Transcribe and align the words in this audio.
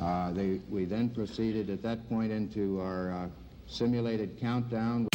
Uh, 0.00 0.32
they, 0.32 0.60
we 0.68 0.84
then 0.84 1.08
proceeded 1.08 1.70
at 1.70 1.82
that 1.82 2.08
point 2.08 2.32
into 2.32 2.80
our 2.80 3.12
uh, 3.12 3.28
simulated 3.66 4.38
countdown. 4.40 5.08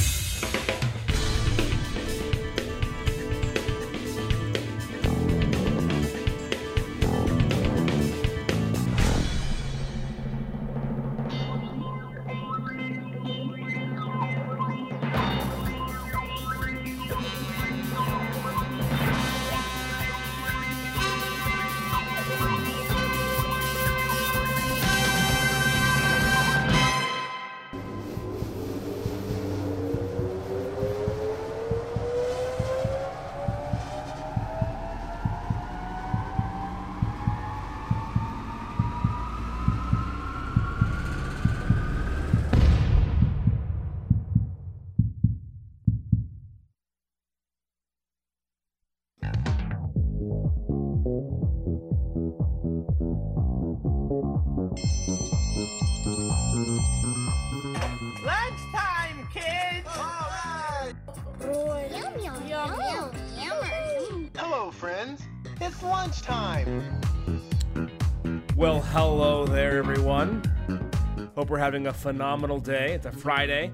Having 71.79 71.87
a 71.87 71.93
phenomenal 71.93 72.59
day. 72.59 72.91
It's 72.93 73.05
a 73.05 73.11
Friday. 73.11 73.71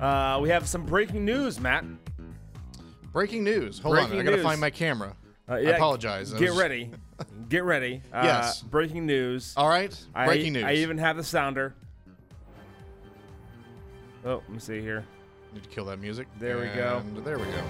Uh, 0.00 0.38
we 0.42 0.50
have 0.50 0.68
some 0.68 0.84
breaking 0.84 1.24
news, 1.24 1.58
Matt. 1.58 1.84
Breaking 3.14 3.44
news. 3.44 3.78
Hold 3.78 3.94
Breaking 3.94 4.20
on, 4.20 4.28
I 4.28 4.30
gotta 4.30 4.42
find 4.42 4.60
my 4.60 4.68
camera. 4.68 5.16
Uh, 5.48 5.54
I 5.54 5.58
yeah, 5.60 5.70
apologize. 5.70 6.34
I 6.34 6.38
Get 6.38 6.50
was- 6.50 6.58
ready. 6.58 6.90
Get 7.48 7.64
ready. 7.64 8.02
Uh, 8.12 8.20
Yes. 8.24 8.60
Breaking 8.60 9.06
news. 9.06 9.54
All 9.56 9.68
right. 9.70 9.98
I- 10.14 10.26
Breaking 10.26 10.52
news. 10.52 10.64
I 10.64 10.74
even 10.74 10.98
have 10.98 11.16
the 11.16 11.24
sounder. 11.24 11.74
Oh, 14.26 14.34
let 14.34 14.50
me 14.50 14.58
see 14.58 14.80
here. 14.82 15.04
need 15.54 15.62
to 15.62 15.68
kill 15.70 15.86
that 15.86 15.98
music. 15.98 16.26
There 16.38 16.58
we 16.58 16.66
go. 16.66 17.02
There 17.24 17.38
we 17.38 17.44
go. 17.44 17.62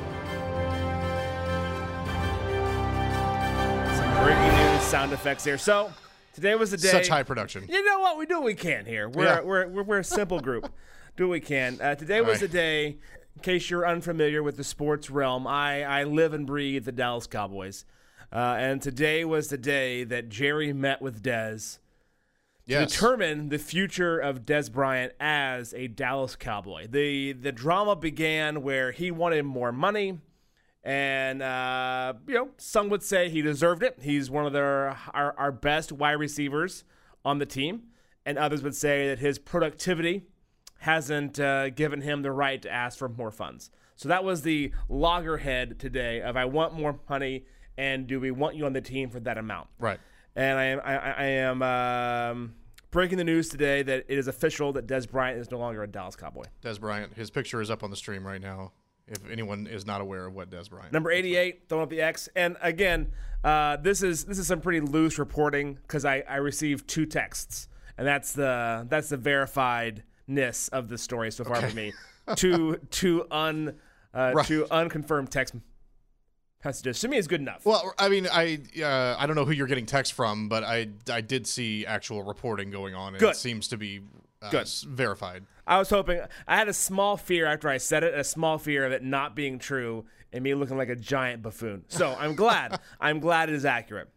Some 3.94 4.24
breaking 4.24 4.56
news 4.56 4.82
sound 4.82 5.12
effects 5.12 5.44
here. 5.44 5.58
So, 5.58 5.92
today 6.36 6.54
was 6.54 6.70
the 6.70 6.76
day. 6.76 6.88
Such 6.88 7.08
high 7.08 7.24
production. 7.24 7.66
You 7.68 7.84
know 7.84 7.98
what? 7.98 8.16
We 8.18 8.26
do 8.26 8.34
what 8.36 8.44
we 8.44 8.54
can 8.54 8.86
here. 8.86 9.08
We're 9.08 9.24
Yeah. 9.24 9.40
we're, 9.40 9.66
we're, 9.66 9.82
we're 9.82 9.98
a 9.98 10.04
simple 10.04 10.38
group. 10.38 10.72
do 11.16 11.26
what 11.26 11.32
we 11.32 11.40
can. 11.40 11.80
Uh, 11.80 11.94
today 11.96 12.20
was 12.20 12.28
right. 12.28 12.40
the 12.42 12.48
day. 12.48 12.86
In 13.34 13.42
case 13.42 13.68
you're 13.68 13.86
unfamiliar 13.86 14.42
with 14.42 14.56
the 14.56 14.64
sports 14.64 15.10
realm, 15.10 15.46
I 15.46 15.82
I 15.82 16.04
live 16.04 16.32
and 16.32 16.46
breathe 16.46 16.84
the 16.84 16.92
Dallas 16.92 17.26
Cowboys, 17.26 17.84
uh, 18.32 18.36
and 18.58 18.80
today 18.80 19.24
was 19.24 19.48
the 19.48 19.58
day 19.58 20.04
that 20.04 20.28
Jerry 20.30 20.72
met 20.72 21.02
with 21.02 21.22
Dez 21.22 21.78
to 22.66 22.72
Yes. 22.72 22.90
determine 22.92 23.50
the 23.50 23.58
future 23.58 24.18
of 24.18 24.40
Dez 24.46 24.72
Bryant 24.72 25.12
as 25.20 25.74
a 25.74 25.86
Dallas 25.88 26.34
Cowboy. 26.36 26.86
The 26.88 27.32
the 27.32 27.52
drama 27.52 27.94
began 27.96 28.62
where 28.62 28.90
he 28.92 29.10
wanted 29.10 29.42
more 29.44 29.70
money, 29.72 30.18
and 30.86 31.42
uh, 31.42 32.14
you 32.28 32.34
know 32.34 32.48
some 32.58 32.88
would 32.88 33.02
say 33.02 33.28
he 33.28 33.42
deserved 33.42 33.82
it. 33.82 33.98
He's 34.00 34.30
one 34.30 34.46
of 34.46 34.52
their 34.52 34.96
our, 35.12 35.34
our 35.36 35.52
best 35.52 35.90
wide 35.90 36.12
receivers 36.12 36.84
on 37.24 37.38
the 37.38 37.44
team, 37.44 37.88
and 38.24 38.38
others 38.38 38.62
would 38.62 38.74
say 38.74 39.08
that 39.08 39.18
his 39.18 39.38
productivity 39.38 40.22
hasn't 40.78 41.40
uh, 41.40 41.70
given 41.70 42.02
him 42.02 42.22
the 42.22 42.30
right 42.30 42.62
to 42.62 42.70
ask 42.70 42.98
for 42.98 43.08
more 43.08 43.32
funds. 43.32 43.70
So 43.96 44.08
that 44.08 44.22
was 44.22 44.42
the 44.42 44.72
loggerhead 44.88 45.80
today 45.80 46.22
of 46.22 46.36
I 46.36 46.44
want 46.44 46.74
more 46.74 47.00
money, 47.10 47.46
and 47.76 48.06
do 48.06 48.20
we 48.20 48.30
want 48.30 48.54
you 48.54 48.64
on 48.64 48.72
the 48.72 48.80
team 48.80 49.10
for 49.10 49.18
that 49.20 49.38
amount? 49.38 49.66
Right. 49.80 49.98
And 50.36 50.56
I 50.56 50.64
am 50.66 50.80
I, 50.84 50.96
I 50.98 51.10
I 51.10 51.24
am 51.24 51.62
um, 51.62 52.54
breaking 52.92 53.18
the 53.18 53.24
news 53.24 53.48
today 53.48 53.82
that 53.82 54.04
it 54.06 54.18
is 54.18 54.28
official 54.28 54.72
that 54.74 54.86
Dez 54.86 55.10
Bryant 55.10 55.40
is 55.40 55.50
no 55.50 55.58
longer 55.58 55.82
a 55.82 55.88
Dallas 55.88 56.14
Cowboy. 56.14 56.44
Dez 56.62 56.78
Bryant. 56.78 57.14
His 57.14 57.28
picture 57.28 57.60
is 57.60 57.72
up 57.72 57.82
on 57.82 57.90
the 57.90 57.96
stream 57.96 58.24
right 58.24 58.40
now. 58.40 58.70
If 59.08 59.18
anyone 59.30 59.68
is 59.68 59.86
not 59.86 60.00
aware 60.00 60.26
of 60.26 60.34
what 60.34 60.50
Dez 60.50 60.68
Bryant. 60.68 60.92
Number 60.92 61.12
88, 61.12 61.68
throwing 61.68 61.84
up 61.84 61.90
the 61.90 62.00
X. 62.00 62.28
And 62.34 62.56
again, 62.60 63.12
uh, 63.44 63.76
this 63.76 64.02
is 64.02 64.24
this 64.24 64.38
is 64.38 64.48
some 64.48 64.60
pretty 64.60 64.80
loose 64.80 65.18
reporting 65.18 65.74
because 65.74 66.04
I, 66.04 66.24
I 66.28 66.36
received 66.36 66.88
two 66.88 67.06
texts, 67.06 67.68
and 67.96 68.06
that's 68.06 68.32
the 68.32 68.84
that's 68.90 69.08
the 69.08 69.18
verifiedness 69.18 70.68
of 70.70 70.88
the 70.88 70.98
story 70.98 71.30
so 71.30 71.44
far 71.44 71.62
for 71.62 71.74
me. 71.74 71.92
two 72.34 72.80
two 72.90 73.26
un 73.30 73.76
uh, 74.12 74.32
Right. 74.34 74.46
two 74.46 74.66
unconfirmed 74.72 75.30
text 75.30 75.54
messages 76.64 76.98
to 76.98 77.06
me 77.06 77.16
is 77.16 77.28
good 77.28 77.40
enough. 77.40 77.64
Well, 77.64 77.94
I 78.00 78.08
mean, 78.08 78.26
I 78.32 78.58
uh, 78.82 79.14
I 79.16 79.26
don't 79.28 79.36
know 79.36 79.44
who 79.44 79.52
you're 79.52 79.68
getting 79.68 79.86
text 79.86 80.14
from, 80.14 80.48
but 80.48 80.64
I 80.64 80.88
I 81.08 81.20
did 81.20 81.46
see 81.46 81.86
actual 81.86 82.24
reporting 82.24 82.72
going 82.72 82.96
on, 82.96 83.14
and 83.14 83.20
Good. 83.20 83.34
it 83.34 83.36
seems 83.36 83.68
to 83.68 83.76
be 83.76 84.00
uh, 84.42 84.50
Good. 84.50 84.68
verified. 84.86 85.44
I 85.66 85.78
was 85.78 85.90
hoping 85.90 86.20
I 86.46 86.56
had 86.56 86.68
a 86.68 86.72
small 86.72 87.16
fear 87.16 87.46
after 87.46 87.68
I 87.68 87.78
said 87.78 88.04
it, 88.04 88.14
a 88.14 88.24
small 88.24 88.58
fear 88.58 88.86
of 88.86 88.92
it 88.92 89.02
not 89.02 89.34
being 89.34 89.58
true 89.58 90.04
and 90.32 90.44
me 90.44 90.54
looking 90.54 90.76
like 90.76 90.88
a 90.88 90.96
giant 90.96 91.42
buffoon. 91.42 91.84
So 91.88 92.14
I'm 92.18 92.34
glad. 92.34 92.78
I'm 93.00 93.20
glad 93.20 93.48
it 93.48 93.54
is 93.54 93.64
accurate. 93.64 94.08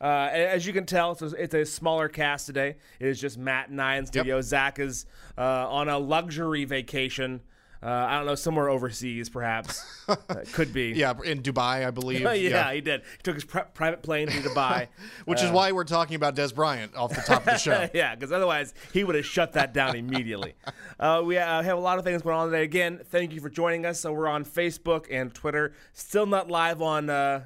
Uh, 0.00 0.28
as 0.32 0.66
you 0.66 0.72
can 0.72 0.86
tell, 0.86 1.12
it's 1.12 1.22
a, 1.22 1.26
it's 1.42 1.54
a 1.54 1.64
smaller 1.64 2.08
cast 2.08 2.46
today. 2.46 2.76
It 3.00 3.06
is 3.06 3.20
just 3.20 3.38
Matt 3.38 3.70
and 3.70 3.80
I 3.80 3.96
in 3.96 4.06
studio. 4.06 4.40
Zach 4.42 4.78
is 4.78 5.06
uh, 5.38 5.68
on 5.68 5.88
a 5.88 5.98
luxury 5.98 6.64
vacation. 6.64 7.40
Uh, 7.84 7.88
I 7.88 8.16
don't 8.16 8.24
know, 8.24 8.34
somewhere 8.34 8.70
overseas, 8.70 9.28
perhaps. 9.28 9.84
Uh, 10.06 10.16
could 10.52 10.70
be. 10.70 10.92
Yeah, 10.94 11.14
in 11.24 11.40
Dubai, 11.40 11.86
I 11.86 11.90
believe. 11.90 12.20
yeah, 12.36 12.70
he 12.74 12.82
did. 12.82 13.00
He 13.16 13.22
took 13.22 13.34
his 13.36 13.44
pri- 13.44 13.62
private 13.62 14.02
plane 14.02 14.28
to 14.28 14.38
Dubai. 14.40 14.88
Which 15.24 15.42
is 15.42 15.50
why 15.50 15.72
we're 15.72 15.84
talking 15.84 16.14
about 16.16 16.36
Dez 16.36 16.54
Bryant 16.54 16.94
off 16.94 17.14
the 17.14 17.22
top 17.22 17.38
of 17.40 17.46
the 17.46 17.56
show. 17.56 17.88
yeah, 17.94 18.14
because 18.14 18.30
otherwise 18.30 18.74
he 18.92 19.02
would 19.02 19.14
have 19.14 19.24
shut 19.24 19.54
that 19.54 19.72
down 19.72 19.96
immediately. 19.96 20.54
Uh, 21.00 21.22
we 21.24 21.38
uh, 21.38 21.62
have 21.62 21.78
a 21.78 21.80
lot 21.80 21.98
of 21.98 22.04
things 22.04 22.20
going 22.20 22.36
on 22.36 22.50
today. 22.50 22.64
Again, 22.64 23.00
thank 23.02 23.32
you 23.32 23.40
for 23.40 23.48
joining 23.48 23.86
us. 23.86 24.00
So 24.00 24.12
we're 24.12 24.28
on 24.28 24.44
Facebook 24.44 25.06
and 25.10 25.32
Twitter. 25.32 25.72
Still 25.94 26.26
not 26.26 26.50
live 26.50 26.82
on 26.82 27.08
uh, 27.08 27.44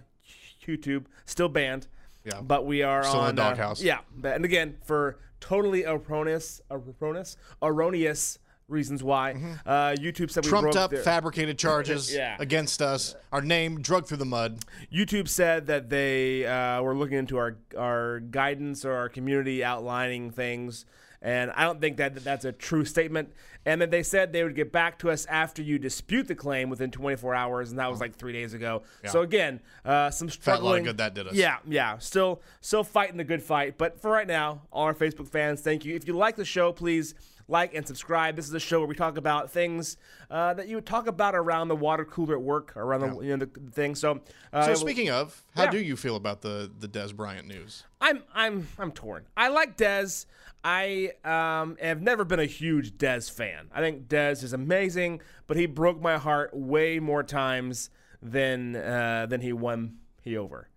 YouTube. 0.66 1.05
Still 1.26 1.49
banned. 1.49 1.87
Yeah. 2.25 2.41
But 2.41 2.66
we 2.66 2.82
are 2.82 3.05
Still 3.05 3.20
in 3.20 3.26
on 3.28 3.34
the 3.37 3.43
uh, 3.43 3.50
doghouse. 3.50 3.81
yeah, 3.81 4.00
and 4.25 4.44
again 4.44 4.78
for 4.84 5.19
totally 5.41 5.84
erroneous, 5.84 6.60
erroneous, 6.70 7.37
erroneous 7.62 8.38
reasons 8.69 9.03
why 9.03 9.33
uh, 9.67 9.95
YouTube 9.99 10.31
said 10.31 10.45
we 10.45 10.49
Mm-hmm. 10.51 10.61
Trumped 10.61 10.77
up, 10.77 10.91
their- 10.91 11.03
fabricated 11.03 11.59
charges 11.67 12.15
Yeah. 12.15 12.37
against 12.39 12.81
us. 12.83 13.15
Our 13.33 13.41
name 13.43 13.81
drugged 13.81 14.09
through 14.09 14.19
the 14.19 14.25
mud. 14.25 14.61
YouTube 14.93 15.29
said 15.29 15.67
that 15.67 15.89
they 15.91 16.47
uh, 16.47 16.83
were 16.83 16.95
looking 16.95 17.19
into 17.19 17.37
our 17.39 17.56
our 17.77 18.21
guidance 18.21 18.84
or 18.84 18.93
our 18.93 19.09
community 19.09 19.65
outlining 19.65 20.31
things, 20.31 20.84
and 21.23 21.51
I 21.53 21.65
don't 21.65 21.81
think 21.81 21.97
that 21.97 22.15
that 22.15 22.25
that's 22.25 22.45
a 22.45 22.53
true 22.53 22.84
statement. 22.84 23.33
And 23.67 23.83
then 23.83 23.91
they 23.91 24.03
said 24.03 24.33
they 24.33 24.45
would 24.45 24.55
get 24.55 24.73
back 24.73 24.99
to 25.00 25.11
us 25.11 25.27
after 25.27 25.61
you 25.61 25.79
dispute 25.79 26.27
the 26.27 26.35
claim 26.35 26.71
within 26.71 26.91
24 26.91 27.35
hours, 27.35 27.71
and 27.71 27.79
that 27.79 27.91
was 27.91 28.00
like 28.00 28.15
three 28.17 28.33
days 28.33 28.55
ago. 28.55 28.83
So 29.05 29.21
again, 29.23 29.61
uh, 29.85 30.11
some 30.11 30.29
Felt 30.29 30.62
a 30.62 30.65
lot 30.65 30.79
of 30.79 30.85
good 30.85 30.97
that 30.99 31.12
did 31.15 31.27
us. 31.27 31.35
Yeah, 31.35 31.59
yeah. 31.67 31.99
Still, 31.99 32.41
still 32.62 32.85
fighting 32.85 33.19
the 33.19 33.25
good 33.25 33.43
fight. 33.43 33.77
But 33.77 34.00
for 34.00 34.11
right 34.11 34.27
now, 34.27 34.62
all 34.73 34.85
our 34.85 34.95
Facebook 34.95 35.29
fans, 35.29 35.61
thank 35.61 35.85
you. 35.85 35.95
If 35.95 36.06
you 36.06 36.15
like 36.17 36.37
the 36.37 36.47
show, 36.47 36.73
please 36.73 37.15
like 37.49 37.75
and 37.75 37.87
subscribe. 37.87 38.37
This 38.37 38.47
is 38.47 38.55
a 38.55 38.61
show 38.61 38.79
where 38.79 38.87
we 38.87 38.95
talk 38.95 39.17
about 39.17 39.50
things 39.50 39.97
uh, 40.31 40.55
that 40.55 40.69
you 40.69 40.77
would 40.77 40.87
talk 40.87 41.06
about 41.06 41.35
around 41.35 41.69
the 41.69 41.77
water 41.77 42.05
cooler 42.05 42.35
at 42.35 42.43
work, 42.43 42.77
around 42.77 43.00
the 43.00 43.21
you 43.25 43.37
know 43.37 43.47
the, 43.47 43.71
thing. 43.73 43.95
So, 43.95 44.21
uh, 44.53 44.67
So 44.67 44.75
speaking 44.75 45.11
of, 45.11 45.43
how 45.56 45.65
Yeah. 45.65 45.71
do 45.71 45.79
you 45.79 45.97
feel 45.97 46.17
about 46.17 46.43
the 46.43 46.71
the 46.79 46.89
Dez 46.89 47.15
Bryant 47.15 47.49
news? 47.49 47.85
I'm 48.00 48.23
I'm 48.35 48.69
I'm 48.79 48.93
torn. 48.93 49.27
I 49.37 49.49
like 49.49 49.77
Dez. 49.77 50.27
I 50.62 51.12
um, 51.25 51.77
have 51.81 52.03
never 52.03 52.25
been 52.25 52.41
a 52.41 52.47
huge 52.47 52.93
Dez 52.99 53.31
fan. 53.31 53.69
I 53.73 53.81
think 53.81 54.09
Dez 54.09 54.43
is 54.43 54.53
amazing, 54.53 55.23
but 55.47 55.56
he 55.56 55.67
broke 55.67 56.01
my 56.01 56.19
heart 56.19 56.51
way 56.53 56.99
more 56.99 57.23
times 57.23 57.91
than 58.21 58.77
uh, 58.77 59.27
than 59.29 59.41
he 59.41 59.53
won 59.53 59.99
he 60.23 60.37
over. 60.37 60.69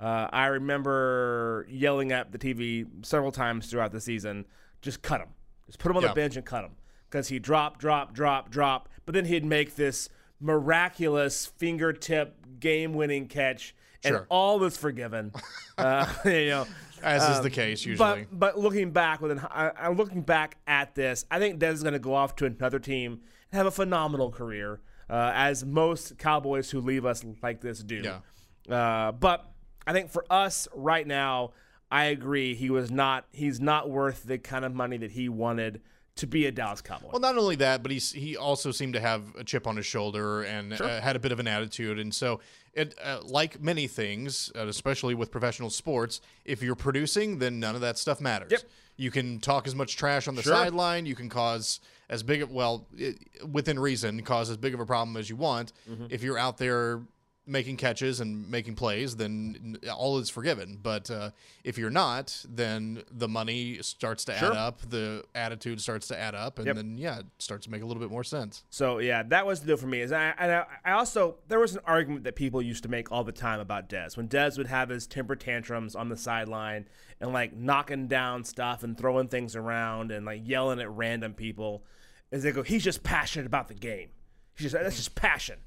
Uh, 0.00 0.28
I 0.32 0.46
remember 0.46 1.66
yelling 1.68 2.12
at 2.12 2.30
the 2.30 2.38
TV 2.38 2.86
several 3.04 3.32
times 3.32 3.68
throughout 3.68 3.90
the 3.90 4.00
season, 4.00 4.46
just 4.80 5.02
cut 5.02 5.20
him, 5.20 5.28
just 5.68 5.78
put 5.78 5.90
him 5.90 5.96
on 5.96 6.02
Yeah. 6.02 6.08
the 6.08 6.14
bench 6.14 6.34
and 6.36 6.44
cut 6.44 6.64
him, 6.64 6.72
because 7.08 7.28
he 7.28 7.38
drop, 7.38 7.78
drop, 7.78 8.12
drop, 8.12 8.50
drop, 8.50 8.88
but 9.06 9.14
then 9.14 9.24
he'd 9.26 9.44
make 9.44 9.76
this 9.76 10.08
miraculous 10.40 11.46
fingertip 11.46 12.34
game-winning 12.60 13.28
catch, 13.28 13.74
and 14.04 14.12
Sure. 14.14 14.26
all 14.28 14.58
was 14.58 14.76
forgiven. 14.76 15.32
uh, 15.78 16.06
you 16.24 16.48
know, 16.48 16.66
As 17.02 17.22
is 17.36 17.42
the 17.42 17.50
case 17.50 17.84
usually. 17.84 18.26
But 18.30 18.38
but 18.38 18.58
looking 18.58 18.90
back 18.90 19.20
with 19.20 19.30
an, 19.32 19.38
I, 19.40 19.70
I'm 19.78 19.96
looking 19.96 20.22
back 20.22 20.56
at 20.66 20.94
this, 20.94 21.24
I 21.30 21.38
think 21.38 21.60
Dez 21.60 21.74
is 21.74 21.82
going 21.82 21.92
to 21.92 21.98
go 22.00 22.14
off 22.14 22.34
to 22.36 22.46
another 22.46 22.78
team 22.78 23.20
and 23.52 23.56
have 23.58 23.66
a 23.66 23.70
phenomenal 23.70 24.30
career, 24.30 24.80
uh, 25.08 25.32
as 25.34 25.64
most 25.64 26.18
Cowboys 26.18 26.70
who 26.70 26.80
leave 26.80 27.04
us 27.06 27.24
like 27.42 27.60
this 27.60 27.82
do. 27.82 28.02
Yeah. 28.04 28.74
Uh, 28.74 29.12
but 29.12 29.50
I 29.86 29.92
think 29.92 30.10
for 30.10 30.24
us 30.30 30.68
right 30.74 31.06
now, 31.06 31.52
I 31.90 32.06
agree 32.06 32.54
he 32.54 32.70
was 32.70 32.90
not. 32.90 33.26
He's 33.32 33.60
not 33.60 33.88
worth 33.88 34.24
the 34.24 34.38
kind 34.38 34.64
of 34.64 34.74
money 34.74 34.96
that 34.98 35.12
he 35.12 35.28
wanted 35.28 35.80
to 36.16 36.26
be 36.26 36.46
a 36.46 36.52
Dallas 36.52 36.80
Cowboy. 36.80 37.10
Well, 37.12 37.20
not 37.20 37.38
only 37.38 37.56
that, 37.56 37.82
but 37.82 37.92
he's 37.92 38.12
he 38.12 38.36
also 38.36 38.72
seemed 38.72 38.94
to 38.94 39.00
have 39.00 39.22
a 39.36 39.44
chip 39.44 39.66
on 39.66 39.76
his 39.76 39.86
shoulder 39.86 40.42
and 40.42 40.78
uh, 40.78 41.00
had 41.00 41.16
a 41.16 41.18
bit 41.18 41.32
of 41.32 41.38
an 41.38 41.46
attitude. 41.46 41.98
And 41.98 42.14
so, 42.14 42.40
it 42.74 42.94
uh, 43.02 43.20
like 43.24 43.60
many 43.62 43.86
things, 43.86 44.50
uh, 44.56 44.66
especially 44.66 45.14
with 45.14 45.30
professional 45.30 45.70
sports, 45.70 46.20
if 46.44 46.62
you're 46.62 46.74
producing, 46.74 47.38
then 47.38 47.60
none 47.60 47.74
of 47.74 47.80
that 47.80 47.98
stuff 47.98 48.20
matters. 48.20 48.50
Yep. 48.50 48.62
You 48.96 49.10
can 49.12 49.38
talk 49.38 49.66
as 49.68 49.76
much 49.76 49.96
trash 49.96 50.26
on 50.26 50.34
the 50.34 50.42
Sure. 50.42 50.54
sideline. 50.54 51.06
You 51.06 51.14
can 51.14 51.28
cause 51.28 51.78
as 52.10 52.22
big 52.22 52.42
of 52.42 52.50
well, 52.50 52.86
i 53.00 53.14
within 53.50 53.78
reason, 53.78 54.20
cause 54.22 54.50
as 54.50 54.56
big 54.56 54.74
of 54.74 54.80
a 54.80 54.86
problem 54.86 55.16
as 55.16 55.30
you 55.30 55.36
want. 55.36 55.72
Mm-hmm. 55.88 56.06
If 56.10 56.22
you're 56.22 56.38
out 56.38 56.58
there 56.58 57.00
making 57.48 57.76
catches 57.78 58.20
and 58.20 58.48
making 58.50 58.74
plays, 58.74 59.16
then 59.16 59.78
all 59.96 60.18
is 60.18 60.28
forgiven. 60.28 60.78
But 60.82 61.10
uh, 61.10 61.30
if 61.64 61.78
you're 61.78 61.90
not, 61.90 62.44
then 62.48 63.02
the 63.10 63.26
money 63.26 63.78
starts 63.82 64.24
to 64.26 64.36
Sure. 64.36 64.50
add 64.52 64.56
up, 64.56 64.80
the 64.88 65.24
attitude 65.34 65.80
starts 65.80 66.06
to 66.08 66.18
add 66.18 66.34
up, 66.34 66.58
and 66.58 66.66
Yep. 66.66 66.76
then 66.76 66.98
yeah, 66.98 67.20
it 67.20 67.26
starts 67.38 67.64
to 67.64 67.70
make 67.70 67.82
a 67.82 67.86
little 67.86 68.00
bit 68.02 68.10
more 68.10 68.22
sense. 68.22 68.64
So 68.70 68.98
yeah, 68.98 69.22
that 69.24 69.46
was 69.46 69.60
the 69.60 69.66
deal 69.68 69.76
for 69.78 69.86
me. 69.86 70.00
Is 70.02 70.12
I, 70.12 70.34
and 70.38 70.52
I, 70.52 70.64
I 70.84 70.92
also 70.92 71.36
there 71.48 71.58
was 71.58 71.74
an 71.74 71.80
argument 71.86 72.24
that 72.24 72.36
people 72.36 72.60
used 72.60 72.82
to 72.84 72.88
make 72.88 73.10
all 73.10 73.24
the 73.24 73.32
time 73.32 73.60
about 73.60 73.88
Dez 73.88 74.16
when 74.16 74.28
Dez 74.28 74.58
would 74.58 74.66
have 74.68 74.90
his 74.90 75.06
temper 75.06 75.34
tantrums 75.34 75.96
on 75.96 76.10
the 76.10 76.16
sideline 76.16 76.86
and 77.20 77.32
like 77.32 77.54
knocking 77.56 78.06
down 78.08 78.44
stuff 78.44 78.82
and 78.82 78.96
throwing 78.96 79.28
things 79.28 79.56
around 79.56 80.12
and 80.12 80.24
like 80.26 80.42
yelling 80.46 80.78
at 80.80 80.90
random 80.90 81.32
people. 81.34 81.82
Is 82.30 82.42
they 82.42 82.52
go, 82.52 82.62
he's 82.62 82.84
just 82.84 83.02
passionate 83.02 83.46
about 83.46 83.68
the 83.68 83.74
game. 83.74 84.10
He's 84.54 84.70
just 84.70 84.82
that's 84.82 84.96
just 84.96 85.14
passion. 85.14 85.58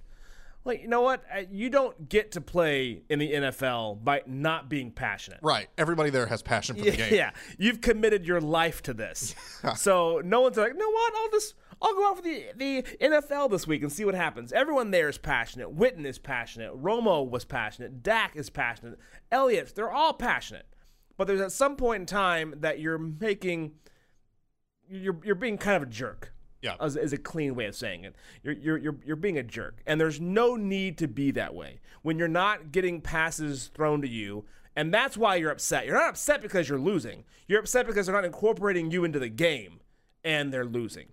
Like 0.64 0.82
you 0.82 0.88
know 0.88 1.02
what? 1.02 1.24
Uh, 1.36 1.42
You 1.52 1.70
don't 1.70 2.08
get 2.08 2.32
to 2.34 2.42
play 2.42 3.02
in 3.10 3.20
the 3.20 3.32
NFL 3.32 4.04
by 4.04 4.22
not 4.28 4.70
being 4.70 4.92
passionate. 4.92 5.40
Right. 5.42 5.68
Everybody 5.78 6.10
there 6.12 6.28
has 6.28 6.42
passion 6.42 6.76
for 6.76 6.84
the 6.84 6.92
game. 6.98 7.14
Yeah, 7.14 7.32
you've 7.58 7.82
committed 7.82 8.26
your 8.26 8.40
life 8.42 8.82
to 8.84 8.94
this. 8.94 9.34
so 9.76 10.22
no 10.24 10.42
one's 10.42 10.58
like, 10.58 10.74
you 10.74 10.78
know 10.78 10.90
what? 10.90 11.14
I'll 11.16 11.30
just 11.32 11.56
I'll 11.82 11.96
go 11.96 12.10
out 12.10 12.18
for 12.18 12.22
the 12.24 12.46
the 12.56 12.84
NFL 13.02 13.50
this 13.50 13.66
week 13.66 13.82
and 13.82 13.92
see 13.92 14.06
what 14.06 14.14
happens. 14.14 14.54
Everyone 14.54 14.92
there 14.92 15.10
is 15.10 15.18
passionate. 15.18 15.76
Witten 15.76 16.06
is 16.06 16.20
passionate. 16.20 16.72
Romo 16.80 17.28
was 17.28 17.44
passionate. 17.44 18.04
Dak 18.04 18.36
is 18.36 18.50
passionate. 18.52 19.00
Elliott, 19.32 19.74
they're 19.76 19.92
all 19.92 20.14
passionate. 20.14 20.68
But 21.18 21.28
there's 21.28 21.42
at 21.42 21.52
some 21.52 21.76
point 21.76 22.02
in 22.02 22.06
time 22.06 22.54
that 22.60 22.80
you're 22.80 22.98
making 23.00 23.72
you're 24.88 25.20
you're 25.24 25.36
being 25.36 25.58
kind 25.58 25.78
of 25.78 25.84
a 25.84 25.92
jerk. 25.92 26.34
Yeah. 26.62 26.76
Is, 26.82 26.96
is 26.96 27.14
a 27.14 27.18
clean 27.18 27.56
way 27.56 27.66
of 27.66 27.76
saying 27.76 28.04
it. 28.04 28.16
You're, 28.44 28.54
you're 28.54 28.78
you're 28.78 28.96
you're 29.04 29.16
being 29.16 29.38
a 29.38 29.44
jerk, 29.44 29.82
and 29.86 30.00
there's 30.00 30.22
no 30.22 30.56
need 30.56 30.98
to 31.00 31.08
be 31.08 31.32
that 31.32 31.56
way 31.56 31.80
when 32.04 32.20
you're 32.20 32.28
not 32.28 32.72
getting 32.72 33.02
passes 33.02 33.72
thrown 33.74 34.02
to 34.02 34.08
you, 34.08 34.46
and 34.76 34.94
that's 34.94 35.18
why 35.18 35.36
you're 35.36 35.52
upset. 35.52 35.86
You're 35.86 35.96
not 35.96 36.10
upset 36.10 36.42
because 36.42 36.70
you're 36.70 36.80
losing. 36.80 37.24
You're 37.48 37.60
upset 37.60 37.88
because 37.88 38.06
they're 38.06 38.16
not 38.16 38.26
incorporating 38.26 38.92
you 38.92 39.04
into 39.04 39.20
the 39.20 39.30
game, 39.30 39.80
and 40.24 40.54
they're 40.54 40.66
losing. 40.66 41.08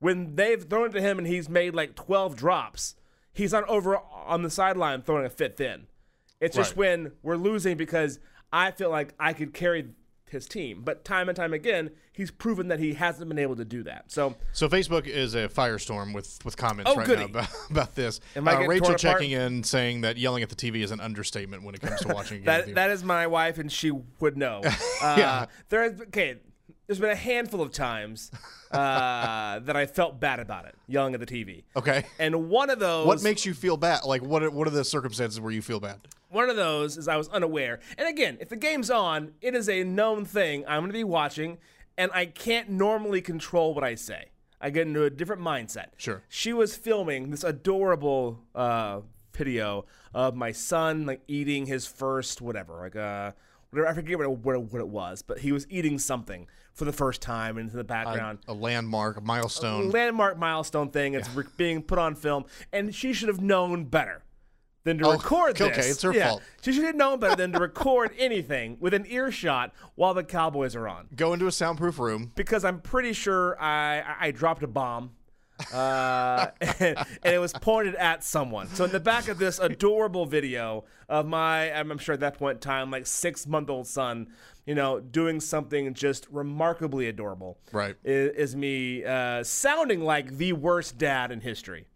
When 0.00 0.36
they've 0.36 0.62
thrown 0.62 0.86
it 0.86 0.92
to 0.92 1.00
him 1.00 1.18
and 1.18 1.26
he's 1.26 1.48
made 1.48 1.74
like 1.74 1.96
12 1.96 2.36
drops, 2.36 2.94
he's 3.32 3.52
not 3.52 3.68
over 3.68 3.96
on 3.96 4.42
the 4.42 4.50
sideline 4.50 5.02
throwing 5.02 5.26
a 5.26 5.30
fifth 5.30 5.60
in. 5.60 5.86
It's 6.40 6.56
just 6.56 6.76
when 6.76 7.12
we're 7.22 7.36
losing 7.36 7.76
because 7.76 8.20
I 8.52 8.70
feel 8.70 8.90
like 8.90 9.12
I 9.18 9.32
could 9.32 9.52
carry 9.52 9.88
his 10.30 10.46
team. 10.46 10.82
But 10.84 11.04
time 11.04 11.28
and 11.28 11.36
time 11.36 11.52
again, 11.52 11.90
he's 12.12 12.30
proven 12.30 12.68
that 12.68 12.78
he 12.80 12.94
hasn't 12.94 13.28
been 13.28 13.38
able 13.38 13.56
to 13.56 13.64
do 13.64 13.82
that. 13.84 14.04
So 14.12 14.34
So 14.52 14.68
Facebook 14.68 15.06
is 15.06 15.34
a 15.34 15.48
firestorm 15.48 16.14
with 16.14 16.38
with 16.44 16.56
comments 16.56 16.90
Oh, 16.90 16.96
right 16.96 17.06
goody. 17.06 17.20
now 17.22 17.26
about, 17.26 17.48
about 17.70 17.94
this. 17.94 18.20
Am 18.36 18.46
I 18.48 18.52
Uh, 18.52 18.54
getting 18.56 18.68
Rachel 18.70 18.86
torn 18.86 18.94
apart? 18.96 19.00
checking 19.20 19.30
in 19.32 19.62
saying 19.64 20.02
that 20.02 20.16
yelling 20.16 20.42
at 20.42 20.48
the 20.48 20.56
TV 20.56 20.82
is 20.82 20.90
an 20.90 21.00
understatement 21.00 21.62
when 21.62 21.74
it 21.74 21.80
comes 21.80 22.00
to 22.00 22.08
watching 22.14 22.38
a 22.38 22.40
game. 22.44 22.56
with 22.56 22.66
that 22.66 22.74
that 22.74 22.90
is 22.90 23.02
my 23.04 23.26
wife, 23.26 23.58
and 23.58 23.70
she 23.70 23.90
would 24.20 24.36
know. 24.36 24.62
Uh, 25.02 25.14
Yeah. 25.18 25.46
There 25.68 25.82
has 25.82 26.00
okay. 26.00 26.36
There's 26.88 26.98
been 26.98 27.10
a 27.10 27.14
handful 27.14 27.60
of 27.60 27.70
times 27.70 28.30
uh, 28.70 29.58
that 29.60 29.76
I 29.76 29.84
felt 29.84 30.18
bad 30.18 30.40
about 30.40 30.64
it, 30.64 30.74
yelling 30.86 31.12
at 31.12 31.20
the 31.20 31.26
TV. 31.26 31.64
okay. 31.76 32.06
And 32.18 32.48
one 32.48 32.70
of 32.70 32.78
those, 32.78 33.06
What 33.06 33.22
makes 33.22 33.44
you 33.44 33.52
feel 33.52 33.76
bad? 33.76 34.04
Like 34.04 34.22
what? 34.22 34.42
Are, 34.42 34.50
what 34.50 34.66
are 34.66 34.70
the 34.70 34.84
circumstances 34.84 35.38
where 35.38 35.52
you 35.52 35.60
feel 35.60 35.80
bad? 35.80 36.00
One 36.30 36.48
of 36.48 36.56
those 36.56 36.96
is 36.96 37.06
I 37.06 37.18
was 37.18 37.28
unaware. 37.28 37.80
And 37.98 38.08
again, 38.08 38.38
if 38.40 38.48
the 38.48 38.56
game's 38.56 38.90
on, 38.90 39.32
it 39.42 39.54
is 39.54 39.68
a 39.68 39.84
known 39.84 40.24
thing 40.24 40.64
I'm 40.66 40.80
going 40.80 40.88
to 40.90 40.94
be 40.94 41.04
watching, 41.04 41.58
and 41.98 42.10
I 42.14 42.24
can't 42.24 42.70
normally 42.70 43.20
control 43.20 43.74
what 43.74 43.84
I 43.84 43.94
say. 43.94 44.30
I 44.58 44.70
get 44.70 44.86
into 44.86 45.04
a 45.04 45.10
different 45.10 45.42
mindset. 45.42 45.88
Sure. 45.98 46.22
She 46.30 46.54
was 46.54 46.74
filming 46.74 47.30
this 47.30 47.44
adorable 47.44 48.40
uh, 48.54 49.00
video 49.34 49.84
of 50.14 50.34
my 50.34 50.52
son 50.52 51.04
like 51.04 51.20
eating 51.28 51.66
his 51.66 51.86
first 51.86 52.40
whatever, 52.40 52.78
like 52.78 52.96
uh, 52.96 53.32
whatever. 53.70 53.88
I 53.88 53.94
forget 53.94 54.18
what 54.18 54.24
it, 54.24 54.30
what 54.38 54.54
it, 54.54 54.62
what 54.72 54.80
it 54.80 54.88
was, 54.88 55.22
but 55.22 55.38
he 55.40 55.52
was 55.52 55.66
eating 55.70 55.98
something 55.98 56.46
for 56.74 56.84
the 56.84 56.92
first 56.92 57.20
time 57.20 57.58
into 57.58 57.76
the 57.76 57.84
background 57.84 58.38
A 58.46 58.52
landmark, 58.54 59.16
a 59.16 59.20
milestone. 59.20 59.90
landmark 59.90 60.38
milestone 60.38 60.90
thing. 60.90 61.14
It's 61.14 61.28
re- 61.30 61.44
being 61.56 61.82
put 61.82 61.98
on 61.98 62.14
film, 62.14 62.44
and 62.72 62.94
she 62.94 63.12
should 63.12 63.28
have 63.28 63.40
known 63.40 63.84
better 63.86 64.22
than 64.84 64.96
to 64.98 65.06
Oh, 65.06 65.12
record 65.12 65.60
okay, 65.60 65.88
it's 65.88 66.02
her 66.02 66.14
Yeah. 66.14 66.28
fault. 66.30 66.42
She 66.62 66.72
should 66.72 66.84
have 66.84 66.94
known 66.94 67.18
better 67.18 67.34
than 67.36 67.52
to 67.52 67.58
record 67.58 68.12
anything 68.18 68.76
with 68.80 68.94
an 68.94 69.04
earshot 69.08 69.74
while 69.96 70.14
the 70.14 70.22
Cowboys 70.24 70.76
are 70.76 70.86
on. 70.88 71.08
Go 71.16 71.32
into 71.32 71.46
a 71.48 71.52
soundproof 71.52 71.98
room. 71.98 72.30
Because 72.36 72.64
I'm 72.64 72.80
pretty 72.80 73.12
sure 73.12 73.60
I, 73.60 74.02
I 74.20 74.30
dropped 74.30 74.62
a 74.62 74.68
bomb. 74.68 75.10
Uh, 75.72 76.48
and, 76.60 76.98
and 77.22 77.34
it 77.34 77.40
was 77.40 77.52
pointed 77.52 77.94
at 77.96 78.24
someone. 78.24 78.68
So 78.68 78.84
in 78.84 78.92
the 78.92 79.00
back 79.00 79.28
of 79.28 79.38
this 79.38 79.58
adorable 79.58 80.26
video 80.26 80.84
of 81.08 81.26
my, 81.26 81.72
I'm 81.72 81.96
sure 81.98 82.14
at 82.14 82.20
that 82.20 82.38
point 82.38 82.56
in 82.56 82.60
time, 82.60 82.90
like 82.90 83.06
six 83.06 83.46
month 83.46 83.70
old 83.70 83.86
son, 83.86 84.28
you 84.66 84.74
know, 84.74 85.00
doing 85.00 85.40
something 85.40 85.92
just 85.94 86.26
remarkably 86.30 87.08
adorable 87.08 87.58
Right. 87.72 87.96
is, 88.04 88.50
is 88.50 88.56
me 88.56 89.04
uh, 89.04 89.42
sounding 89.44 90.00
like 90.02 90.36
the 90.36 90.52
worst 90.52 90.98
dad 90.98 91.30
in 91.32 91.40
history. 91.40 91.86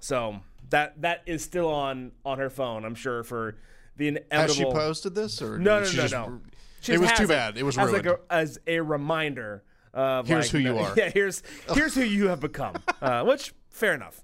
So 0.00 0.40
that 0.70 1.00
that 1.02 1.22
is 1.26 1.42
still 1.44 1.68
on 1.68 2.12
on 2.24 2.38
her 2.38 2.48
phone, 2.50 2.84
I'm 2.84 2.94
sure 2.94 3.22
for 3.22 3.56
the 3.96 4.08
inevitable. 4.08 4.38
Has 4.38 4.54
she 4.56 4.64
posted 4.64 5.14
this 5.14 5.42
or 5.42 5.58
No, 5.58 5.80
no, 5.80 5.84
no, 5.84 5.90
just- 5.90 6.12
no. 6.14 6.40
She 6.82 6.94
It 6.94 7.00
was 7.00 7.12
too 7.12 7.26
bad. 7.26 7.58
It 7.58 7.62
was 7.62 7.76
as 7.76 7.88
ruined. 7.90 8.06
like 8.06 8.18
a, 8.30 8.32
as 8.32 8.58
a 8.66 8.80
reminder 8.80 9.62
of 9.94 10.26
Here's 10.26 10.52
like, 10.52 10.62
who 10.62 10.68
you 10.68 10.78
are. 10.78 10.94
Yeah, 10.96 11.10
here's 11.10 11.42
here's 11.74 11.94
who 11.94 12.02
you 12.02 12.28
have 12.28 12.40
become. 12.40 12.76
Uh, 13.00 13.24
which 13.24 13.52
fair 13.70 13.94
enough. 13.94 14.20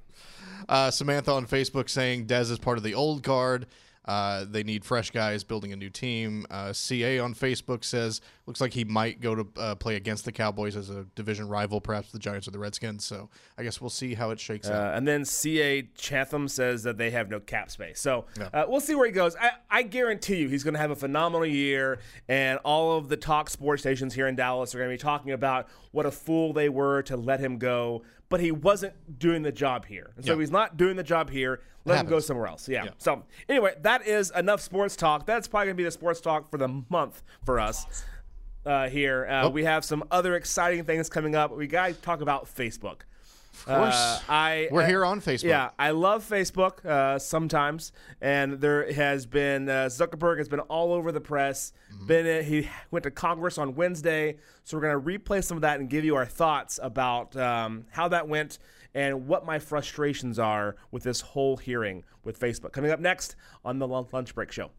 Uh, 0.68 0.90
Samantha 0.90 1.32
on 1.32 1.46
Facebook 1.46 1.88
saying 1.88 2.26
Dez 2.26 2.50
is 2.50 2.58
part 2.58 2.78
of 2.78 2.84
the 2.84 2.94
old 2.94 3.22
guard. 3.22 3.66
Uh, 4.06 4.44
they 4.48 4.62
need 4.62 4.84
fresh 4.84 5.10
guys 5.10 5.42
building 5.44 5.72
a 5.72 5.76
new 5.76 5.90
team. 5.90 6.46
Uh, 6.50 6.72
CA 6.72 7.18
on 7.18 7.34
Facebook 7.34 7.84
says 7.84 8.20
looks 8.46 8.60
like 8.60 8.72
he 8.72 8.84
might 8.84 9.20
go 9.20 9.34
to 9.34 9.46
uh, 9.56 9.74
play 9.74 9.96
against 9.96 10.24
the 10.24 10.32
Cowboys 10.32 10.76
as 10.76 10.90
a 10.90 11.04
division 11.16 11.48
rival, 11.48 11.80
perhaps 11.80 12.12
the 12.12 12.18
Giants 12.18 12.46
or 12.46 12.52
the 12.52 12.58
Redskins. 12.58 13.04
So 13.04 13.28
I 13.58 13.64
guess 13.64 13.80
we'll 13.80 13.90
see 13.90 14.14
how 14.14 14.30
it 14.30 14.38
shakes 14.38 14.68
out. 14.68 14.94
Uh, 14.94 14.96
and 14.96 15.06
then 15.06 15.24
CA 15.24 15.82
Chatham 15.96 16.46
says 16.48 16.84
that 16.84 16.98
they 16.98 17.10
have 17.10 17.28
no 17.28 17.40
cap 17.40 17.70
space. 17.70 18.00
So 18.00 18.26
uh, 18.52 18.64
we'll 18.68 18.80
see 18.80 18.94
where 18.94 19.06
he 19.06 19.12
goes. 19.12 19.34
I, 19.36 19.50
I 19.70 19.82
guarantee 19.82 20.36
you 20.36 20.48
he's 20.48 20.62
going 20.62 20.74
to 20.74 20.80
have 20.80 20.90
a 20.92 20.96
phenomenal 20.96 21.46
year, 21.46 21.98
and 22.28 22.58
all 22.64 22.96
of 22.96 23.08
the 23.08 23.16
talk 23.16 23.50
sports 23.50 23.82
stations 23.82 24.14
here 24.14 24.28
in 24.28 24.36
Dallas 24.36 24.74
are 24.74 24.78
going 24.78 24.90
to 24.90 24.94
be 24.94 25.02
talking 25.02 25.32
about 25.32 25.68
what 25.90 26.06
a 26.06 26.10
fool 26.10 26.52
they 26.52 26.68
were 26.68 27.02
to 27.02 27.16
let 27.16 27.40
him 27.40 27.58
go. 27.58 28.02
But 28.28 28.40
he 28.40 28.50
wasn't 28.50 29.18
doing 29.18 29.42
the 29.42 29.52
job 29.52 29.86
here. 29.86 30.10
And 30.16 30.24
so 30.24 30.32
Yeah. 30.34 30.40
he's 30.40 30.50
not 30.50 30.76
doing 30.76 30.96
the 30.96 31.02
job 31.04 31.30
here, 31.30 31.60
let 31.84 32.00
him 32.00 32.06
go 32.06 32.18
somewhere 32.18 32.48
else. 32.48 32.68
Yeah. 32.68 32.84
Yeah. 32.84 32.90
So 32.98 33.22
anyway, 33.48 33.74
that 33.82 34.06
is 34.06 34.30
enough 34.32 34.60
sports 34.60 34.96
talk. 34.96 35.26
That's 35.26 35.46
probably 35.46 35.66
going 35.66 35.76
to 35.76 35.80
be 35.80 35.84
the 35.84 35.90
sports 35.92 36.20
talk 36.20 36.50
for 36.50 36.58
the 36.58 36.82
month 36.90 37.22
for 37.44 37.60
us 37.60 38.04
uh, 38.64 38.88
here. 38.88 39.26
Uh, 39.26 39.48
We 39.48 39.62
have 39.64 39.84
some 39.84 40.02
other 40.10 40.34
exciting 40.34 40.84
things 40.84 41.08
coming 41.08 41.36
up. 41.36 41.56
We 41.56 41.68
got 41.68 41.88
to 41.88 41.94
talk 41.94 42.20
about 42.20 42.46
Facebook. 42.46 43.02
Of 43.60 43.64
course, 43.64 43.94
Uh, 43.94 44.20
I 44.28 44.68
we're 44.70 44.82
uh, 44.82 44.86
here 44.86 45.04
on 45.04 45.20
Facebook. 45.20 45.44
Yeah, 45.44 45.70
I 45.78 45.90
love 45.90 46.24
Facebook 46.28 46.84
uh, 46.84 47.18
sometimes, 47.18 47.92
and 48.20 48.60
there 48.60 48.92
has 48.92 49.26
been 49.26 49.68
uh, 49.68 49.86
Zuckerberg 49.86 50.38
has 50.38 50.48
been 50.48 50.60
all 50.60 50.92
over 50.92 51.12
the 51.12 51.20
press. 51.20 51.72
Mm-hmm. 51.92 52.06
Been 52.06 52.38
uh, 52.38 52.42
he 52.42 52.68
went 52.90 53.02
to 53.04 53.10
Congress 53.10 53.58
on 53.58 53.74
Wednesday, 53.74 54.36
so 54.64 54.76
we're 54.76 54.82
gonna 54.82 55.00
replay 55.00 55.42
some 55.42 55.56
of 55.56 55.62
that 55.62 55.80
and 55.80 55.88
give 55.88 56.04
you 56.04 56.16
our 56.16 56.26
thoughts 56.26 56.78
about 56.82 57.36
um, 57.36 57.86
how 57.90 58.08
that 58.08 58.28
went 58.28 58.58
and 58.94 59.26
what 59.28 59.44
my 59.44 59.58
frustrations 59.58 60.38
are 60.38 60.76
with 60.90 61.02
this 61.02 61.20
whole 61.20 61.56
hearing 61.56 62.02
with 62.24 62.40
Facebook. 62.40 62.72
Coming 62.72 62.90
up 62.90 63.00
next 63.00 63.36
on 63.64 63.78
the 63.78 63.86
Lunch 63.86 64.34
Break 64.34 64.50
Show. 64.50 64.70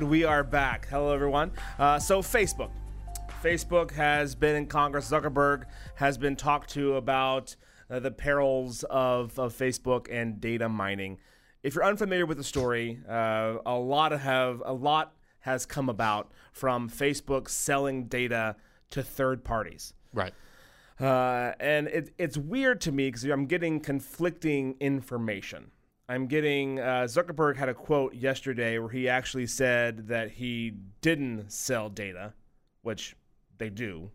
And 0.00 0.08
we 0.08 0.24
are 0.24 0.42
back. 0.42 0.88
Hello, 0.88 1.12
everyone. 1.12 1.52
Uh, 1.78 1.98
so, 1.98 2.22
Facebook. 2.22 2.70
Facebook 3.44 3.90
has 3.90 4.34
been 4.34 4.56
in 4.56 4.64
Congress. 4.64 5.10
Zuckerberg 5.10 5.64
has 5.96 6.16
been 6.16 6.36
talked 6.36 6.70
to 6.70 6.94
about 6.94 7.54
uh, 7.90 8.00
the 8.00 8.10
perils 8.10 8.82
of, 8.84 9.38
of 9.38 9.52
Facebook 9.52 10.06
and 10.10 10.40
data 10.40 10.70
mining. 10.70 11.18
If 11.62 11.74
you're 11.74 11.84
unfamiliar 11.84 12.24
with 12.24 12.38
the 12.38 12.44
story, 12.44 12.98
uh, 13.06 13.56
a 13.66 13.74
lot 13.74 14.12
have 14.12 14.62
a 14.64 14.72
lot 14.72 15.12
has 15.40 15.66
come 15.66 15.90
about 15.90 16.32
from 16.54 16.88
Facebook 16.88 17.50
selling 17.50 18.04
data 18.06 18.56
to 18.92 19.02
third 19.02 19.44
parties. 19.44 19.92
Right. 20.14 20.32
Uh, 20.98 21.52
and 21.60 21.88
it, 21.88 22.14
it's 22.16 22.38
weird 22.38 22.80
to 22.80 22.90
me 22.90 23.08
because 23.08 23.24
I'm 23.24 23.44
getting 23.44 23.80
conflicting 23.80 24.76
information. 24.80 25.72
I'm 26.10 26.26
getting 26.26 26.80
uh, 26.80 27.04
Zuckerberg 27.04 27.56
had 27.56 27.68
a 27.68 27.74
quote 27.74 28.14
yesterday 28.14 28.78
where 28.78 28.88
he 28.90 29.08
actually 29.08 29.46
said 29.46 30.08
that 30.08 30.32
he 30.32 30.74
didn't 31.02 31.52
sell 31.52 31.88
data, 31.88 32.34
which 32.82 33.16
they 33.58 33.70
do. 33.70 34.10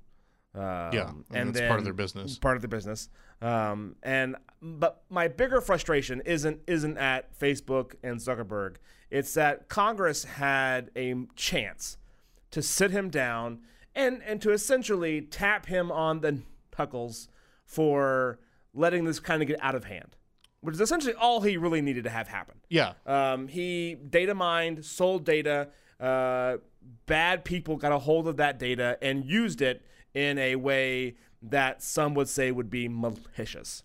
Um, 0.53 0.89
Yeah, 0.91 1.11
and 1.33 1.53
that's 1.53 1.67
part 1.67 1.79
of 1.79 1.85
their 1.85 1.93
business. 1.93 2.37
Part 2.37 2.57
of 2.57 2.61
their 2.61 2.69
business. 2.69 3.07
Um, 3.41 3.95
and 4.03 4.35
but 4.61 5.03
my 5.09 5.29
bigger 5.29 5.61
frustration 5.61 6.21
isn't 6.25 6.59
isn't 6.67 6.97
at 6.97 7.37
Facebook 7.39 7.95
and 8.03 8.19
Zuckerberg. 8.19 8.75
It's 9.09 9.33
that 9.35 9.69
Congress 9.69 10.25
had 10.25 10.91
a 10.97 11.15
chance 11.37 11.97
to 12.51 12.61
sit 12.61 12.91
him 12.91 13.09
down 13.09 13.59
and 13.93 14.21
and 14.23 14.41
to 14.41 14.51
essentially 14.51 15.21
tap 15.21 15.67
him 15.67 15.91
on 15.93 16.19
the 16.19 16.41
knuckles 16.77 17.29
for 17.65 18.39
letting 18.73 19.05
this 19.05 19.21
kind 19.21 19.41
of 19.41 19.47
get 19.47 19.57
out 19.61 19.75
of 19.75 19.85
hand, 19.85 20.17
which 20.65 20.75
is 20.75 20.81
essentially 20.81 21.13
all 21.13 21.41
he 21.41 21.57
really 21.57 21.81
needed 21.81 22.03
to 22.03 22.09
have 22.09 22.27
happen. 22.27 22.55
Yeah. 22.69 22.93
Um, 23.05 23.47
he 23.47 23.95
data 23.95 24.33
mined, 24.33 24.83
sold 24.83 25.23
data. 25.23 25.69
Uh, 25.99 26.57
bad 27.05 27.45
people 27.45 27.77
got 27.77 27.91
a 27.91 27.99
hold 27.99 28.27
of 28.27 28.37
that 28.37 28.59
data 28.59 28.97
and 29.01 29.23
used 29.25 29.61
it 29.61 29.83
in 30.13 30.37
a 30.37 30.55
way 30.55 31.15
that 31.41 31.83
some 31.83 32.13
would 32.15 32.27
say 32.27 32.51
would 32.51 32.69
be 32.69 32.87
malicious. 32.87 33.83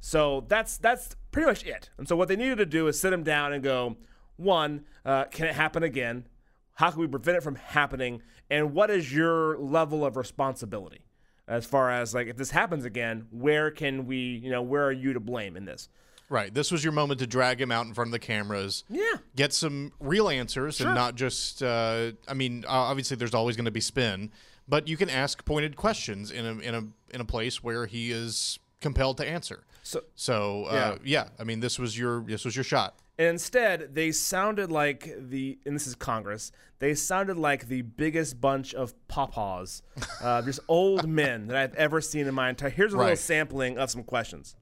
So 0.00 0.44
that's 0.48 0.78
that's 0.78 1.16
pretty 1.32 1.46
much 1.46 1.64
it. 1.64 1.90
And 1.98 2.08
so 2.08 2.16
what 2.16 2.28
they 2.28 2.36
needed 2.36 2.58
to 2.58 2.66
do 2.66 2.86
is 2.86 2.98
sit 2.98 3.12
him 3.12 3.22
down 3.22 3.52
and 3.52 3.62
go, 3.62 3.96
one, 4.36 4.84
uh, 5.04 5.24
can 5.24 5.46
it 5.46 5.54
happen 5.54 5.82
again? 5.82 6.26
How 6.74 6.90
can 6.90 7.00
we 7.00 7.08
prevent 7.08 7.36
it 7.36 7.42
from 7.42 7.56
happening? 7.56 8.22
And 8.48 8.72
what 8.72 8.90
is 8.90 9.12
your 9.12 9.58
level 9.58 10.04
of 10.04 10.16
responsibility 10.16 11.00
as 11.48 11.64
far 11.66 11.90
as 11.90 12.14
like 12.14 12.26
if 12.28 12.36
this 12.36 12.50
happens 12.50 12.84
again? 12.84 13.26
Where 13.30 13.70
can 13.70 14.06
we, 14.06 14.16
you 14.16 14.50
know, 14.50 14.62
where 14.62 14.84
are 14.84 14.92
you 14.92 15.12
to 15.14 15.20
blame 15.20 15.56
in 15.56 15.64
this? 15.64 15.88
Right. 16.30 16.52
This 16.52 16.70
was 16.70 16.84
your 16.84 16.92
moment 16.92 17.20
to 17.20 17.26
drag 17.26 17.58
him 17.60 17.72
out 17.72 17.86
in 17.86 17.94
front 17.94 18.08
of 18.08 18.12
the 18.12 18.18
cameras. 18.18 18.84
Yeah. 18.90 19.14
Get 19.34 19.54
some 19.54 19.92
real 19.98 20.28
answers 20.28 20.76
Sure. 20.76 20.88
and 20.88 20.94
not 20.94 21.14
just. 21.14 21.62
Uh, 21.62 22.12
I 22.28 22.34
mean, 22.34 22.64
obviously, 22.68 23.16
there's 23.16 23.32
always 23.34 23.56
going 23.56 23.64
to 23.64 23.70
be 23.70 23.80
spin, 23.80 24.30
but 24.68 24.86
you 24.88 24.98
can 24.98 25.08
ask 25.08 25.42
pointed 25.46 25.74
questions 25.76 26.30
in 26.30 26.44
a 26.44 26.58
in 26.58 26.74
a 26.74 27.14
in 27.14 27.20
a 27.22 27.24
place 27.24 27.62
where 27.64 27.86
he 27.86 28.10
is 28.12 28.58
compelled 28.82 29.16
to 29.16 29.26
answer. 29.26 29.64
So 29.82 30.02
So 30.16 30.64
uh, 30.64 30.98
yeah. 31.02 31.28
I 31.40 31.44
mean, 31.44 31.60
this 31.60 31.78
was 31.78 31.98
your 31.98 32.20
this 32.20 32.44
was 32.44 32.54
your 32.54 32.64
shot. 32.64 32.98
And 33.18 33.26
instead, 33.26 33.96
they 33.96 34.12
sounded 34.12 34.70
like 34.70 35.12
the, 35.18 35.58
and 35.66 35.74
this 35.74 35.88
is 35.88 35.96
Congress, 35.96 36.52
they 36.78 36.94
sounded 36.94 37.36
like 37.36 37.66
the 37.66 37.82
biggest 37.82 38.40
bunch 38.40 38.74
of 38.74 38.94
pawpaws, 39.08 39.82
uh, 40.22 40.42
just 40.42 40.60
old 40.68 41.08
men 41.08 41.48
that 41.48 41.56
I've 41.56 41.74
ever 41.74 42.00
seen 42.00 42.28
in 42.28 42.34
my 42.34 42.48
entire. 42.48 42.70
Here's 42.70 42.94
a 42.94 42.96
little 42.96 43.16
sampling 43.16 43.76
of 43.76 43.90
some 43.90 44.04
questions. 44.04 44.54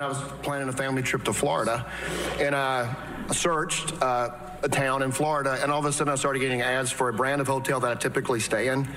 I 0.00 0.08
was 0.08 0.18
planning 0.42 0.68
a 0.68 0.72
family 0.72 1.00
trip 1.00 1.22
to 1.24 1.32
Florida, 1.32 1.88
and 2.40 2.56
I 2.56 2.92
searched 3.30 3.92
uh, 4.02 4.30
a 4.64 4.68
town 4.68 5.02
in 5.02 5.12
Florida, 5.12 5.60
and 5.62 5.70
all 5.70 5.78
of 5.78 5.84
a 5.84 5.92
sudden 5.92 6.12
I 6.12 6.16
started 6.16 6.40
getting 6.40 6.60
ads 6.60 6.90
for 6.90 7.08
a 7.08 7.12
brand 7.12 7.40
of 7.40 7.46
hotel 7.46 7.78
that 7.78 7.90
I 7.92 7.94
typically 7.94 8.40
stay 8.40 8.66
in, 8.66 8.88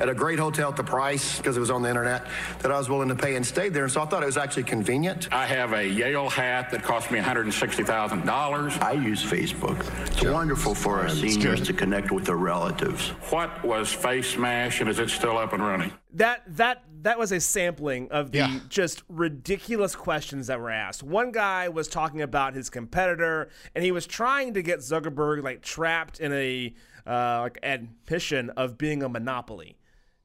at 0.00 0.08
a 0.08 0.14
great 0.14 0.38
hotel 0.38 0.70
at 0.70 0.76
the 0.76 0.82
price 0.84 1.38
because 1.38 1.56
it 1.56 1.60
was 1.60 1.70
on 1.70 1.82
the 1.82 1.88
internet 1.88 2.26
that 2.60 2.70
I 2.72 2.78
was 2.78 2.88
willing 2.88 3.08
to 3.08 3.14
pay, 3.14 3.36
and 3.36 3.46
stayed 3.46 3.74
there. 3.74 3.84
And 3.84 3.92
so 3.92 4.02
I 4.02 4.06
thought 4.06 4.22
it 4.22 4.26
was 4.26 4.36
actually 4.36 4.64
convenient. 4.64 5.32
I 5.32 5.46
have 5.46 5.72
a 5.72 5.86
Yale 5.86 6.28
hat 6.28 6.70
that 6.70 6.82
cost 6.82 7.10
me 7.10 7.18
$160,000. 7.20 8.82
I 8.82 8.92
use 8.92 9.22
Facebook. 9.22 9.78
It's 10.06 10.22
wonderful 10.24 10.74
for 10.74 11.00
our 11.00 11.08
seniors 11.08 11.60
to 11.62 11.72
connect 11.72 12.10
with 12.10 12.24
their 12.24 12.36
relatives. 12.36 13.08
What 13.30 13.64
was 13.64 13.88
FaceMash 13.94 14.80
and 14.80 14.88
is 14.88 14.98
it 14.98 15.10
still 15.10 15.38
up 15.38 15.52
and 15.52 15.62
running? 15.62 15.92
That 16.14 16.42
that 16.56 16.84
that 17.02 17.18
was 17.18 17.32
a 17.32 17.40
sampling 17.40 18.08
of 18.10 18.30
the 18.30 18.38
Yeah. 18.38 18.60
just 18.68 19.02
ridiculous 19.08 19.94
questions 19.96 20.46
that 20.46 20.58
were 20.60 20.70
asked. 20.70 21.02
One 21.02 21.32
guy 21.32 21.68
was 21.68 21.88
talking 21.88 22.22
about 22.22 22.54
his 22.54 22.70
competitor, 22.70 23.50
and 23.74 23.84
he 23.84 23.90
was 23.92 24.06
trying 24.06 24.54
to 24.54 24.62
get 24.62 24.78
Zuckerberg 24.78 25.42
like 25.42 25.60
trapped 25.60 26.20
in 26.20 26.32
a 26.32 26.72
uh, 27.06 27.40
like 27.42 27.58
admission 27.62 28.48
of 28.50 28.78
being 28.78 29.02
a 29.02 29.08
monopoly, 29.08 29.76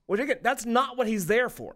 which 0.09 0.19
again, 0.19 0.37
that's 0.41 0.65
not 0.65 0.97
what 0.97 1.05
he's 1.07 1.27
there 1.27 1.49
for. 1.49 1.75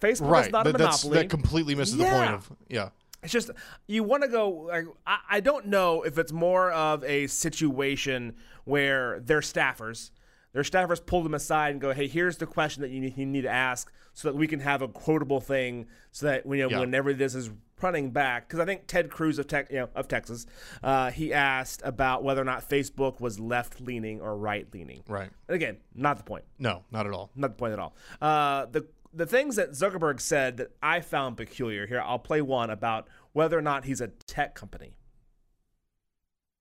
Facebook 0.00 0.46
is 0.46 0.50
not 0.52 0.66
a 0.66 0.72
That, 0.72 0.78
that's, 0.78 1.04
monopoly. 1.04 1.22
that 1.22 1.28
completely 1.28 1.74
misses 1.74 1.96
the 1.98 2.04
point 2.04 2.30
of 2.30 2.50
yeah. 2.68 2.88
It's 3.22 3.32
just 3.32 3.50
you 3.86 4.04
want 4.04 4.22
to 4.22 4.28
go. 4.28 4.48
Like, 4.68 4.86
I, 5.06 5.18
I 5.28 5.40
don't 5.40 5.66
know 5.66 6.02
if 6.02 6.18
it's 6.18 6.32
more 6.32 6.70
of 6.70 7.04
a 7.04 7.26
situation 7.26 8.36
where 8.64 9.20
their 9.20 9.40
staffers, 9.40 10.10
their 10.52 10.62
staffers 10.62 11.04
pull 11.04 11.22
them 11.22 11.34
aside 11.34 11.72
and 11.72 11.80
go, 11.80 11.92
"Hey, 11.92 12.06
here's 12.06 12.36
the 12.38 12.46
question 12.46 12.80
that 12.82 12.90
you 12.90 13.00
need, 13.00 13.18
you 13.18 13.26
need 13.26 13.42
to 13.42 13.48
ask, 13.50 13.90
so 14.14 14.28
that 14.28 14.34
we 14.36 14.46
can 14.46 14.60
have 14.60 14.82
a 14.82 14.88
quotable 14.88 15.40
thing, 15.40 15.86
so 16.12 16.26
that 16.26 16.46
you 16.46 16.56
know 16.62 16.70
Yeah. 16.70 16.80
whenever 16.80 17.12
this 17.12 17.34
is 17.34 17.50
running 17.82 18.10
back." 18.10 18.48
Because 18.48 18.60
I 18.60 18.64
think 18.64 18.86
Ted 18.86 19.10
Cruz 19.10 19.38
of 19.38 19.46
tech, 19.46 19.70
you 19.70 19.78
know, 19.78 19.88
of 19.94 20.08
Texas, 20.08 20.46
uh, 20.82 21.10
he 21.10 21.32
asked 21.32 21.82
about 21.84 22.22
whether 22.22 22.40
or 22.40 22.44
not 22.44 22.68
Facebook 22.68 23.20
was 23.20 23.38
left 23.38 23.80
leaning 23.80 24.20
or 24.20 24.36
right 24.36 24.66
leaning. 24.72 25.02
Right. 25.08 25.30
And 25.48 25.54
again, 25.54 25.78
not 25.94 26.18
the 26.18 26.24
point 26.24 26.44
No, 26.58 26.84
not 26.90 27.06
at 27.06 27.12
all. 27.12 27.30
not 27.34 27.48
the 27.48 27.56
point 27.56 27.72
at 27.72 27.78
all. 27.78 27.94
Uh, 28.20 28.66
the 28.66 28.86
the 29.12 29.26
things 29.26 29.56
that 29.56 29.70
Zuckerberg 29.70 30.20
said 30.20 30.58
that 30.58 30.70
I 30.82 31.00
found 31.00 31.36
peculiar 31.36 31.86
here. 31.86 32.00
I'll 32.04 32.18
play 32.18 32.42
one 32.42 32.70
about 32.70 33.08
whether 33.32 33.58
or 33.58 33.62
not 33.62 33.84
he's 33.84 34.00
a 34.00 34.08
tech 34.08 34.54
company. 34.54 34.94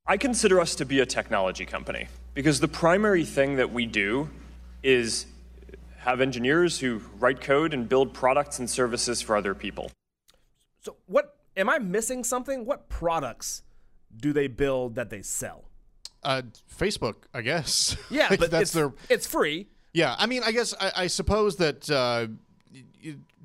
I 0.06 0.16
consider 0.18 0.60
us 0.62 0.76
to 0.76 0.86
be 0.86 1.02
a 1.02 1.06
technology 1.06 1.66
company 1.66 2.08
because 2.34 2.62
the 2.62 2.68
primary 2.70 3.26
thing 3.26 3.58
that 3.58 3.74
we 3.74 3.86
do 3.86 4.30
is 4.82 5.26
have 5.98 6.22
engineers 6.22 6.80
who 6.80 7.02
write 7.20 7.42
code 7.42 7.74
and 7.74 7.90
build 7.90 8.14
products 8.14 8.60
and 8.60 8.70
services 8.70 9.22
for 9.22 9.36
other 9.36 9.54
people. 9.54 9.92
So 10.88 10.96
what 11.06 11.36
am 11.58 11.70
I 11.70 11.80
missing 11.80 12.24
something? 12.24 12.64
What 12.64 12.88
products 12.88 13.62
do 14.16 14.32
they 14.32 14.48
build 14.48 14.96
that 14.96 15.10
they 15.10 15.22
sell? 15.22 15.66
Uh, 16.24 16.44
Facebook, 16.74 17.26
I 17.34 17.42
guess. 17.42 17.98
Yeah, 18.10 18.30
but 18.30 18.50
that's 18.50 18.62
it's, 18.62 18.72
their 18.72 18.94
it's 19.10 19.28
free. 19.28 19.68
Yeah, 19.92 20.16
I 20.18 20.28
mean, 20.28 20.44
I 20.46 20.54
guess 20.54 20.74
I, 20.80 20.92
I 20.96 21.08
suppose 21.08 21.58
that 21.58 21.90
uh, 21.90 22.28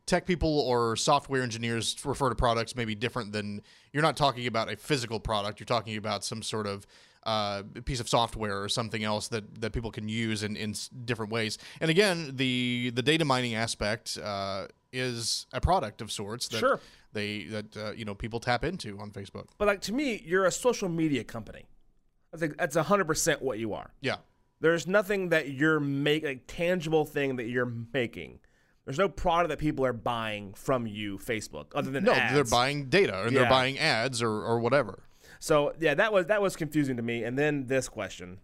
tech 0.06 0.25
people 0.25 0.61
or 0.61 0.94
software 0.94 1.42
engineers 1.42 1.96
refer 2.04 2.28
to 2.28 2.37
products 2.37 2.76
maybe 2.76 2.94
different 2.94 3.32
than 3.32 3.61
you're 3.92 4.04
not 4.04 4.16
talking 4.16 4.46
about 4.46 4.70
a 4.70 4.76
physical 4.76 5.18
product. 5.18 5.58
You're 5.58 5.64
talking 5.64 5.96
about 5.96 6.22
some 6.22 6.42
sort 6.42 6.68
of 6.68 6.87
uh, 7.25 7.62
piece 7.85 8.00
of 8.00 8.09
software 8.09 8.62
or 8.62 8.69
something 8.69 9.05
else 9.05 9.29
that, 9.29 9.61
that 9.61 9.73
people 9.73 9.91
can 9.91 10.09
use 10.09 10.43
in, 10.43 10.57
in 10.57 10.75
different 11.05 11.31
ways. 11.33 11.59
And 11.81 11.91
again, 11.91 12.33
the 12.37 12.91
the 12.95 13.02
data 13.02 13.25
mining 13.25 13.55
aspect 13.55 14.19
uh, 14.23 14.67
is 14.93 15.47
a 15.52 15.61
product 15.61 16.00
of 16.02 16.11
sorts 16.11 16.49
that 16.49 16.59
Sure. 16.59 16.81
they 17.12 17.45
that 17.45 17.76
uh, 17.76 17.93
you 17.93 18.05
know 18.05 18.14
people 18.14 18.41
tap 18.41 18.64
into 18.64 18.99
on 18.99 19.11
Facebook. 19.11 19.47
But 19.59 19.69
like 19.69 19.81
to 19.83 19.93
me, 19.93 20.23
you're 20.25 20.47
a 20.47 20.52
social 20.52 20.88
media 20.88 21.23
company. 21.25 21.64
I 22.35 22.38
think 22.38 22.57
that's 22.59 22.76
hundred 22.76 23.07
percent 23.07 23.41
what 23.43 23.59
you 23.59 23.75
are. 23.75 23.91
Yeah, 24.00 24.17
There's 24.61 24.87
nothing 24.87 25.29
that 25.31 25.50
you're 25.50 25.81
make 25.81 26.25
like 26.25 26.45
tangible 26.47 27.05
thing 27.05 27.37
that 27.37 27.47
you're 27.49 27.73
making. 27.93 28.41
There's 28.85 28.99
no 28.99 29.09
product 29.09 29.50
that 29.50 29.59
people 29.61 29.85
are 29.85 29.93
buying 29.93 30.55
from 30.55 30.88
you, 30.88 31.17
Facebook, 31.19 31.67
other 31.75 31.93
than 31.93 32.02
no, 32.02 32.14
ads. 32.14 32.35
they're 32.35 32.43
buying 32.45 32.87
data 32.87 33.23
and 33.23 33.31
Yeah. 33.33 33.43
they're 33.43 33.50
buying 33.50 33.79
ads 33.79 34.21
or, 34.21 34.31
or 34.43 34.59
whatever. 34.59 35.05
So 35.42 35.75
yeah, 35.80 35.94
that 35.94 36.12
was 36.12 36.26
that 36.26 36.40
was 36.40 36.54
confusing 36.54 36.96
to 36.99 37.02
me. 37.02 37.25
And 37.25 37.37
then 37.37 37.66
this 37.66 37.88
question: 37.88 38.38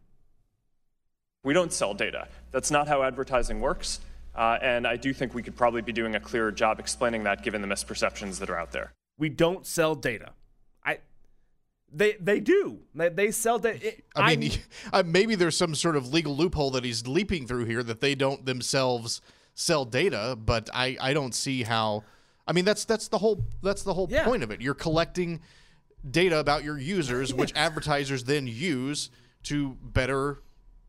We 1.45 1.55
don't 1.55 1.73
sell 1.73 1.95
data. 1.95 2.26
That's 2.50 2.73
not 2.73 2.88
how 2.88 3.05
advertising 3.05 3.61
works. 3.61 4.00
Uh, 4.35 4.59
and 4.61 4.85
I 4.85 4.97
do 4.97 5.12
think 5.12 5.33
we 5.33 5.45
could 5.45 5.55
probably 5.55 5.81
be 5.81 5.93
doing 5.93 6.17
a 6.17 6.21
clearer 6.21 6.50
job 6.50 6.81
explaining 6.81 7.23
that 7.23 7.45
given 7.45 7.62
the 7.62 7.69
misperceptions 7.69 8.40
that 8.40 8.50
are 8.50 8.59
out 8.59 8.73
there. 8.73 8.95
We 9.17 9.28
don't 9.28 9.64
sell 9.64 9.95
data. 9.95 10.33
I 10.85 10.99
they 11.93 12.14
they 12.19 12.40
do. 12.40 12.81
They, 12.97 13.11
they 13.11 13.31
sell 13.31 13.61
data. 13.61 13.93
I 14.17 14.35
mean, 14.35 14.50
uh, 14.93 15.05
maybe 15.07 15.37
there's 15.37 15.57
some 15.57 15.76
sort 15.76 15.95
of 15.95 16.12
legal 16.12 16.37
loophole 16.37 16.73
that 16.73 16.83
he's 16.83 17.07
leaping 17.07 17.47
through 17.47 17.67
here 17.67 17.85
that 17.85 18.00
they 18.00 18.17
don't 18.17 18.45
themselves 18.45 19.21
sell 19.55 19.85
data, 19.85 20.37
but 20.37 20.69
I, 20.75 20.97
I 21.00 21.14
don't 21.14 21.33
see 21.35 21.62
how. 21.62 22.02
I 22.45 22.52
mean, 22.52 22.64
that's 22.64 22.85
that's 22.85 23.07
the 23.07 23.19
whole 23.19 23.45
that's 23.62 23.85
the 23.85 23.95
whole 23.95 24.09
Yeah. 24.11 24.25
point 24.25 24.43
of 24.43 24.50
it. 24.50 24.61
You're 24.61 24.75
collecting 24.75 25.38
data 26.09 26.38
about 26.38 26.64
your 26.64 26.78
users, 26.78 27.33
which 27.33 27.52
advertisers 27.57 28.25
then 28.25 28.47
use 28.47 29.11
to 29.45 29.76
better 29.83 30.43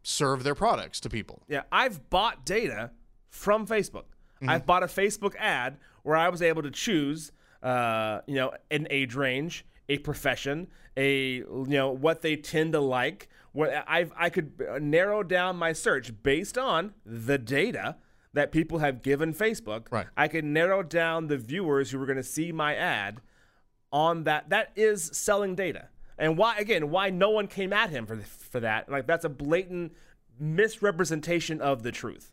serve 0.04 0.44
their 0.44 0.56
products 0.56 1.00
to 1.02 1.10
people. 1.10 1.42
Yeah, 1.48 1.64
I've 1.72 2.10
bought 2.10 2.46
data 2.46 2.92
from 3.30 3.68
Facebook. 3.68 4.06
Mm-hmm. 4.42 4.50
I've 4.50 4.66
bought 4.66 4.84
a 4.84 4.88
Facebook 4.88 5.36
ad 5.38 5.78
where 6.04 6.16
I 6.16 6.30
was 6.30 6.42
able 6.42 6.64
to 6.64 6.72
choose, 6.72 7.32
uh, 7.62 8.22
you 8.26 8.36
know, 8.36 8.52
an 8.72 8.88
age 8.90 9.16
range 9.16 9.66
a 9.90 9.98
profession, 9.98 10.68
a 10.96 11.38
you 11.38 11.66
know 11.68 11.90
what 11.90 12.22
they 12.22 12.36
tend 12.36 12.74
to 12.74 12.80
like. 12.80 13.28
What 13.52 13.74
I 13.88 14.06
I 14.16 14.30
could 14.30 14.54
narrow 14.80 15.24
down 15.24 15.58
my 15.58 15.74
search 15.74 16.14
based 16.24 16.58
on 16.58 16.94
the 17.06 17.38
data 17.38 17.98
that 18.34 18.52
people 18.52 18.78
have 18.78 19.02
given 19.02 19.34
Facebook. 19.34 19.88
Right. 19.92 20.06
I 20.16 20.28
could 20.28 20.46
narrow 20.46 20.84
down 20.84 21.28
the 21.28 21.38
viewers 21.38 21.90
who 21.90 21.98
were 21.98 22.06
going 22.06 22.18
to 22.18 22.24
see 22.24 22.52
my 22.52 22.76
ad 22.76 23.22
on 23.92 24.24
that. 24.26 24.50
That 24.50 24.72
is 24.76 25.10
selling 25.14 25.56
data. 25.56 25.90
And 26.18 26.38
why 26.38 26.58
again? 26.58 26.90
Why 26.90 27.10
no 27.10 27.30
one 27.30 27.48
came 27.48 27.74
at 27.74 27.90
him 27.90 28.06
for 28.06 28.18
for 28.18 28.60
that? 28.60 28.90
Like 28.90 29.08
that's 29.08 29.26
a 29.26 29.30
blatant 29.30 29.94
misrepresentation 30.40 31.62
of 31.62 31.84
the 31.84 31.92
truth. 31.92 32.32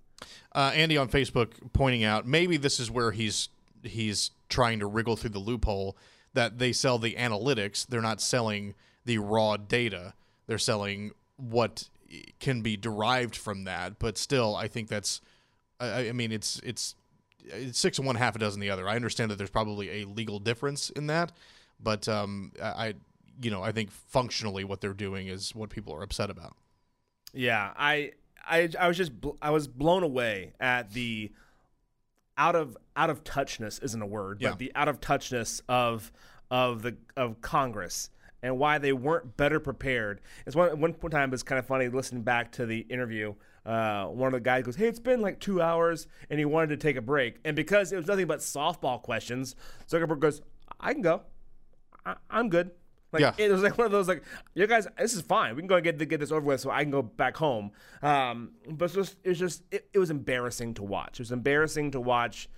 Uh, 0.53 0.73
Andy 0.75 0.97
on 0.97 1.09
Facebook 1.09 1.53
pointing 1.73 2.03
out 2.03 2.27
maybe 2.27 2.57
this 2.57 2.81
is 2.81 2.91
where 2.91 3.13
he's 3.13 3.49
he's 3.83 4.33
trying 4.49 4.81
to 4.81 4.87
wriggle 4.87 5.17
through 5.17 5.31
the 5.31 5.39
loophole 5.39 5.97
that 6.33 6.59
they 6.59 6.73
sell 6.73 6.99
the 6.99 7.15
analytics. 7.15 7.87
They're 7.87 8.01
not 8.01 8.21
selling 8.21 8.75
the 9.05 9.19
raw 9.19 9.57
data. 9.57 10.15
They're 10.47 10.59
selling 10.59 11.13
what 11.37 11.89
can 12.41 12.63
be 12.63 12.77
derived 12.77 13.37
from 13.37 13.65
that. 13.65 13.99
But 13.99 14.19
still, 14.19 14.55
I 14.55 14.69
think 14.69 14.89
that's. 14.89 15.21
I, 15.79 16.09
I 16.09 16.13
mean, 16.13 16.33
it's 16.33 16.61
it's 16.65 16.95
it's 17.47 17.79
six 17.79 17.99
and 17.99 18.07
one, 18.07 18.17
half 18.17 18.37
a 18.37 18.39
dozen 18.39 18.61
the 18.61 18.71
other. 18.71 18.89
I 18.89 18.97
understand 18.97 19.31
that 19.31 19.37
there's 19.39 19.51
probably 19.51 20.03
a 20.03 20.07
legal 20.07 20.39
difference 20.39 20.91
in 20.91 21.07
that, 21.09 21.33
but 21.81 22.09
um, 22.09 22.53
I 22.63 22.95
you 23.41 23.51
know 23.51 23.63
I 23.63 23.73
think 23.73 23.91
functionally 23.91 24.65
what 24.65 24.81
they're 24.81 24.93
doing 24.95 25.29
is 25.29 25.55
what 25.55 25.71
people 25.71 25.95
are 25.95 26.03
upset 26.03 26.31
about. 26.31 26.57
Yeah, 27.33 27.73
I 27.77 28.13
I 28.49 28.69
I 28.79 28.89
was 28.89 28.97
just 28.97 29.21
bl- 29.21 29.31
I 29.43 29.51
was 29.51 29.69
blown 29.69 30.03
away 30.03 30.53
at 30.61 30.93
the 30.93 31.33
out 32.39 32.55
of 32.57 32.77
out 32.97 33.11
of 33.11 33.25
touchness 33.25 33.83
isn't 33.83 34.01
a 34.03 34.07
word, 34.07 34.39
Yeah. 34.41 34.51
but 34.51 34.59
the 34.59 34.73
out 34.75 34.89
of 34.89 35.01
touchness 35.01 35.61
of 35.69 36.13
of 36.51 36.83
the 36.83 36.97
of 37.17 37.41
Congress 37.41 38.11
and 38.43 38.59
why 38.59 38.79
they 38.79 38.93
weren't 38.93 39.37
better 39.37 39.59
prepared. 39.59 40.21
It's 40.47 40.55
one 40.57 40.81
one 40.81 40.95
time 41.11 41.33
it's 41.33 41.43
kind 41.43 41.59
of 41.59 41.67
funny 41.67 41.89
listening 41.89 42.23
back 42.23 42.53
to 42.53 42.67
the 42.67 42.81
interview. 42.89 43.35
Uh, 43.67 44.07
one 44.07 44.29
of 44.29 44.33
the 44.33 44.41
guys 44.41 44.63
goes, 44.65 44.77
"Hey, 44.77 44.87
it's 44.87 45.01
been 45.01 45.21
like 45.21 45.41
two 45.41 45.61
hours," 45.61 46.07
and 46.31 46.39
he 46.39 46.45
wanted 46.45 46.69
to 46.69 46.77
take 46.77 46.97
a 46.97 47.01
break, 47.03 47.39
and 47.45 47.57
because 47.57 47.93
it 47.93 47.97
was 47.97 48.07
nothing 48.07 48.27
but 48.27 48.39
softball 48.39 49.03
questions, 49.03 49.57
Zuckerberg 49.89 50.21
goes, 50.21 50.41
"I 50.79 50.93
can 50.93 51.03
go, 51.03 51.23
I- 52.05 52.17
I'm 52.31 52.49
good." 52.49 52.71
Like 53.13 53.21
Yeah. 53.23 53.33
it 53.39 53.51
was 53.51 53.63
like 53.63 53.77
one 53.79 53.87
of 53.87 53.93
those 53.93 54.09
like 54.09 54.23
you 54.55 54.67
guys, 54.67 54.87
this 54.99 55.15
is 55.15 55.23
fine. 55.23 55.55
We 55.57 55.63
can 55.63 55.69
go 55.69 55.77
and 55.77 55.85
get 55.85 55.99
get 56.09 56.21
this 56.21 56.31
over 56.33 56.45
with, 56.47 56.61
so 56.61 56.71
I 56.71 56.83
can 56.83 56.91
go 56.91 57.03
back 57.03 57.37
home. 57.37 57.71
Um, 58.03 58.53
but 58.69 58.87
it's 58.87 58.95
just 58.95 59.17
it 59.25 59.31
was 59.31 59.39
just 59.39 59.63
it, 59.71 59.89
it 59.93 59.99
was 59.99 60.11
embarrassing 60.11 60.75
to 60.75 60.83
watch. 60.83 61.15
It 61.19 61.21
was 61.23 61.33
embarrassing 61.33 61.91
to 61.93 62.01
watch. 62.01 62.49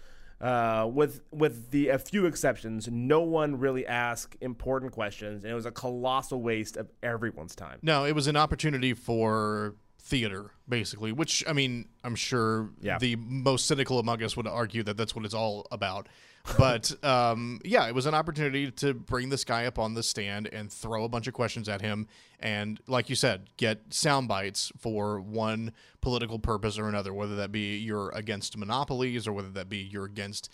Uh, 0.40 0.88
with 0.92 1.20
with 1.32 1.70
the 1.72 1.88
a 1.88 1.98
few 1.98 2.24
exceptions, 2.24 2.86
no 2.88 3.20
one 3.22 3.58
really 3.58 3.84
asked 3.86 4.36
important 4.40 4.92
questions, 4.92 5.42
and 5.42 5.50
it 5.50 5.54
was 5.54 5.66
a 5.66 5.70
colossal 5.72 6.40
waste 6.40 6.76
of 6.76 6.88
everyone's 7.02 7.56
time. 7.56 7.78
No, 7.82 8.04
it 8.04 8.14
was 8.14 8.28
an 8.28 8.36
opportunity 8.36 8.94
for 8.94 9.74
theater, 10.00 10.52
basically. 10.68 11.12
Which 11.12 11.44
I 11.46 11.52
mean, 11.52 11.88
I'm 12.04 12.14
sure 12.14 12.70
Yeah. 12.80 12.98
the 12.98 13.16
most 13.16 13.66
cynical 13.66 13.98
among 13.98 14.22
us 14.22 14.36
would 14.36 14.46
argue 14.46 14.82
that 14.84 14.96
that's 14.96 15.14
what 15.14 15.24
it's 15.24 15.34
all 15.34 15.66
about. 15.70 16.08
But 16.56 16.92
um, 17.04 17.60
yeah, 17.64 17.86
it 17.88 17.94
was 17.94 18.06
an 18.06 18.14
opportunity 18.14 18.70
to 18.70 18.94
bring 18.94 19.28
this 19.28 19.44
guy 19.44 19.66
up 19.66 19.78
on 19.78 19.94
the 19.94 20.02
stand 20.02 20.46
and 20.46 20.72
throw 20.72 21.04
a 21.04 21.08
bunch 21.08 21.26
of 21.26 21.34
questions 21.34 21.68
at 21.68 21.82
him, 21.82 22.06
and 22.40 22.80
like 22.86 23.10
you 23.10 23.16
said, 23.16 23.50
get 23.56 23.80
sound 23.90 24.28
bites 24.28 24.72
for 24.78 25.20
one 25.20 25.72
political 26.00 26.38
purpose 26.38 26.78
or 26.78 26.88
another, 26.88 27.12
whether 27.12 27.36
that 27.36 27.52
be 27.52 27.76
you're 27.76 28.10
against 28.10 28.56
monopolies 28.56 29.26
or 29.26 29.32
whether 29.32 29.50
that 29.50 29.68
be 29.68 29.78
you're 29.78 30.04
against 30.06 30.48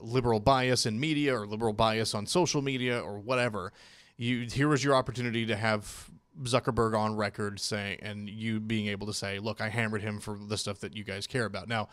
liberal 0.00 0.40
bias 0.40 0.86
in 0.86 1.00
media 1.00 1.34
or 1.36 1.46
liberal 1.46 1.72
bias 1.72 2.14
on 2.14 2.26
social 2.26 2.62
media 2.62 3.00
or 3.00 3.18
whatever. 3.18 3.72
You 4.16 4.42
here 4.52 4.68
was 4.68 4.84
your 4.84 4.94
opportunity 4.94 5.46
to 5.46 5.56
have 5.56 6.10
Zuckerberg 6.42 6.96
on 6.98 7.16
record 7.16 7.58
saying, 7.60 7.98
and 8.02 8.28
you 8.28 8.60
being 8.60 8.86
able 8.88 9.06
to 9.08 9.12
say, 9.14 9.38
"Look, 9.38 9.60
I 9.60 9.68
hammered 9.68 10.02
him 10.02 10.20
for 10.20 10.38
the 10.38 10.56
stuff 10.56 10.80
that 10.80 10.96
you 10.96 11.04
guys 11.04 11.26
care 11.26 11.44
about." 11.44 11.68
Now, 11.68 11.88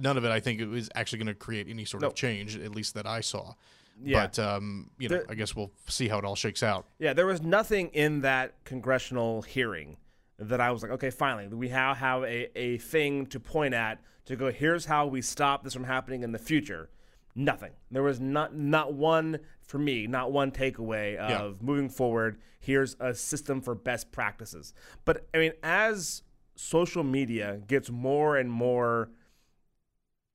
none 0.00 0.16
of 0.16 0.24
it, 0.24 0.30
I 0.30 0.40
think, 0.40 0.60
is 0.60 0.90
actually 0.94 1.18
going 1.18 1.28
to 1.28 1.34
create 1.34 1.68
any 1.68 1.84
sort 1.84 2.02
No. 2.02 2.08
of 2.08 2.14
change, 2.14 2.56
at 2.56 2.72
least 2.74 2.94
that 2.94 3.06
I 3.06 3.20
saw. 3.20 3.54
Yeah. 4.02 4.22
But 4.26 4.38
um, 4.38 4.90
you 4.98 5.08
know, 5.08 5.16
There- 5.18 5.26
I 5.28 5.34
guess 5.34 5.54
we'll 5.54 5.72
see 5.86 6.08
how 6.08 6.18
it 6.18 6.24
all 6.24 6.36
shakes 6.36 6.62
out. 6.62 6.86
Yeah, 6.98 7.12
there 7.12 7.26
was 7.26 7.42
nothing 7.42 7.88
in 7.88 8.22
that 8.22 8.64
congressional 8.64 9.42
hearing 9.42 9.98
that 10.38 10.60
I 10.60 10.70
was 10.70 10.82
like, 10.82 10.90
okay, 10.92 11.10
finally, 11.10 11.48
we 11.48 11.68
now 11.68 11.94
have 11.94 12.22
a, 12.24 12.58
a 12.58 12.78
thing 12.78 13.26
to 13.26 13.38
point 13.38 13.74
at 13.74 14.00
to 14.24 14.36
go, 14.36 14.50
here's 14.50 14.86
how 14.86 15.06
we 15.06 15.20
stop 15.20 15.64
this 15.64 15.74
from 15.74 15.84
happening 15.84 16.22
in 16.22 16.32
the 16.32 16.38
future. 16.38 16.88
Nothing. 17.34 17.72
There 17.90 18.02
was 18.02 18.20
not 18.20 18.54
not 18.56 18.92
one 18.94 19.38
for 19.62 19.78
me, 19.78 20.06
not 20.06 20.32
one 20.32 20.50
takeaway 20.50 21.16
of 21.16 21.30
Yeah. 21.30 21.52
moving 21.66 21.88
forward. 21.88 22.40
Here's 22.58 22.96
a 23.00 23.14
system 23.14 23.60
for 23.60 23.74
best 23.74 24.10
practices. 24.12 24.74
But 25.04 25.28
I 25.32 25.38
mean, 25.38 25.52
as 25.62 26.22
social 26.56 27.02
media 27.04 27.60
gets 27.66 27.88
more 27.90 28.36
and 28.36 28.50
more 28.50 29.10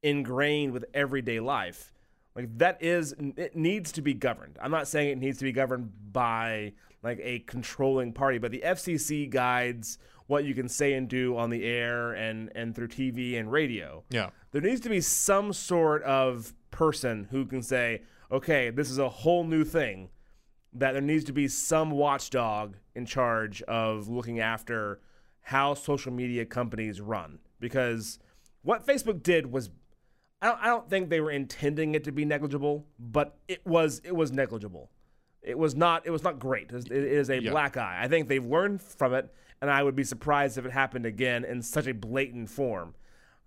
ingrained 0.03 0.71
with 0.73 0.85
everyday 0.93 1.39
life. 1.39 1.91
Like 2.35 2.57
that 2.57 2.81
is 2.81 3.13
it 3.37 3.55
needs 3.55 3.91
to 3.93 4.01
be 4.01 4.13
governed. 4.13 4.57
I'm 4.61 4.71
not 4.71 4.87
saying 4.87 5.09
it 5.09 5.17
needs 5.17 5.37
to 5.39 5.45
be 5.45 5.51
governed 5.51 5.91
by 6.11 6.73
like 7.01 7.19
a 7.21 7.39
controlling 7.39 8.11
party, 8.13 8.37
but 8.39 8.51
the 8.51 8.61
FCC 8.63 9.29
guides 9.29 9.97
what 10.27 10.43
you 10.43 10.53
can 10.55 10.67
say 10.67 10.93
and 10.93 11.07
do 11.07 11.37
on 11.37 11.49
the 11.49 11.63
air 11.63 12.11
and 12.13 12.51
and 12.55 12.75
through 12.75 12.89
TV 12.89 13.39
and 13.39 13.51
radio. 13.51 14.03
Yeah. 14.09 14.31
There 14.55 14.61
needs 14.61 14.79
to 14.81 14.89
be 14.89 15.01
some 15.01 15.51
sort 15.51 16.01
of 16.03 16.53
person 16.71 17.27
who 17.29 17.45
can 17.45 17.61
say, 17.61 18.03
"Okay, 18.31 18.69
this 18.69 18.89
is 18.89 18.97
a 18.97 19.09
whole 19.09 19.43
new 19.43 19.65
thing." 19.65 20.11
That 20.71 20.93
there 20.93 21.01
needs 21.01 21.25
to 21.25 21.33
be 21.33 21.49
some 21.49 21.91
watchdog 21.91 22.77
in 22.95 23.05
charge 23.05 23.61
of 23.63 24.07
looking 24.07 24.39
after 24.39 25.01
how 25.41 25.73
social 25.73 26.13
media 26.13 26.45
companies 26.45 27.01
run 27.01 27.39
because 27.59 28.17
what 28.61 28.87
Facebook 28.87 29.21
did 29.23 29.51
was 29.51 29.71
I 30.41 30.47
don't, 30.47 30.59
I 30.61 30.67
don't 30.67 30.89
think 30.89 31.09
they 31.09 31.19
were 31.19 31.31
intending 31.31 31.93
it 31.93 32.05
to 32.05 32.13
be 32.13 32.23
negligible, 32.23 32.87
but 32.97 33.37
it 33.49 33.59
was 33.65 33.99
it 34.05 34.15
was 34.15 34.31
negligible. 34.31 34.89
It 35.41 35.57
was 35.57 35.75
not 35.75 36.05
it 36.07 36.11
was 36.11 36.23
not 36.23 36.39
great. 36.39 36.69
It 36.71 36.75
is- 36.75 36.85
it 36.85 36.93
is 36.93 37.29
a 37.29 37.41
Yeah. 37.41 37.51
black 37.51 37.75
eye. 37.75 37.99
I 38.01 38.07
think 38.07 38.29
they've 38.29 38.45
learned 38.45 38.81
from 38.81 39.13
it, 39.15 39.29
and 39.59 39.69
I 39.69 39.83
would 39.83 39.97
be 39.97 40.05
surprised 40.05 40.57
if 40.57 40.65
it 40.65 40.71
happened 40.71 41.05
again 41.05 41.43
in 41.43 41.61
such 41.61 41.87
a 41.87 41.93
blatant 41.93 42.49
form. 42.49 42.95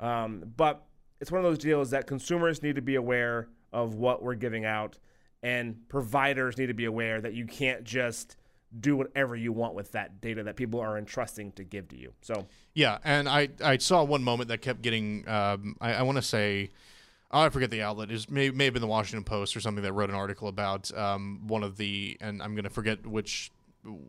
Um, 0.00 0.52
but 0.54 0.84
it's 1.20 1.30
one 1.30 1.38
of 1.38 1.44
those 1.44 1.58
deals 1.58 1.90
that 1.90 2.06
consumers 2.06 2.62
need 2.62 2.76
to 2.76 2.82
be 2.82 2.94
aware 2.94 3.48
of 3.72 3.94
what 3.94 4.22
we're 4.22 4.34
giving 4.34 4.64
out, 4.64 4.98
and 5.42 5.88
providers 5.88 6.58
need 6.58 6.66
to 6.66 6.74
be 6.74 6.84
aware 6.84 7.20
that 7.20 7.34
you 7.34 7.46
can't 7.46 7.84
just 7.84 8.36
do 8.80 8.96
whatever 8.96 9.34
you 9.34 9.50
want 9.52 9.74
with 9.74 9.92
that 9.92 10.20
data 10.20 10.42
that 10.42 10.54
people 10.56 10.78
are 10.78 10.98
entrusting 10.98 11.52
to 11.52 11.64
give 11.64 11.88
to 11.88 11.96
you. 11.96 12.12
So 12.20 12.46
Yeah, 12.74 12.98
and 13.04 13.28
I 13.28 13.48
I 13.64 13.78
saw 13.78 14.04
one 14.04 14.22
moment 14.22 14.48
that 14.48 14.60
kept 14.60 14.82
getting 14.82 15.26
um, 15.28 15.76
I, 15.80 15.94
I 15.94 16.02
want 16.02 16.16
to 16.16 16.22
say 16.22 16.70
oh, 17.30 17.40
I 17.40 17.48
forget 17.48 17.70
the 17.70 17.82
outlet 17.82 18.10
is 18.10 18.30
may, 18.30 18.50
may 18.50 18.66
have 18.66 18.74
been 18.74 18.80
the 18.80 18.88
Washington 18.88 19.24
Post 19.24 19.56
or 19.56 19.60
something 19.60 19.82
that 19.82 19.92
wrote 19.92 20.10
an 20.10 20.16
article 20.16 20.48
about 20.48 20.96
um, 20.96 21.46
one 21.46 21.62
of 21.62 21.76
the 21.76 22.16
and 22.20 22.42
I'm 22.42 22.54
going 22.54 22.64
to 22.64 22.70
forget 22.70 23.06
which 23.06 23.50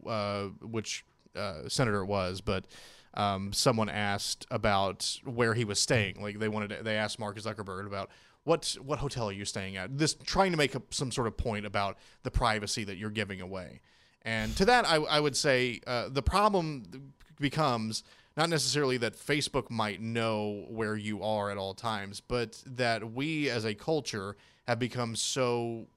uh, 0.05 0.45
which 0.61 1.05
uh, 1.35 1.67
senator 1.67 2.01
it 2.01 2.07
was, 2.07 2.41
but 2.41 2.65
um, 3.13 3.53
someone 3.53 3.89
asked 3.89 4.45
about 4.51 5.19
where 5.23 5.53
he 5.53 5.65
was 5.65 5.79
staying. 5.79 6.21
Like 6.21 6.39
they 6.39 6.47
wanted 6.47 6.69
to, 6.69 6.83
they 6.83 6.95
asked 6.95 7.19
Mark 7.19 7.37
Zuckerberg 7.37 7.87
about 7.87 8.09
what 8.43 8.77
what 8.81 8.99
hotel 8.99 9.29
are 9.29 9.33
you 9.33 9.45
staying 9.45 9.77
at? 9.77 9.97
This 9.97 10.13
trying 10.13 10.51
to 10.51 10.57
make 10.57 10.75
a, 10.75 10.81
some 10.89 11.11
sort 11.11 11.27
of 11.27 11.37
point 11.37 11.65
about 11.65 11.97
the 12.23 12.31
privacy 12.31 12.83
that 12.85 12.97
you're 12.97 13.09
giving 13.09 13.41
away. 13.41 13.81
And 14.23 14.55
to 14.57 14.65
that, 14.65 14.87
I, 14.87 14.95
I 14.95 15.19
would 15.19 15.35
say 15.35 15.81
uh, 15.87 16.09
the 16.09 16.21
problem 16.21 17.13
becomes 17.39 18.03
not 18.35 18.49
necessarily 18.49 18.97
that 18.97 19.17
Facebook 19.17 19.69
might 19.69 20.01
know 20.01 20.65
where 20.69 20.95
you 20.95 21.23
are 21.23 21.51
at 21.51 21.57
all 21.57 21.73
times, 21.73 22.21
but 22.21 22.61
that 22.65 23.11
we 23.11 23.49
as 23.49 23.65
a 23.65 23.73
culture 23.73 24.35
have 24.67 24.79
become 24.79 25.15
so 25.15 25.87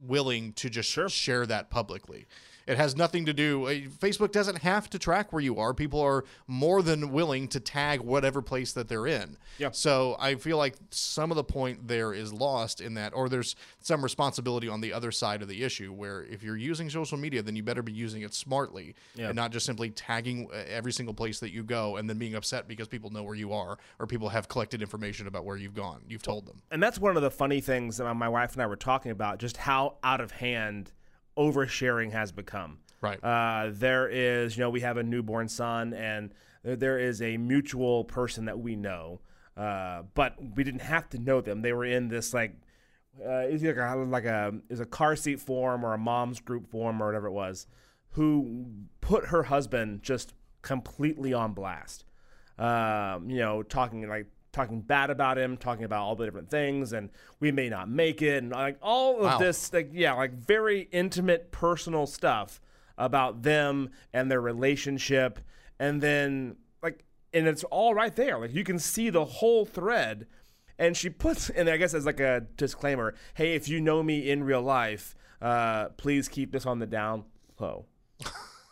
willing 0.00 0.52
to 0.54 0.68
just 0.68 0.90
share 1.14 1.46
that 1.46 1.70
publicly. 1.70 2.26
It 2.66 2.76
has 2.78 2.96
nothing 2.96 3.26
to 3.26 3.32
do. 3.32 3.66
uh, 3.66 3.70
Facebook 3.98 4.32
doesn't 4.32 4.58
have 4.58 4.88
to 4.90 4.98
track 4.98 5.32
where 5.32 5.42
you 5.42 5.58
are. 5.58 5.74
People 5.74 6.00
are 6.00 6.24
more 6.46 6.82
than 6.82 7.12
willing 7.12 7.48
to 7.48 7.60
tag 7.60 8.00
whatever 8.00 8.40
place 8.40 8.72
that 8.72 8.88
they're 8.88 9.06
in. 9.06 9.36
Yeah. 9.58 9.70
So 9.72 10.16
I 10.18 10.36
feel 10.36 10.56
like 10.56 10.74
some 10.90 11.30
of 11.30 11.36
the 11.36 11.44
point 11.44 11.88
there 11.88 12.12
is 12.14 12.32
lost 12.32 12.80
in 12.80 12.94
that, 12.94 13.12
or 13.14 13.28
there's 13.28 13.54
some 13.80 14.02
responsibility 14.02 14.68
on 14.68 14.80
the 14.80 14.92
other 14.92 15.10
side 15.12 15.42
of 15.42 15.48
the 15.48 15.62
issue 15.62 15.92
where 15.92 16.22
if 16.24 16.42
you're 16.42 16.56
using 16.56 16.88
social 16.88 17.18
media, 17.18 17.42
then 17.42 17.54
you 17.56 17.62
better 17.62 17.82
be 17.82 17.92
using 17.92 18.22
it 18.22 18.32
smartly 18.32 18.94
Yeah. 19.14 19.26
and 19.26 19.36
not 19.36 19.52
just 19.52 19.66
simply 19.66 19.90
tagging 19.90 20.48
uh, 20.52 20.56
every 20.68 20.92
single 20.92 21.14
place 21.14 21.40
that 21.40 21.50
you 21.52 21.62
go 21.62 21.96
and 21.96 22.08
then 22.08 22.18
being 22.18 22.34
upset 22.34 22.66
because 22.66 22.88
people 22.88 23.10
know 23.10 23.22
where 23.22 23.34
you 23.34 23.52
are 23.52 23.78
or 23.98 24.06
people 24.06 24.30
have 24.30 24.48
collected 24.48 24.80
information 24.80 25.26
about 25.26 25.44
where 25.44 25.56
you've 25.56 25.74
gone. 25.74 26.02
You've 26.08 26.22
told 26.22 26.46
them. 26.46 26.62
and 26.70 26.82
that's 26.82 26.98
one 26.98 27.16
of 27.16 27.22
the 27.22 27.30
funny 27.30 27.60
things 27.60 27.98
that 27.98 28.14
my 28.14 28.28
wife 28.28 28.54
and 28.54 28.62
I 28.62 28.66
were 28.66 28.76
talking 28.76 29.10
about, 29.12 29.38
just 29.38 29.56
how 29.58 29.96
out 30.02 30.20
of 30.20 30.30
hand 30.32 30.92
oversharing 31.36 32.12
has 32.12 32.32
become. 32.32 32.78
Right. 33.00 33.22
Uh, 33.22 33.70
there 33.72 34.08
is, 34.08 34.56
you 34.56 34.62
know, 34.62 34.70
we 34.70 34.80
have 34.80 34.96
a 34.96 35.02
newborn 35.02 35.48
son, 35.48 35.92
and 35.92 36.32
there- 36.62 36.98
is 36.98 37.20
a 37.20 37.36
mutual 37.36 38.04
person 38.04 38.46
that 38.46 38.58
we 38.58 38.76
know, 38.76 39.20
uh, 39.56 40.02
but 40.14 40.36
we 40.56 40.64
didn't 40.64 40.80
have 40.82 41.08
to 41.10 41.18
know 41.18 41.40
them. 41.40 41.60
They 41.62 41.72
were 41.72 41.84
in 41.84 42.08
this 42.08 42.32
like 42.32 42.56
uh, 43.24 43.46
is 43.46 43.62
like 43.62 43.76
a 43.76 43.94
like 43.96 44.24
a 44.24 44.54
is 44.68 44.80
a 44.80 44.86
car 44.86 45.14
seat 45.14 45.40
forum 45.40 45.84
or 45.84 45.92
a 45.94 45.98
mom's 45.98 46.40
group 46.40 46.66
forum 46.66 47.00
or 47.02 47.06
whatever 47.06 47.26
it 47.28 47.32
was, 47.32 47.66
who 48.10 48.66
put 49.00 49.26
her 49.26 49.44
husband 49.44 50.02
just 50.02 50.34
completely 50.62 51.32
on 51.32 51.52
blast. 51.52 52.04
Um, 52.58 53.28
you 53.28 53.38
know, 53.38 53.62
talking 53.62 54.08
like 54.08 54.26
talking 54.54 54.80
bad 54.80 55.10
about 55.10 55.36
him, 55.36 55.56
talking 55.58 55.84
about 55.84 56.00
all 56.02 56.16
the 56.16 56.24
different 56.24 56.48
things, 56.48 56.92
and 56.94 57.10
we 57.40 57.52
may 57.52 57.68
not 57.68 57.90
make 57.90 58.22
it, 58.22 58.42
and 58.42 58.50
like 58.52 58.78
all 58.80 59.16
of 59.18 59.24
Wow. 59.24 59.38
this, 59.38 59.72
like 59.72 59.90
yeah, 59.92 60.14
like 60.14 60.32
very 60.32 60.88
intimate, 60.92 61.50
personal 61.50 62.06
stuff 62.06 62.60
about 62.96 63.42
them 63.42 63.90
and 64.12 64.30
their 64.30 64.40
relationship, 64.40 65.40
and 65.78 66.00
then 66.00 66.56
like, 66.82 67.04
and 67.32 67.46
it's 67.48 67.64
all 67.64 67.94
right 67.94 68.14
there. 68.16 68.38
Like 68.38 68.54
you 68.54 68.64
can 68.64 68.78
see 68.78 69.10
the 69.10 69.24
whole 69.24 69.66
thread, 69.66 70.26
and 70.78 70.96
she 70.96 71.10
puts, 71.10 71.50
and 71.50 71.68
I 71.68 71.76
guess 71.76 71.92
as 71.92 72.06
like 72.06 72.20
a 72.20 72.46
disclaimer, 72.56 73.14
hey, 73.34 73.54
if 73.54 73.68
you 73.68 73.80
know 73.80 74.02
me 74.02 74.30
in 74.30 74.44
real 74.44 74.62
life, 74.62 75.14
uh, 75.42 75.86
please 75.96 76.28
keep 76.28 76.52
this 76.52 76.64
on 76.64 76.78
the 76.78 76.86
down 76.86 77.24
low. 77.58 77.86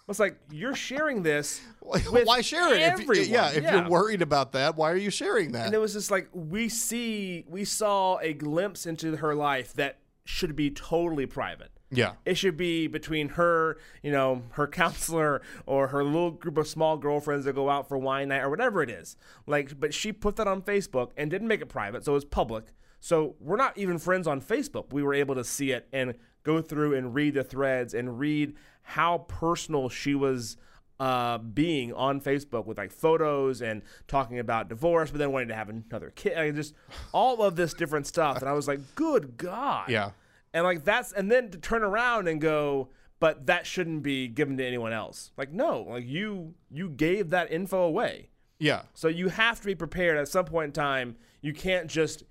It's 0.09 0.19
like 0.19 0.37
you're 0.51 0.75
sharing 0.75 1.23
this. 1.23 1.61
why 1.81 2.41
share 2.43 2.75
it? 2.75 2.81
If, 2.99 3.29
yeah, 3.29 3.51
if 3.51 3.63
you're 3.63 3.89
worried 3.89 4.21
about 4.23 4.53
that, 4.53 4.77
why 4.77 4.91
are 4.91 4.97
you 4.97 5.11
sharing 5.11 5.53
that? 5.53 5.67
And 5.67 5.75
it 5.75 5.79
was 5.79 5.95
just 5.95 6.11
like 6.11 6.29
we 6.33 6.69
see, 6.69 7.45
we 7.49 7.65
saw 7.65 8.19
a 8.19 8.33
glimpse 8.35 8.85
into 8.87 9.17
her 9.17 9.35
life 9.35 9.73
that 9.75 9.99
should 10.25 10.55
be 10.55 10.71
totally 10.71 11.27
private. 11.27 11.71
yeah. 11.91 12.13
It 12.25 12.37
should 12.37 12.57
be 12.57 12.87
between 12.87 13.31
her, 13.31 13.79
you 14.03 14.13
know, 14.13 14.43
her 14.53 14.67
counselor 14.69 15.43
or 15.67 15.89
her 15.89 16.05
little 16.05 16.31
group 16.31 16.59
of 16.59 16.67
small 16.69 16.97
girlfriends 16.97 17.45
that 17.47 17.55
go 17.55 17.69
out 17.71 17.89
for 17.89 17.99
wine 17.99 18.29
night 18.29 18.41
or 18.41 18.51
whatever 18.51 18.83
it 18.83 18.91
is. 18.91 19.17
Like, 19.47 19.79
but 19.79 19.93
she 19.95 20.13
put 20.13 20.37
that 20.37 20.47
on 20.47 20.63
Facebook 20.63 21.11
and 21.17 21.31
didn't 21.31 21.49
make 21.49 21.61
it 21.61 21.69
private, 21.69 22.05
so 22.05 22.13
it 22.13 22.15
was 22.15 22.25
public. 22.25 22.67
So 23.01 23.35
we're 23.41 23.57
not 23.57 23.77
even 23.77 23.99
friends 23.99 24.29
on 24.29 24.41
Facebook. 24.41 24.93
We 24.93 25.03
were 25.03 25.15
able 25.15 25.35
to 25.35 25.43
see 25.45 25.73
it 25.73 25.89
and 25.93 26.15
go 26.45 26.63
through 26.63 26.95
and 26.95 27.15
read 27.15 27.35
the 27.35 27.45
threads 27.45 27.95
and 27.95 28.19
read 28.19 28.55
how 28.83 29.19
personal 29.29 29.89
she 29.89 30.15
was 30.15 30.57
uh, 31.01 31.39
being 31.39 31.93
on 31.95 32.21
Facebook 32.21 32.65
with 32.65 32.79
like 32.79 32.93
photos 32.93 33.61
and 33.61 33.83
talking 34.07 34.39
about 34.39 34.69
divorce, 34.69 35.11
but 35.11 35.19
then 35.19 35.33
wanting 35.33 35.49
to 35.49 35.55
have 35.55 35.69
another 35.69 36.13
kid. 36.15 36.37
Like, 36.37 36.55
just 36.55 36.75
all 37.13 37.43
of 37.43 37.57
this 37.57 37.75
different 37.75 38.07
stuff. 38.07 38.39
And 38.39 38.49
I 38.49 38.53
was 38.53 38.69
like, 38.69 38.79
good 38.95 39.37
God. 39.37 39.89
Yeah. 39.89 40.11
And 40.55 40.65
like 40.65 40.85
that's 40.85 41.13
and 41.13 41.31
then 41.31 41.51
to 41.51 41.59
turn 41.59 41.83
around 41.83 42.29
and 42.29 42.41
go, 42.41 42.91
but 43.19 43.47
that 43.47 43.67
shouldn't 43.67 44.03
be 44.03 44.29
given 44.29 44.57
to 44.59 44.65
anyone 44.65 44.93
else. 44.93 45.33
Like 45.37 45.51
no, 45.51 45.87
like 45.89 46.07
you 46.07 46.55
you 46.71 46.89
gave 46.91 47.31
that 47.31 47.51
info 47.51 47.83
away. 47.83 48.29
Yeah. 48.61 48.83
So 48.95 49.09
you 49.09 49.29
have 49.29 49.61
to 49.61 49.67
be 49.67 49.75
prepared 49.75 50.19
at 50.19 50.29
some 50.29 50.45
point 50.45 50.67
in 50.67 50.73
time. 50.73 51.17
You 51.41 51.53
can't 51.53 51.89
just 51.89 52.23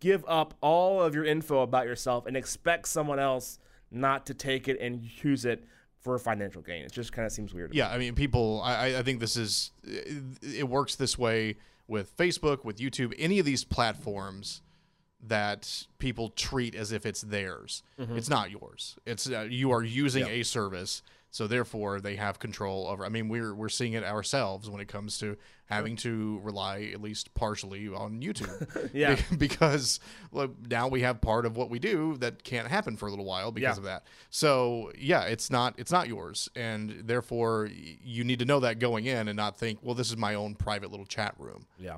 give 0.00 0.22
up 0.28 0.52
all 0.60 1.00
of 1.00 1.14
your 1.14 1.24
info 1.24 1.62
about 1.62 1.86
yourself 1.86 2.26
and 2.26 2.36
expect 2.36 2.88
someone 2.88 3.18
else 3.18 3.58
not 3.90 4.26
to 4.26 4.34
take 4.34 4.68
it 4.68 4.78
and 4.78 5.08
use 5.22 5.46
it 5.46 5.64
for 6.04 6.14
a 6.14 6.20
financial 6.20 6.60
gain. 6.62 6.84
It 6.84 6.92
just 6.92 7.12
kind 7.12 7.24
of 7.26 7.32
seems 7.32 7.52
weird. 7.54 7.70
to 7.70 7.74
me. 7.74 7.78
Yeah, 7.78 7.88
I 7.88 7.98
mean, 7.98 8.14
people. 8.14 8.60
I, 8.62 8.98
I- 8.98 9.02
think 9.02 9.18
this 9.20 9.36
is. 9.36 9.72
It, 9.82 10.22
it 10.42 10.68
works 10.68 10.94
this 10.94 11.18
way 11.18 11.56
with 11.88 12.16
Facebook, 12.16 12.64
with 12.64 12.76
YouTube, 12.78 13.14
any 13.18 13.38
of 13.38 13.46
these 13.46 13.64
platforms 13.64 14.60
that 15.26 15.86
people 15.98 16.28
treat 16.28 16.74
as 16.74 16.92
if 16.92 17.06
it's 17.06 17.22
theirs. 17.22 17.82
It's 17.98 18.28
not 18.28 18.50
yours. 18.50 18.96
It's 19.06 19.28
uh, 19.28 19.46
you 19.48 19.72
are 19.72 19.82
using 19.82 20.26
a 20.26 20.42
service, 20.42 21.02
so 21.34 21.48
therefore 21.48 22.00
they 22.00 22.14
have 22.14 22.38
control 22.38 22.86
over. 22.86 23.04
I 23.04 23.08
mean, 23.08 23.28
we're 23.28 23.52
we're 23.52 23.68
seeing 23.68 23.94
it 23.94 24.04
ourselves 24.04 24.70
when 24.70 24.80
it 24.80 24.86
comes 24.86 25.18
to 25.18 25.36
having 25.66 25.96
to 25.96 26.38
rely 26.44 26.90
at 26.94 27.00
least 27.00 27.34
partially 27.34 27.88
on 27.88 28.20
YouTube. 28.20 28.90
Yeah. 28.94 29.16
Be- 29.30 29.36
because 29.36 29.98
look, 30.30 30.54
now 30.70 30.86
we 30.86 31.00
have 31.00 31.20
part 31.20 31.44
of 31.44 31.56
what 31.56 31.70
we 31.70 31.80
do 31.80 32.16
that 32.18 32.44
can't 32.44 32.68
happen 32.68 32.96
for 32.96 33.06
a 33.08 33.10
little 33.10 33.24
while 33.24 33.50
because 33.50 33.76
Yeah. 33.76 33.80
of 33.80 33.82
that. 33.84 34.04
So 34.30 34.92
yeah, 34.96 35.22
it's 35.22 35.50
not 35.50 35.74
it's 35.76 35.90
not 35.90 36.06
yours, 36.06 36.48
and 36.54 37.02
therefore 37.04 37.68
you 37.72 38.22
need 38.22 38.38
to 38.38 38.44
know 38.44 38.60
that 38.60 38.78
going 38.78 39.06
in 39.06 39.26
and 39.26 39.36
not 39.36 39.58
think, 39.58 39.80
well, 39.82 39.96
this 39.96 40.10
is 40.10 40.16
my 40.16 40.34
own 40.34 40.54
private 40.54 40.92
little 40.92 41.06
chat 41.06 41.34
room. 41.38 41.66
Yeah. 41.80 41.96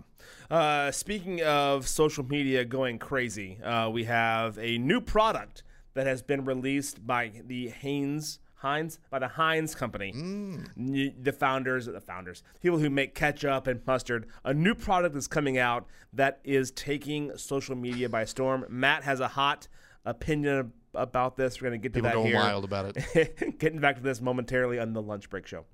Uh, 0.50 0.90
speaking 0.92 1.42
of 1.42 1.86
social 1.86 2.24
media 2.24 2.64
going 2.64 2.98
crazy, 2.98 3.60
uh, 3.62 3.90
we 3.90 4.04
have 4.04 4.58
a 4.58 4.78
new 4.78 5.00
product 5.02 5.62
that 5.92 6.06
has 6.06 6.22
been 6.22 6.44
released 6.46 7.06
by 7.06 7.32
the 7.46 7.68
Heinz. 7.68 8.38
Heinz 8.66 8.98
by 9.10 9.18
the 9.20 9.28
Heinz 9.28 9.74
company, 9.76 10.12
mm. 10.12 10.68
N- 10.76 11.14
the 11.22 11.32
founders, 11.32 11.86
the 11.86 12.00
founders, 12.00 12.42
people 12.60 12.78
who 12.78 12.90
make 12.90 13.14
ketchup 13.14 13.66
and 13.68 13.80
mustard. 13.86 14.26
A 14.44 14.52
new 14.52 14.74
product 14.74 15.14
is 15.16 15.28
coming 15.28 15.56
out 15.56 15.86
that 16.12 16.40
is 16.42 16.72
taking 16.72 17.36
social 17.36 17.76
media 17.76 18.08
by 18.08 18.24
storm. 18.24 18.64
Matt 18.68 19.04
has 19.04 19.20
a 19.20 19.28
hot 19.28 19.68
opinion 20.04 20.72
about 20.94 21.36
this. 21.36 21.60
We're 21.60 21.68
going 21.68 21.80
to 21.80 21.88
get 21.88 21.92
to 21.94 21.98
People 21.98 22.08
that 22.10 22.14
going 22.14 22.26
here. 22.26 22.36
wild 22.36 22.64
about 22.64 22.96
it. 22.96 23.58
Getting 23.58 23.78
back 23.80 23.96
to 23.96 24.02
this 24.02 24.20
momentarily 24.20 24.78
on 24.80 24.92
the 24.94 25.02
lunch 25.02 25.28
break 25.30 25.46
show. 25.46 25.64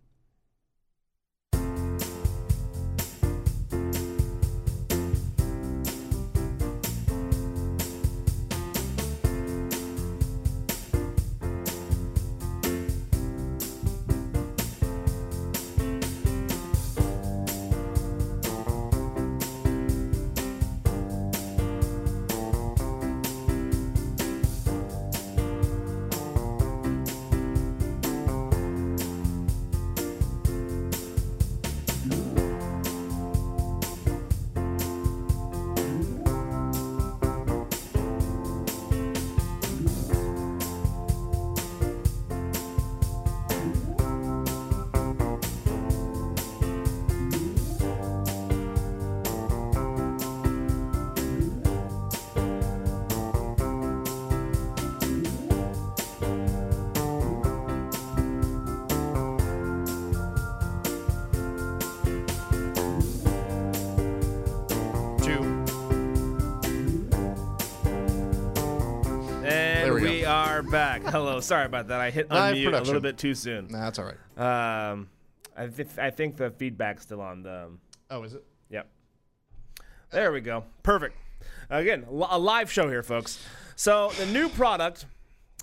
Sorry 71.42 71.66
about 71.66 71.88
that. 71.88 72.00
I 72.00 72.10
hit 72.10 72.30
Live 72.30 72.56
unmute 72.56 72.78
a 72.78 72.82
little 72.82 73.00
bit 73.00 73.18
too 73.18 73.34
soon. 73.34 73.68
Nah, 73.68 73.80
that's 73.80 73.98
all 73.98 74.06
right. 74.06 74.92
Um, 74.92 75.08
I, 75.56 75.66
th- 75.66 75.98
I 75.98 76.10
think 76.10 76.36
the 76.36 76.50
feedback's 76.50 77.02
still 77.02 77.20
on 77.20 77.42
the. 77.42 77.70
Oh, 78.10 78.22
is 78.22 78.34
it? 78.34 78.44
Yep. 78.70 78.88
There 80.10 80.32
we 80.32 80.40
go. 80.40 80.64
Perfect. 80.82 81.16
Again, 81.70 82.04
a 82.08 82.38
live 82.38 82.70
show 82.70 82.88
here, 82.88 83.02
folks. 83.02 83.44
So 83.76 84.10
the 84.18 84.26
new 84.26 84.48
product 84.48 85.06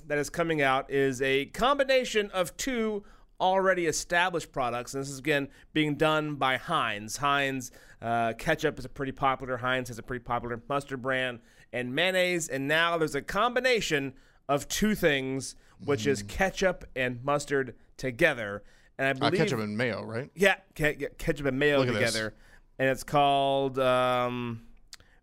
that 0.07 0.17
is 0.17 0.29
coming 0.29 0.61
out 0.61 0.89
is 0.89 1.21
a 1.21 1.45
combination 1.45 2.31
of 2.31 2.55
two 2.57 3.03
already 3.39 3.85
established 3.85 4.51
products. 4.51 4.93
And 4.93 5.01
this 5.01 5.09
is 5.09 5.19
again 5.19 5.47
being 5.73 5.95
done 5.95 6.35
by 6.35 6.57
Heinz. 6.57 7.17
Heinz 7.17 7.71
uh, 8.01 8.33
ketchup 8.33 8.79
is 8.79 8.85
a 8.85 8.89
pretty 8.89 9.11
popular. 9.11 9.57
Heinz 9.57 9.87
has 9.87 9.99
a 9.99 10.03
pretty 10.03 10.23
popular 10.23 10.61
mustard 10.67 11.01
brand 11.01 11.39
and 11.71 11.93
mayonnaise. 11.93 12.49
And 12.49 12.67
now 12.67 12.97
there's 12.97 13.15
a 13.15 13.21
combination 13.21 14.13
of 14.49 14.67
two 14.67 14.95
things, 14.95 15.55
which 15.85 16.05
is 16.05 16.23
ketchup 16.23 16.83
and 16.95 17.23
mustard 17.23 17.75
together. 17.95 18.63
And 18.97 19.07
I 19.07 19.11
Uh, 19.11 19.29
believe 19.29 19.37
ketchup 19.43 19.59
and 19.61 19.77
mayo, 19.77 20.03
right? 20.03 20.29
yeah, 20.35 20.55
ke- 20.75 20.99
ke- 20.99 21.17
ketchup 21.17 21.45
and 21.45 21.57
mayo 21.57 21.85
this. 21.85 21.93
together, 21.93 22.33
and 22.77 22.89
it's 22.89 23.03
called 23.03 23.79
um, 23.79 24.63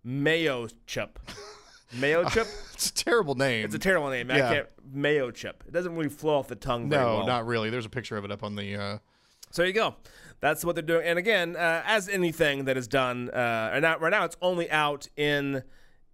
Mayo 0.02 0.68
Chip. 0.86 1.18
Mayo 1.92 2.24
Chip. 2.30 2.46
It's 2.72 2.88
a 2.90 2.94
terrible 2.94 3.34
name. 3.34 3.64
It's 3.66 3.74
a 3.74 3.78
terrible 3.78 4.08
name. 4.08 4.30
I 4.30 4.38
Yeah. 4.38 4.52
can't. 4.54 4.68
Mayochup. 4.94 5.66
It 5.66 5.72
doesn't 5.72 5.94
really 5.94 6.08
flow 6.08 6.38
off 6.38 6.46
the 6.48 6.54
tongue 6.56 6.88
no, 6.88 7.16
well. 7.18 7.26
not 7.26 7.44
really. 7.46 7.70
There's 7.70 7.84
a 7.86 7.90
picture 7.90 8.16
of 8.16 8.24
it 8.24 8.30
up 8.30 8.42
on 8.44 8.54
the. 8.54 8.76
Uh, 8.76 8.98
So 9.50 9.62
there 9.62 9.66
you 9.66 9.72
go. 9.74 9.96
That's 10.40 10.64
what 10.64 10.74
they're 10.76 10.82
doing. 10.82 11.04
And 11.06 11.18
again, 11.18 11.56
uh, 11.56 11.82
as 11.86 12.08
anything 12.08 12.66
that 12.66 12.76
is 12.76 12.86
done, 12.86 13.30
uh, 13.30 13.70
and 13.72 13.82
now, 13.82 13.98
right 13.98 14.10
now 14.10 14.24
it's 14.24 14.36
only 14.42 14.70
out 14.70 15.08
in 15.16 15.62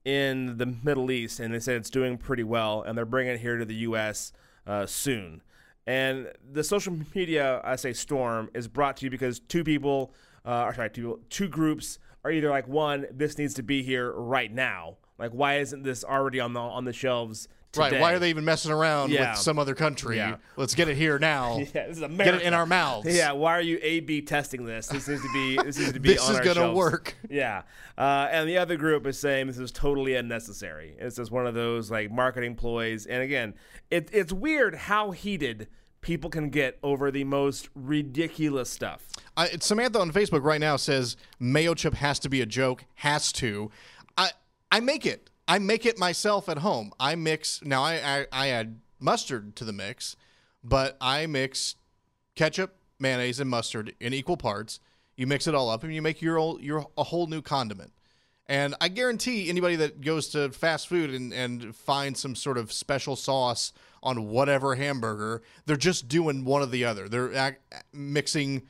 in 0.04 0.58
the 0.58 0.66
Middle 0.66 1.10
East, 1.10 1.40
and 1.40 1.54
they 1.54 1.60
said 1.60 1.76
it's 1.76 1.90
doing 1.90 2.18
pretty 2.18 2.44
well, 2.44 2.82
and 2.82 2.96
they're 2.96 3.04
bringing 3.04 3.34
it 3.34 3.40
here 3.40 3.56
to 3.56 3.64
the 3.64 3.74
U.S. 3.74 4.32
Uh, 4.66 4.86
soon. 4.86 5.42
And 5.86 6.30
the 6.50 6.62
social 6.62 6.96
media, 7.14 7.60
I 7.64 7.76
say 7.76 7.92
storm, 7.92 8.50
is 8.54 8.68
brought 8.68 8.98
to 8.98 9.04
you 9.04 9.10
because 9.10 9.40
two 9.40 9.64
people, 9.64 10.12
uh, 10.44 10.64
or 10.64 10.74
sorry, 10.74 10.90
two 10.90 11.20
two 11.28 11.48
groups 11.48 11.98
are 12.24 12.30
either 12.30 12.50
like 12.50 12.68
one, 12.68 13.06
this 13.10 13.36
needs 13.38 13.54
to 13.54 13.62
be 13.62 13.82
here 13.82 14.12
right 14.12 14.52
now. 14.52 14.96
Like, 15.18 15.32
why 15.32 15.58
isn't 15.58 15.82
this 15.82 16.04
already 16.04 16.40
on 16.40 16.52
the 16.52 16.60
on 16.60 16.84
the 16.84 16.92
shelves? 16.92 17.48
Right. 17.74 17.98
Why 18.00 18.12
are 18.12 18.18
they 18.18 18.28
even 18.28 18.44
messing 18.44 18.70
around 18.70 19.10
Yeah. 19.10 19.30
with 19.30 19.38
some 19.40 19.58
other 19.58 19.74
country? 19.74 20.16
Yeah. 20.16 20.36
Let's 20.56 20.74
get 20.74 20.88
it 20.88 20.96
here 20.96 21.18
now. 21.18 21.58
Yeah, 21.74 21.86
this 21.86 21.98
is 21.98 22.16
Get 22.18 22.34
it 22.34 22.42
in 22.42 22.52
our 22.52 22.66
mouths. 22.66 23.14
Yeah, 23.14 23.32
why 23.32 23.52
are 23.56 23.62
you 23.62 23.78
A/B 23.82 24.22
testing 24.22 24.66
this? 24.66 24.88
This 24.88 25.08
needs 25.08 25.22
to 25.22 25.32
be. 25.32 25.56
This 25.56 25.78
needs 25.78 25.92
to 25.92 26.00
be. 26.00 26.10
This 26.10 26.28
on 26.28 26.34
is 26.34 26.40
gonna 26.40 26.54
shelves. 26.54 26.76
work. 26.76 27.14
Yeah, 27.30 27.62
uh, 27.96 28.28
and 28.30 28.46
the 28.48 28.58
other 28.58 28.76
group 28.76 29.06
is 29.06 29.18
saying 29.18 29.46
this 29.46 29.56
is 29.58 29.72
totally 29.72 30.14
unnecessary. 30.16 30.94
It's 30.98 31.16
just 31.16 31.30
one 31.30 31.46
of 31.46 31.54
those 31.54 31.90
like 31.90 32.10
marketing 32.10 32.56
ploys. 32.56 33.06
And 33.06 33.22
again, 33.22 33.54
it, 33.90 34.10
it's 34.12 34.32
weird 34.34 34.74
how 34.74 35.12
heated 35.12 35.68
people 36.02 36.28
can 36.28 36.50
get 36.50 36.78
over 36.82 37.10
the 37.10 37.24
most 37.24 37.70
ridiculous 37.74 38.68
stuff. 38.68 39.06
I, 39.36 39.46
Samantha 39.60 39.98
on 40.00 40.12
Facebook 40.12 40.42
right 40.42 40.60
now 40.60 40.76
says 40.76 41.16
Mayochup 41.40 41.94
has 41.94 42.18
to 42.18 42.28
be 42.28 42.42
a 42.42 42.46
joke. 42.46 42.84
Has 42.96 43.32
to. 43.34 43.70
I 44.18 44.30
I 44.70 44.80
make 44.80 45.06
it. 45.06 45.30
I 45.52 45.58
make 45.58 45.84
it 45.84 45.98
myself 45.98 46.48
at 46.48 46.58
home. 46.58 46.92
I 46.98 47.14
mix 47.14 47.60
now. 47.62 47.82
I 47.82 47.96
I, 48.20 48.26
I 48.32 48.48
add 48.48 48.80
mustard 48.98 49.54
to 49.56 49.66
the 49.66 49.72
mix, 49.74 50.16
but 50.64 50.96
I 50.98 51.26
mix 51.26 51.76
ketchup, 52.34 52.76
mayonnaise, 52.98 53.38
and 53.38 53.50
mustard 53.50 53.94
in 54.00 54.14
equal 54.14 54.38
parts. 54.38 54.80
You 55.14 55.26
mix 55.26 55.46
it 55.46 55.54
all 55.54 55.68
up, 55.68 55.84
and 55.84 55.94
you 55.94 56.00
make 56.00 56.22
your 56.22 56.38
old, 56.38 56.62
your 56.62 56.86
a 56.96 57.04
whole 57.04 57.26
new 57.26 57.42
condiment. 57.42 57.92
And 58.46 58.74
I 58.80 58.88
guarantee 58.88 59.50
anybody 59.50 59.76
that 59.76 60.00
goes 60.00 60.28
to 60.28 60.48
fast 60.52 60.88
food 60.88 61.10
and, 61.10 61.34
and 61.34 61.76
finds 61.76 62.18
some 62.18 62.34
sort 62.34 62.56
of 62.56 62.72
special 62.72 63.14
sauce 63.14 63.74
on 64.02 64.28
whatever 64.28 64.76
hamburger, 64.76 65.42
they're 65.66 65.76
just 65.76 66.08
doing 66.08 66.46
one 66.46 66.62
or 66.62 66.66
the 66.66 66.86
other. 66.86 67.10
They're 67.10 67.30
ac- 67.30 67.56
mixing 67.92 68.62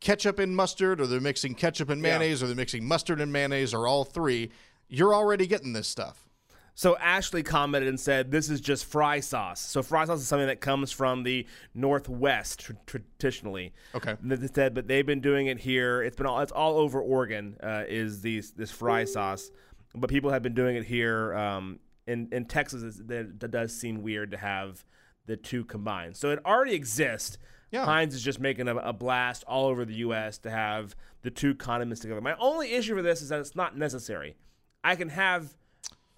ketchup 0.00 0.40
and 0.40 0.56
mustard, 0.56 1.00
or 1.00 1.06
they're 1.06 1.20
mixing 1.20 1.54
ketchup 1.54 1.88
and 1.88 2.02
mayonnaise, 2.02 2.42
or 2.42 2.48
they're 2.48 2.56
mixing 2.56 2.84
mustard 2.84 3.20
and 3.20 3.32
mayonnaise, 3.32 3.72
or 3.72 3.86
all 3.86 4.02
three. 4.02 4.50
You're 4.88 5.14
already 5.14 5.46
getting 5.46 5.72
this 5.72 5.88
stuff. 5.88 6.28
So 6.76 6.96
Ashley 6.96 7.44
commented 7.44 7.88
and 7.88 7.98
said, 7.98 8.32
"This 8.32 8.50
is 8.50 8.60
just 8.60 8.84
fry 8.84 9.20
sauce." 9.20 9.60
So 9.60 9.82
fry 9.82 10.04
sauce 10.04 10.20
is 10.20 10.26
something 10.26 10.48
that 10.48 10.60
comes 10.60 10.90
from 10.90 11.22
the 11.22 11.46
Northwest 11.72 12.60
tr- 12.60 12.72
traditionally. 12.86 13.72
Okay. 13.94 14.16
They 14.20 14.48
said, 14.48 14.74
but 14.74 14.88
they've 14.88 15.06
been 15.06 15.20
doing 15.20 15.46
it 15.46 15.60
here. 15.60 16.02
It's 16.02 16.16
been 16.16 16.26
all 16.26 16.40
it's 16.40 16.52
all 16.52 16.76
over 16.78 17.00
Oregon. 17.00 17.56
Uh, 17.62 17.84
is 17.86 18.22
these 18.22 18.50
this 18.52 18.72
fry 18.72 19.04
sauce, 19.04 19.52
but 19.94 20.10
people 20.10 20.30
have 20.30 20.42
been 20.42 20.54
doing 20.54 20.74
it 20.74 20.84
here 20.84 21.34
um, 21.34 21.78
in 22.08 22.28
in 22.32 22.44
Texas. 22.46 23.00
That, 23.06 23.38
that 23.38 23.50
does 23.52 23.72
seem 23.72 24.02
weird 24.02 24.32
to 24.32 24.36
have 24.36 24.84
the 25.26 25.36
two 25.36 25.64
combined. 25.64 26.16
So 26.16 26.30
it 26.30 26.40
already 26.44 26.74
exists. 26.74 27.38
Yeah. 27.70 27.84
Heinz 27.84 28.14
is 28.14 28.22
just 28.22 28.40
making 28.40 28.68
a, 28.68 28.76
a 28.76 28.92
blast 28.92 29.44
all 29.46 29.66
over 29.66 29.84
the 29.84 29.94
U.S. 29.94 30.38
to 30.38 30.50
have 30.50 30.94
the 31.22 31.30
two 31.30 31.54
condiments 31.54 32.02
together. 32.02 32.20
My 32.20 32.36
only 32.38 32.72
issue 32.72 32.94
for 32.94 33.02
this 33.02 33.22
is 33.22 33.30
that 33.30 33.40
it's 33.40 33.56
not 33.56 33.76
necessary. 33.76 34.36
I 34.84 34.94
can 34.96 35.08
have, 35.08 35.52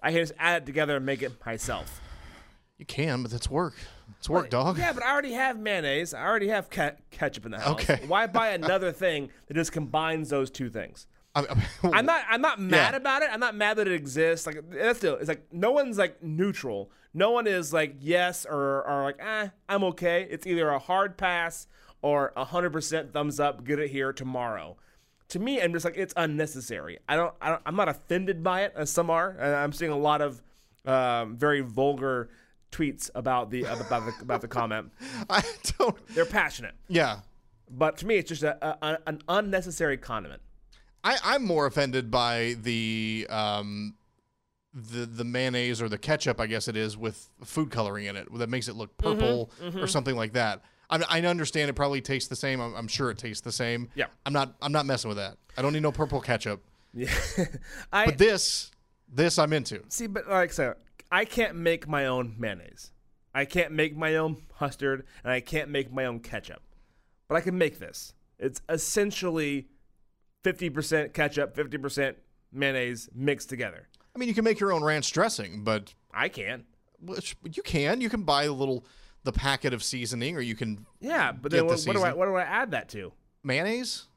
I 0.03 0.11
can 0.11 0.19
just 0.19 0.33
add 0.37 0.63
it 0.63 0.65
together 0.67 0.97
and 0.97 1.05
make 1.05 1.21
it 1.23 1.31
myself. 1.45 2.01
You 2.77 2.85
can, 2.85 3.23
but 3.23 3.31
that's 3.31 3.49
work. 3.49 3.73
It's 4.19 4.29
work, 4.29 4.49
dog. 4.51 4.77
Yeah, 4.77 4.93
but 4.93 5.01
I 5.03 5.11
already 5.11 5.33
have 5.33 5.57
mayonnaise. 5.57 6.13
I 6.13 6.23
already 6.23 6.49
have 6.49 6.69
ke- 6.69 6.97
ketchup 7.09 7.45
in 7.45 7.51
the 7.51 7.59
house. 7.59 7.71
Okay. 7.89 8.01
Why 8.07 8.27
buy 8.27 8.49
another 8.53 8.91
thing 8.91 9.29
that 9.47 9.55
just 9.55 9.71
combines 9.71 10.29
those 10.29 10.51
two 10.51 10.69
things? 10.69 11.07
I'm 11.35 12.05
not. 12.05 12.21
I'm 12.29 12.41
not 12.41 12.59
mad 12.59 12.93
Yeah. 12.93 12.97
about 12.97 13.21
it. 13.21 13.29
I'm 13.31 13.39
not 13.39 13.53
mad 13.55 13.77
that 13.77 13.87
it 13.87 13.93
exists. 13.93 14.47
Like 14.47 14.59
that's 14.71 14.97
still. 14.99 15.15
It's 15.17 15.27
like 15.27 15.47
no 15.51 15.71
one's 15.71 15.97
like 15.97 16.21
neutral. 16.23 16.89
No 17.13 17.29
one 17.31 17.45
is 17.47 17.71
like 17.71 17.95
yes 17.99 18.45
or 18.45 18.83
or 18.87 19.03
like 19.03 19.17
eh. 19.19 19.49
I'm 19.69 19.83
okay. 19.85 20.27
It's 20.29 20.47
either 20.47 20.69
a 20.69 20.79
hard 20.79 21.15
pass 21.15 21.67
or 22.01 22.33
a 22.35 22.43
hundred 22.43 22.71
percent 22.73 23.13
thumbs 23.13 23.39
up. 23.39 23.63
Get 23.65 23.77
it 23.77 23.91
here 23.91 24.11
tomorrow. 24.13 24.77
To 25.29 25.39
me, 25.39 25.61
I'm 25.61 25.73
just 25.73 25.83
like 25.85 25.97
it's 25.97 26.13
unnecessary. 26.15 26.99
I 27.09 27.15
don't. 27.15 27.33
I 27.41 27.49
don't 27.49 27.61
I'm 27.65 27.75
not 27.75 27.89
offended 27.89 28.43
by 28.43 28.61
it 28.63 28.73
as 28.75 28.89
some 28.89 29.09
are. 29.09 29.37
I'm 29.41 29.73
seeing 29.73 29.91
a 29.91 29.97
lot 29.97 30.21
of 30.21 30.41
um, 30.85 31.35
very 31.35 31.61
vulgar 31.61 32.29
tweets 32.71 33.09
about 33.13 33.49
the 33.51 33.63
about 33.63 34.05
the 34.05 34.13
about 34.21 34.41
the 34.41 34.47
comment. 34.47 34.91
I 35.29 35.43
don't. 35.77 35.95
They're 36.15 36.25
passionate, 36.25 36.75
Yeah. 36.87 37.19
but 37.69 37.97
to 37.97 38.05
me, 38.07 38.15
it's 38.15 38.29
just 38.29 38.43
a, 38.43 38.77
a, 38.85 38.99
an 39.07 39.21
unnecessary 39.27 39.97
condiment. 39.97 40.41
I, 41.03 41.17
I'm 41.23 41.43
more 41.45 41.65
offended 41.65 42.09
by 42.09 42.55
the 42.61 43.27
um, 43.29 43.95
the 44.73 45.05
the 45.05 45.23
mayonnaise 45.25 45.81
or 45.81 45.89
the 45.89 45.97
ketchup, 45.97 46.39
I 46.39 46.47
guess 46.47 46.67
it 46.69 46.77
is, 46.77 46.95
with 46.97 47.29
food 47.43 47.69
coloring 47.69 48.05
in 48.05 48.15
it 48.15 48.33
that 48.37 48.47
makes 48.49 48.67
it 48.69 48.75
look 48.75 48.95
Mm-hmm, 48.97 49.19
purple 49.19 49.51
or 49.81 49.87
something 49.87 50.15
like 50.15 50.33
that. 50.33 50.61
I, 50.89 51.03
I 51.09 51.21
understand 51.21 51.69
it 51.69 51.73
probably 51.73 52.01
tastes 52.01 52.29
the 52.29 52.35
same. 52.35 52.59
I'm, 52.61 52.73
I'm 52.75 52.87
sure 52.87 53.09
it 53.11 53.17
tastes 53.17 53.41
the 53.41 53.51
same. 53.51 53.89
Yeah. 53.95 54.05
I'm 54.25 54.33
not. 54.33 54.55
I'm 54.61 54.71
not 54.71 54.85
messing 54.85 55.09
with 55.09 55.17
that. 55.17 55.37
I 55.57 55.61
don't 55.61 55.73
need 55.73 55.81
no 55.83 55.91
purple 55.91 56.21
ketchup. 56.21 56.63
Yeah, 56.93 57.11
I 57.93 58.05
But 58.05 58.17
this, 58.17 58.71
this 59.13 59.37
I'm 59.37 59.53
into. 59.53 59.83
see, 59.89 60.07
but 60.07 60.27
like 60.27 60.49
I 60.49 60.53
said, 60.53 60.75
I 61.11 61.25
can't 61.25 61.55
make 61.55 61.87
my 61.87 62.05
own 62.05 62.35
mayonnaise. 62.39 62.91
I 63.35 63.45
can't 63.45 63.71
make 63.71 63.95
my 63.95 64.15
own 64.15 64.43
mustard, 64.59 65.05
and 65.23 65.31
I 65.31 65.41
can't 65.41 65.69
make 65.69 65.91
my 65.91 66.05
own 66.05 66.19
ketchup. 66.21 66.61
But 67.27 67.35
I 67.35 67.41
can 67.41 67.57
make 67.57 67.77
this. 67.77 68.13
It's 68.39 68.61
essentially 68.69 69.67
fifty 70.43 70.69
percent 70.69 71.13
ketchup, 71.13 71.55
fifty 71.55 71.77
percent 71.77 72.17
mayonnaise 72.51 73.09
mixed 73.13 73.49
together. 73.49 73.87
I 74.15 74.19
mean, 74.19 74.29
you 74.29 74.33
can 74.35 74.43
make 74.45 74.59
your 74.59 74.71
own 74.71 74.83
ranch 74.83 75.11
dressing, 75.11 75.63
but 75.63 75.93
I 76.11 76.29
can. 76.29 76.65
which 76.99 77.35
you 77.43 77.61
can. 77.61 78.01
You 78.01 78.09
can 78.09 78.23
buy 78.23 78.45
a 78.45 78.51
little 78.53 78.85
the 79.23 79.31
packet 79.31 79.73
of 79.73 79.83
seasoning, 79.83 80.35
or 80.35 80.41
you 80.41 80.55
can 80.55 80.85
Yeah, 80.99 81.31
but 81.31 81.51
then 81.51 81.67
the 81.67 81.73
what, 81.73 81.85
what 81.87 81.93
do 81.95 82.03
I 82.03 82.13
what 82.13 82.25
do 82.25 82.35
I 82.35 82.43
add 82.43 82.71
that 82.71 82.89
to? 82.89 83.11
mayonnaise. 83.43 84.07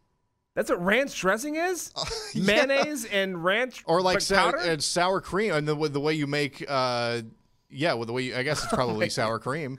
That's 0.55 0.69
what 0.69 0.85
ranch 0.85 1.19
dressing 1.19 1.55
is. 1.55 1.93
yeah. 2.35 2.45
Mayonnaise 2.45 3.05
and 3.05 3.43
ranch 3.43 3.83
or 3.87 4.03
like 4.03 4.21
sour, 4.21 4.57
and 4.57 4.83
sour 4.83 5.21
cream, 5.21 5.53
and 5.53 5.67
the 5.67 5.77
with 5.77 5.93
the 5.93 6.01
way 6.01 6.15
you 6.15 6.27
make, 6.27 6.65
uh, 6.69 7.23
yeah, 7.71 7.95
with 7.95 8.09
the 8.09 8.13
way 8.13 8.23
you, 8.23 8.37
I 8.37 8.43
guess 8.43 8.63
it's 8.65 8.73
probably 8.73 9.09
sour 9.11 9.39
cream. 9.39 9.79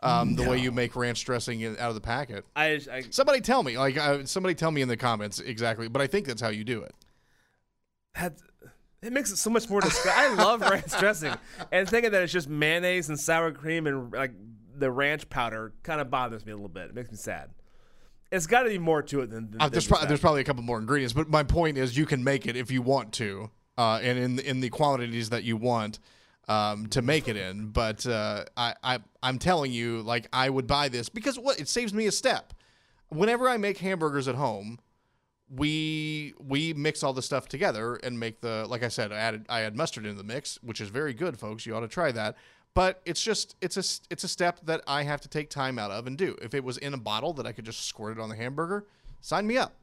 Um, 0.00 0.34
the 0.36 0.48
way 0.48 0.58
you 0.58 0.72
make 0.72 0.94
ranch 0.94 1.24
dressing 1.24 1.64
out 1.64 1.78
of 1.78 1.94
the 1.94 2.02
packet. 2.02 2.44
I, 2.54 2.80
I 2.92 3.04
Somebody 3.10 3.40
tell 3.40 3.62
me, 3.62 3.78
like 3.78 3.96
uh, 3.96 4.24
somebody 4.24 4.54
tell 4.54 4.70
me 4.70 4.82
in 4.82 4.88
the 4.88 4.96
comments 4.96 5.40
exactly. 5.40 5.88
But 5.88 6.02
I 6.02 6.06
think 6.06 6.26
that's 6.26 6.40
how 6.40 6.50
you 6.50 6.64
do 6.64 6.82
it. 6.82 6.94
that 8.14 8.34
it 9.02 9.12
makes 9.12 9.30
it 9.30 9.36
so 9.36 9.50
much 9.50 9.68
more 9.68 9.80
disgusting. 9.80 10.12
I 10.14 10.34
love 10.34 10.60
ranch 10.60 10.92
dressing, 10.98 11.34
and 11.72 11.88
thinking 11.88 12.12
that 12.12 12.22
it's 12.22 12.32
just 12.32 12.48
mayonnaise 12.48 13.08
and 13.08 13.18
sour 13.18 13.52
cream 13.52 13.86
and 13.86 14.12
like 14.12 14.32
the 14.78 14.90
ranch 14.90 15.28
powder 15.28 15.72
kind 15.82 16.00
of 16.00 16.10
bothers 16.10 16.44
me 16.44 16.52
a 16.52 16.54
little 16.54 16.68
bit. 16.68 16.84
It 16.90 16.94
makes 16.94 17.10
me 17.10 17.16
sad. 17.16 17.50
It's 18.32 18.46
got 18.46 18.64
to 18.64 18.68
be 18.68 18.78
more 18.78 19.02
to 19.02 19.20
it 19.20 19.30
than, 19.30 19.50
than 19.50 19.60
Uh, 19.60 19.68
there's, 19.68 19.84
than 19.84 19.90
pro- 19.92 20.00
that. 20.00 20.08
there's 20.08 20.20
probably 20.20 20.40
a 20.40 20.44
couple 20.44 20.62
more 20.62 20.78
ingredients, 20.78 21.12
but 21.12 21.28
my 21.28 21.42
point 21.42 21.78
is 21.78 21.96
you 21.96 22.06
can 22.06 22.24
make 22.24 22.46
it 22.46 22.56
if 22.56 22.70
you 22.70 22.82
want 22.82 23.12
to, 23.14 23.50
uh, 23.78 24.00
and 24.02 24.18
in 24.18 24.38
in 24.40 24.60
the 24.60 24.68
quantities 24.68 25.30
that 25.30 25.44
you 25.44 25.56
want 25.56 26.00
um, 26.48 26.86
to 26.88 27.02
make 27.02 27.28
it 27.28 27.36
in. 27.36 27.68
But 27.68 28.04
uh, 28.06 28.44
I, 28.56 28.74
I 28.82 28.98
I'm 29.22 29.38
telling 29.38 29.72
you, 29.72 30.02
like 30.02 30.28
I 30.32 30.50
would 30.50 30.66
buy 30.66 30.88
this 30.88 31.08
because 31.08 31.38
what 31.38 31.60
it 31.60 31.68
saves 31.68 31.94
me 31.94 32.06
a 32.06 32.12
step. 32.12 32.52
Whenever 33.08 33.48
I 33.48 33.56
make 33.56 33.78
hamburgers 33.78 34.26
at 34.26 34.34
home, 34.34 34.80
we 35.48 36.34
we 36.40 36.74
mix 36.74 37.02
all 37.04 37.12
the 37.12 37.22
stuff 37.22 37.48
together 37.48 37.94
and 38.02 38.18
make 38.18 38.40
the 38.40 38.66
like 38.68 38.82
I 38.82 38.88
said, 38.88 39.12
I 39.12 39.16
added 39.16 39.46
I 39.48 39.60
add 39.62 39.76
mustard 39.76 40.04
into 40.04 40.18
the 40.18 40.24
mix, 40.24 40.58
which 40.62 40.80
is 40.80 40.88
very 40.88 41.14
good, 41.14 41.38
folks. 41.38 41.64
You 41.66 41.76
ought 41.76 41.80
to 41.80 41.88
try 41.88 42.10
that. 42.12 42.36
But 42.76 43.00
it's 43.06 43.22
just 43.22 43.56
it's 43.62 43.78
a 43.78 44.02
it's 44.10 44.22
a 44.22 44.28
step 44.28 44.60
that 44.64 44.82
I 44.86 45.02
have 45.04 45.22
to 45.22 45.28
take 45.28 45.48
time 45.48 45.78
out 45.78 45.90
of 45.90 46.06
and 46.06 46.18
do. 46.18 46.36
If 46.42 46.52
it 46.52 46.62
was 46.62 46.76
in 46.76 46.92
a 46.92 46.98
bottle 46.98 47.32
that 47.32 47.46
I 47.46 47.52
could 47.52 47.64
just 47.64 47.86
squirt 47.86 48.18
it 48.18 48.20
on 48.20 48.28
the 48.28 48.36
hamburger, 48.36 48.84
sign 49.22 49.46
me 49.46 49.56
up. 49.56 49.76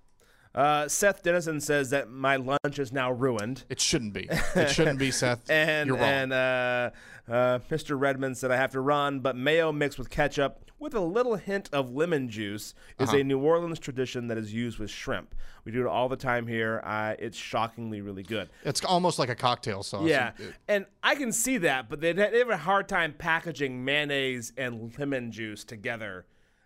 Uh, 0.56 0.88
Seth 0.88 1.24
Dennison 1.24 1.60
says 1.60 1.89
that 1.89 2.10
my 2.12 2.36
lunch 2.36 2.78
is 2.78 2.92
now 2.92 3.12
ruined. 3.12 3.63
It 3.70 3.80
shouldn't 3.82 4.13
be. 4.13 4.30
It 4.56 4.70
shouldn't 4.70 5.00
be, 5.00 5.10
Seth. 5.12 5.44
And 5.50 5.88
You're 5.88 5.98
wrong. 5.98 6.06
and 6.06 6.34
uh, 6.34 6.89
uh, 7.28 7.60
Mr. 7.72 8.00
Redmond 8.00 8.38
said 8.38 8.52
I 8.52 8.58
have 8.58 8.72
to 8.72 8.80
run, 8.82 9.20
but 9.22 9.36
mayo 9.36 9.72
mixed 9.72 9.98
with 9.98 10.10
ketchup 10.12 10.60
with 10.80 10.94
a 10.94 11.00
little 11.00 11.38
hint 11.38 11.70
of 11.72 11.96
lemon 11.96 12.28
juice 12.30 12.74
is 13.00 13.10
Uh-huh. 13.10 13.18
a 13.20 13.24
New 13.24 13.39
Orleans 13.39 13.80
tradition 13.80 14.28
that 14.28 14.38
is 14.38 14.54
used 14.54 14.78
with 14.80 14.89
shrimp. 14.92 15.34
We 15.63 15.72
do 15.72 15.80
it 15.80 15.88
all 15.88 16.10
the 16.10 16.18
time 16.18 16.46
here. 16.46 16.82
Uh, 16.84 17.16
it's 17.18 17.38
shockingly 17.38 18.02
really 18.02 18.24
good. 18.24 18.50
it's 18.63 18.84
almost 18.84 19.18
like 19.18 19.30
a 19.30 19.36
cocktail 19.36 19.82
sauce. 19.82 20.06
Yeah, 20.08 20.34
It- 20.38 20.44
it- 20.50 20.56
and 20.68 20.86
I 21.02 21.16
can 21.16 21.32
see 21.32 21.58
that, 21.60 21.89
but 21.89 22.02
they 22.02 22.12
they 22.12 22.38
have 22.39 22.50
a 22.50 22.58
hard 22.58 22.88
time 22.89 23.13
packaging 23.18 23.84
mayonnaise 23.86 24.52
and 24.58 24.94
lemon 25.00 25.32
juice 25.32 25.63
together 25.63 26.26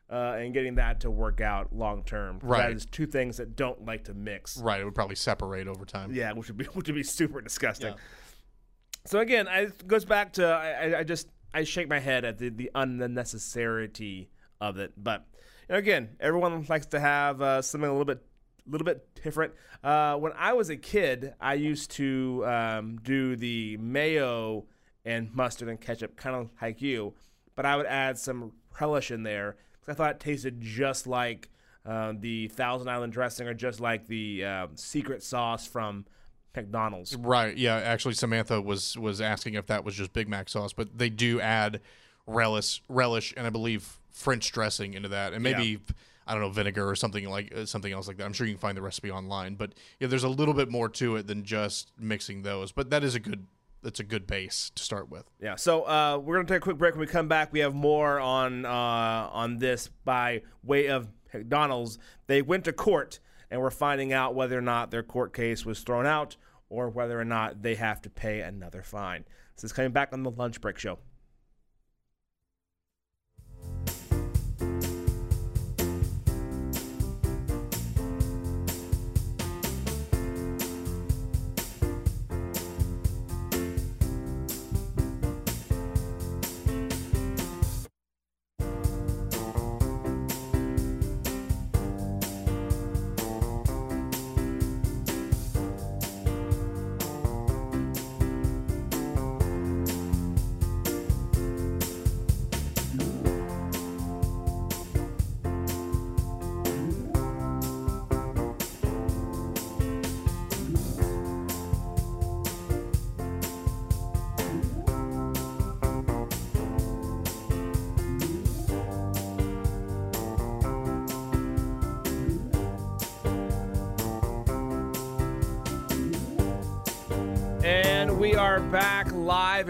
uh, 0.09 0.35
and 0.39 0.53
getting 0.53 0.75
that 0.75 1.01
to 1.01 1.11
work 1.11 1.41
out 1.41 1.75
long 1.75 2.03
term. 2.03 2.39
Right. 2.41 2.63
that 2.69 2.71
is 2.71 2.85
two 2.85 3.05
things 3.05 3.37
that 3.37 3.55
don't 3.55 3.85
like 3.85 4.05
to 4.05 4.13
mix. 4.13 4.57
right. 4.57 4.79
It 4.81 4.85
would 4.85 4.95
probably 4.95 5.15
separate 5.15 5.67
over 5.67 5.85
time. 5.85 6.11
Yeah, 6.13 6.31
which 6.33 6.47
would 6.47 6.57
be 6.57 6.65
which 6.73 6.87
would 6.87 6.95
be 6.95 7.03
super 7.03 7.41
disgusting. 7.41 7.93
So 9.05 9.19
again, 9.19 9.47
I, 9.47 9.59
it 9.61 9.87
goes 9.87 10.05
back 10.05 10.33
to 10.33 10.45
I, 10.47 10.99
I- 10.99 11.03
just 11.03 11.29
I 11.53 11.63
shake 11.63 11.87
my 11.89 11.99
head 11.99 12.25
at 12.25 12.37
the 12.37 12.49
the 12.49 12.69
unnecessarity 12.75 14.29
of 14.61 14.77
it. 14.77 14.93
But 14.97 15.25
you 15.69 15.73
know, 15.73 15.79
again, 15.79 16.09
everyone 16.19 16.65
likes 16.69 16.85
to 16.87 16.99
have 16.99 17.41
uh, 17.41 17.61
something 17.61 17.89
a 17.89 17.91
little 17.91 18.05
bit 18.05 18.21
a 18.67 18.69
little 18.69 18.85
bit 18.85 19.07
different. 19.21 19.53
Uh, 19.83 20.15
when 20.17 20.33
I 20.37 20.53
was 20.53 20.69
a 20.69 20.75
kid, 20.77 21.33
I 21.39 21.53
used 21.53 21.91
to 21.91 22.43
um, 22.45 22.97
do 23.01 23.35
the 23.35 23.77
mayo 23.77 24.65
and 25.05 25.33
mustard 25.33 25.69
and 25.69 25.79
ketchup, 25.79 26.17
kind 26.17 26.35
of 26.35 26.49
like 26.61 26.81
you, 26.81 27.13
but 27.55 27.65
I 27.65 27.77
would 27.77 27.85
add 27.85 28.17
some 28.17 28.51
relish 28.79 29.09
in 29.11 29.23
there 29.23 29.55
I 29.87 29.93
thought 29.93 30.11
it 30.11 30.19
tasted 30.19 30.61
just 30.61 31.07
like 31.07 31.49
uh, 31.85 32.13
the 32.19 32.47
Thousand 32.49 32.89
Island 32.89 33.13
dressing 33.13 33.47
or 33.47 33.53
just 33.53 33.79
like 33.79 34.07
the 34.07 34.43
uh, 34.43 34.67
secret 34.75 35.23
sauce 35.23 35.65
from 35.65 36.05
McDonald's. 36.55 37.15
Right. 37.15 37.55
Yeah. 37.55 37.75
Actually, 37.75 38.15
Samantha 38.15 38.61
was 38.61 38.97
was 38.97 39.21
asking 39.21 39.53
if 39.53 39.67
that 39.67 39.83
was 39.83 39.95
just 39.95 40.13
Big 40.13 40.27
Mac 40.27 40.49
sauce, 40.49 40.73
but 40.73 40.97
they 40.97 41.09
do 41.09 41.39
add 41.39 41.81
relish, 42.25 42.81
relish, 42.89 43.33
and 43.37 43.47
I 43.47 43.49
believe 43.49 43.99
French 44.11 44.51
dressing 44.51 44.93
into 44.93 45.09
that, 45.09 45.33
and 45.33 45.43
maybe 45.43 45.79
I 46.25 46.33
don't 46.33 46.41
know 46.41 46.49
vinegar 46.49 46.87
or 46.87 46.95
something 46.95 47.29
like 47.29 47.53
uh, 47.55 47.65
something 47.65 47.93
else 47.93 48.07
like 48.07 48.17
that. 48.17 48.25
I'm 48.25 48.33
sure 48.33 48.45
you 48.45 48.53
can 48.53 48.59
find 48.59 48.77
the 48.77 48.81
recipe 48.81 49.09
online, 49.09 49.55
but 49.55 49.73
yeah, 49.99 50.07
there's 50.07 50.25
a 50.25 50.29
little 50.29 50.53
bit 50.53 50.69
more 50.69 50.89
to 50.89 51.15
it 51.15 51.27
than 51.27 51.43
just 51.43 51.91
mixing 51.97 52.41
those. 52.41 52.71
But 52.71 52.89
that 52.89 53.03
is 53.03 53.15
a 53.15 53.19
good 53.19 53.45
that's 53.83 53.99
a 53.99 54.03
good 54.03 54.27
base 54.27 54.71
to 54.75 54.83
start 54.83 55.09
with. 55.09 55.25
Yeah. 55.41 55.55
So 55.55 55.83
uh, 55.83 56.19
we're 56.23 56.35
gonna 56.35 56.47
take 56.47 56.57
a 56.57 56.61
quick 56.61 56.77
break. 56.77 56.93
When 56.93 57.01
we 57.01 57.07
come 57.07 57.27
back, 57.27 57.53
we 57.53 57.59
have 57.59 57.73
more 57.75 58.19
on 58.19 58.65
uh, 58.65 58.69
on 59.31 59.57
this 59.57 59.89
by 60.03 60.41
way 60.63 60.87
of 60.87 61.07
McDonald's. 61.33 61.97
They 62.27 62.41
went 62.41 62.65
to 62.65 62.73
court, 62.73 63.19
and 63.49 63.61
we're 63.61 63.69
finding 63.69 64.13
out 64.13 64.35
whether 64.35 64.57
or 64.57 64.61
not 64.61 64.91
their 64.91 65.03
court 65.03 65.33
case 65.33 65.65
was 65.65 65.81
thrown 65.81 66.05
out 66.05 66.37
or 66.69 66.89
whether 66.89 67.19
or 67.19 67.25
not 67.25 67.61
they 67.61 67.75
have 67.75 68.01
to 68.01 68.09
pay 68.09 68.41
another 68.41 68.81
fine. 68.81 69.23
This 69.55 69.63
is 69.63 69.73
coming 69.73 69.91
back 69.91 70.09
on 70.11 70.23
the 70.23 70.31
lunch 70.31 70.59
break 70.61 70.77
show. 70.77 70.99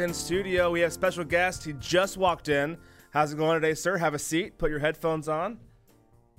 In 0.07 0.13
studio. 0.13 0.71
We 0.71 0.79
have 0.81 0.93
special 0.93 1.25
guest. 1.25 1.65
He 1.65 1.73
just 1.73 2.15
walked 2.15 2.47
in. 2.47 2.77
How's 3.11 3.33
it 3.33 3.37
going 3.37 3.59
today, 3.59 3.73
sir? 3.73 3.97
Have 3.97 4.13
a 4.13 4.19
seat. 4.19 4.57
Put 4.57 4.69
your 4.69 4.79
headphones 4.79 5.27
on. 5.27 5.59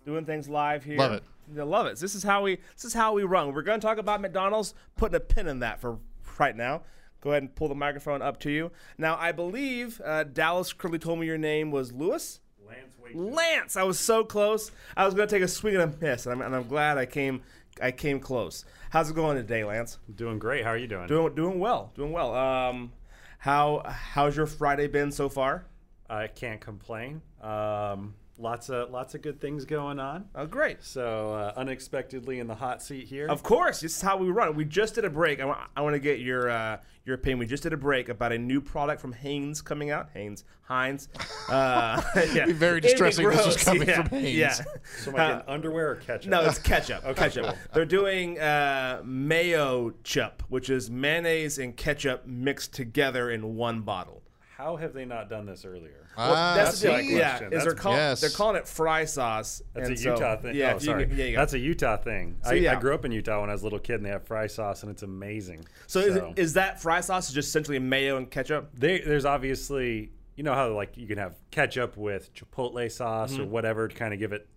Doing 0.07 0.25
things 0.25 0.49
live 0.49 0.85
here. 0.85 0.97
Love 0.97 1.13
it. 1.13 1.25
I 1.59 1.63
love 1.63 1.87
it. 1.87 1.99
This 1.99 2.15
is 2.15 2.23
how 2.23 2.43
we. 2.43 2.57
This 2.75 2.87
is 2.87 2.95
how 2.95 3.13
we 3.13 3.25
run. 3.25 3.53
We're 3.53 3.63
going 3.63 3.79
to 3.79 3.87
talk 3.87 3.99
about 3.99 4.23
McDonald's. 4.23 4.73
Putting 4.97 5.17
a 5.17 5.21
pin 5.21 5.49
in 5.49 5.59
that 5.59 5.81
for 5.81 5.99
right 6.39 6.57
now. 6.57 6.83
Go 7.21 7.31
ahead 7.31 7.43
and 7.43 7.55
pull 7.55 7.69
the 7.69 7.75
microphone 7.75 8.23
up 8.23 8.41
to 8.41 8.51
you. 8.51 8.71
Now, 8.97 9.17
I 9.19 9.33
believe 9.33 10.01
uh, 10.03 10.25
Dallas 10.25 10.73
Curley 10.73 10.99
told 10.99 11.19
me 11.19 11.27
your 11.27 11.37
name 11.37 11.71
was 11.71 11.93
Lewis. 11.93 12.41
Lance 12.67 12.95
Lance, 13.15 13.77
I 13.77 13.83
was 13.83 13.99
so 13.99 14.25
close. 14.25 14.71
I 14.97 15.05
was 15.05 15.15
going 15.15 15.29
to 15.29 15.35
take 15.35 15.43
a 15.43 15.49
swing 15.49 15.77
and 15.77 15.95
a 15.95 15.97
miss, 16.01 16.27
and 16.27 16.35
I'm, 16.35 16.43
and 16.43 16.55
I'm 16.55 16.69
glad 16.69 16.97
I 16.97 17.07
came. 17.07 17.43
I 17.83 17.91
came 17.91 18.19
close. 18.19 18.65
How's 18.91 19.11
it 19.11 19.15
going 19.15 19.37
today, 19.37 19.65
Lance? 19.65 19.99
Doing 20.15 20.39
great. 20.39 20.65
How 20.65 20.71
are 20.71 20.79
you 20.79 20.87
doing? 20.87 21.07
Doing 21.07 21.35
doing 21.35 21.59
well. 21.59 21.93
Doing 21.95 22.13
well. 22.13 22.35
Um, 22.35 22.93
how 23.39 23.83
how's 23.87 24.37
your 24.37 24.47
Friday 24.47 24.87
been 24.89 25.13
so 25.13 25.29
far? 25.29 25.65
I 26.11 26.27
can't 26.27 26.61
complain. 26.61 27.23
Um, 27.41 28.15
lots 28.39 28.71
of 28.71 28.91
lots 28.91 29.15
of 29.15 29.23
good 29.23 29.41
things 29.41 29.65
going 29.65 29.99
on. 29.99 30.27
Oh, 30.35 30.47
great. 30.47 30.83
So 30.83 31.33
uh, 31.33 31.53
unexpectedly 31.57 32.39
in 32.39 32.47
the 32.47 32.55
hot 32.55 32.83
seat 32.83 33.07
here. 33.07 33.27
Of 33.27 33.43
course, 33.43 33.81
this 33.81 33.97
is 33.97 34.03
how 34.03 34.17
we 34.17 34.31
run. 34.31 34.55
We 34.55 34.65
just 34.65 34.95
did 34.95 35.05
a 35.05 35.11
break. 35.11 35.41
I 35.41 35.45
want, 35.45 35.61
I 35.77 35.83
want 35.83 35.95
to 35.95 36.01
get 36.01 36.21
your 36.21 36.51
uh, 36.51 36.79
your 37.05 37.17
opinion. 37.17 37.39
We 37.39 37.47
just 37.47 37.63
did 37.63 37.73
a 37.73 37.77
break 37.77 38.09
about 38.09 38.33
a 38.33 38.39
new 38.39 38.61
product 38.61 39.01
from 39.01 39.13
Hanes 39.13 39.61
coming 39.63 39.91
out. 39.91 40.11
Hanes, 40.15 40.45
Heinz. 40.63 41.09
Uh, 41.49 42.01
yeah. 42.33 42.47
Be 42.47 42.53
very 42.53 42.79
Anything 42.79 42.91
distressing 42.91 43.29
this 43.29 43.47
was 43.47 43.55
gross. 43.57 43.65
coming 43.65 43.89
yeah. 43.89 44.03
from 44.03 44.19
Hanes. 44.19 44.37
Yeah. 44.37 44.53
So 44.99 45.11
am 45.11 45.17
I 45.17 45.29
getting 45.29 45.49
underwear 45.49 45.91
or 45.91 45.97
ketchup? 45.97 46.31
No, 46.31 46.43
it's 46.43 46.59
ketchup. 46.59 47.05
Okay, 47.05 47.15
ketchup. 47.15 47.47
cool. 47.47 47.59
They're 47.75 47.85
doing 47.85 48.39
uh, 48.39 49.03
mayo 49.05 49.95
chup, 50.05 50.43
which 50.49 50.71
is 50.71 50.91
mayonnaise 50.91 51.59
and 51.59 51.77
ketchup 51.77 52.27
mixed 52.27 52.75
together 52.75 53.31
in 53.31 53.57
one 53.57 53.81
bottle. 53.83 54.23
How 54.59 54.75
have 54.75 54.93
they 54.93 55.05
not 55.05 55.31
done 55.31 55.47
this 55.47 55.65
earlier? 55.65 56.05
Well, 56.17 56.33
Ah, 56.35 56.55
that's 56.57 56.81
the 56.81 56.89
my 56.89 57.01
deal. 57.03 57.13
Yeah, 57.13 57.39
question. 57.39 57.53
is 57.57 57.63
they're, 57.63 57.75
call, 57.75 57.93
Yes. 57.93 58.21
they're 58.21 58.29
calling 58.31 58.57
it 58.57 58.67
fry 58.67 59.05
sauce. 59.05 59.63
That's 59.73 59.89
and 59.89 59.97
a 59.97 60.01
so- 60.01 60.11
Utah 60.15 60.37
thing. 60.37 60.57
Yeah, 60.57 60.73
oh, 60.73 60.77
if 60.77 60.83
you 60.83 60.87
sorry. 60.87 61.07
can- 61.07 61.17
yeah, 61.17 61.25
you. 61.27 61.37
That's 61.37 61.53
a 61.53 61.59
Utah 61.61 61.97
thing. 61.97 62.39
So, 62.43 62.51
I, 62.51 62.55
yeah. 62.55 62.77
I 62.77 62.81
grew 62.81 62.93
up 62.93 63.05
in 63.05 63.13
Utah 63.13 63.41
when 63.41 63.51
I 63.51 63.53
was 63.53 63.63
a 63.63 63.65
little 63.67 63.79
kid, 63.79 63.95
and 63.95 64.05
they 64.07 64.11
have 64.11 64.27
fry 64.27 64.49
sauce, 64.49 64.83
and 64.83 64.91
it's 64.91 65.05
amazing. 65.05 65.65
So, 65.87 66.01
Is, 66.01 66.19
is 66.37 66.53
that 66.55 66.83
fry 66.83 67.01
sauce 67.03 67.33
just 67.33 67.51
essentially 67.51 67.79
mayo 67.79 68.17
and 68.17 68.29
ketchup? 68.29 68.71
they, 68.75 68.99
there's 68.99 69.25
obviously, 69.25 70.11
you 70.35 70.43
know 70.43 70.55
how 70.55 70.73
like 70.73 70.97
you 70.97 71.07
can 71.07 71.19
have 71.19 71.37
ketchup 71.53 71.97
with 71.97 72.35
chipotle 72.35 72.91
sauce 72.91 73.35
Mm-hmm. 73.35 73.43
or 73.43 73.47
whatever 73.47 73.87
to 73.87 73.95
kind 73.95 74.13
of 74.13 74.19
give 74.19 74.33
it 74.33 74.49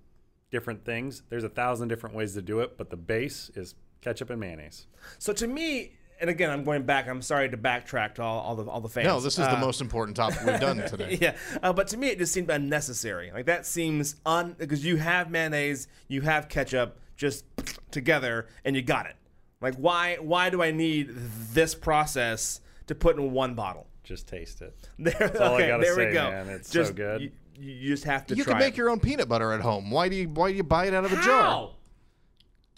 different 0.50 0.84
things. 0.84 1.22
There's 1.30 1.44
a 1.44 1.50
thousand 1.50 1.90
different 1.90 2.16
ways 2.16 2.34
to 2.34 2.42
do 2.42 2.62
it, 2.62 2.76
but 2.76 2.90
the 2.90 2.98
base 2.98 3.52
is 3.54 3.76
ketchup 4.02 4.32
and 4.32 4.40
mayonnaise. 4.40 4.88
So 5.20 5.32
to 5.34 5.46
me, 5.46 5.94
and 6.22 6.30
again, 6.30 6.50
I'm 6.50 6.64
going 6.64 6.84
back. 6.84 7.08
I'm 7.10 7.22
sorry 7.22 7.50
to 7.50 7.58
backtrack 7.58 8.16
to 8.16 8.22
all, 8.24 8.40
all 8.40 8.56
the 8.56 8.64
all 8.70 8.80
the 8.80 8.88
fans. 8.90 9.08
No, 9.08 9.20
this 9.20 9.34
is 9.40 9.46
the 9.48 9.58
Uh, 9.58 9.62
most 9.62 9.82
important 9.82 10.16
topic 10.16 10.40
we've 10.46 10.60
done 10.60 10.78
today. 10.88 11.18
Yeah, 11.20 11.36
uh, 11.62 11.74
but 11.74 11.88
to 11.90 11.98
me, 11.98 12.08
it 12.10 12.18
just 12.20 12.32
seemed 12.32 12.50
unnecessary. 12.50 13.32
Like 13.34 13.48
that 13.48 13.66
seems 13.66 14.16
un 14.26 14.56
because 14.58 14.86
you 14.86 14.98
have 14.98 15.30
mayonnaise, 15.30 15.88
you 16.08 16.22
have 16.22 16.48
ketchup, 16.48 17.00
just 17.18 17.44
together, 17.92 18.48
and 18.64 18.76
you 18.76 18.82
got 18.82 19.06
it. 19.08 19.16
Like 19.62 19.76
why 19.76 20.18
why 20.22 20.50
do 20.50 20.62
I 20.64 20.72
need 20.72 21.10
this 21.54 21.76
process 21.76 22.62
to 22.88 22.96
put 22.96 23.18
in 23.18 23.32
one 23.32 23.54
bottle? 23.56 23.88
Just 24.04 24.28
taste 24.28 24.62
it. 24.62 24.76
There, 25.00 25.42
all 25.42 25.56
I 25.56 25.68
gotta 25.68 25.84
there 25.84 25.96
we 25.98 26.14
go. 26.14 26.30
man. 26.32 26.50
It's 26.50 26.70
so 26.72 26.92
good. 26.94 27.22
You, 27.22 27.32
you 27.60 27.90
just 27.90 28.04
have 28.06 28.26
to 28.28 28.36
You 28.36 28.44
try 28.44 28.54
can 28.54 28.60
make 28.60 28.74
it. 28.74 28.78
your 28.78 28.90
own 28.90 29.00
peanut 29.00 29.30
butter 29.30 29.52
at 29.54 29.62
home. 29.62 29.92
Why 29.92 30.10
do 30.10 30.16
you 30.16 30.28
why 30.30 30.50
do 30.52 30.58
you 30.58 30.64
buy 30.64 30.86
it 30.88 30.94
out 30.94 31.06
of 31.06 31.14
a 31.14 31.22
jar? 31.22 31.70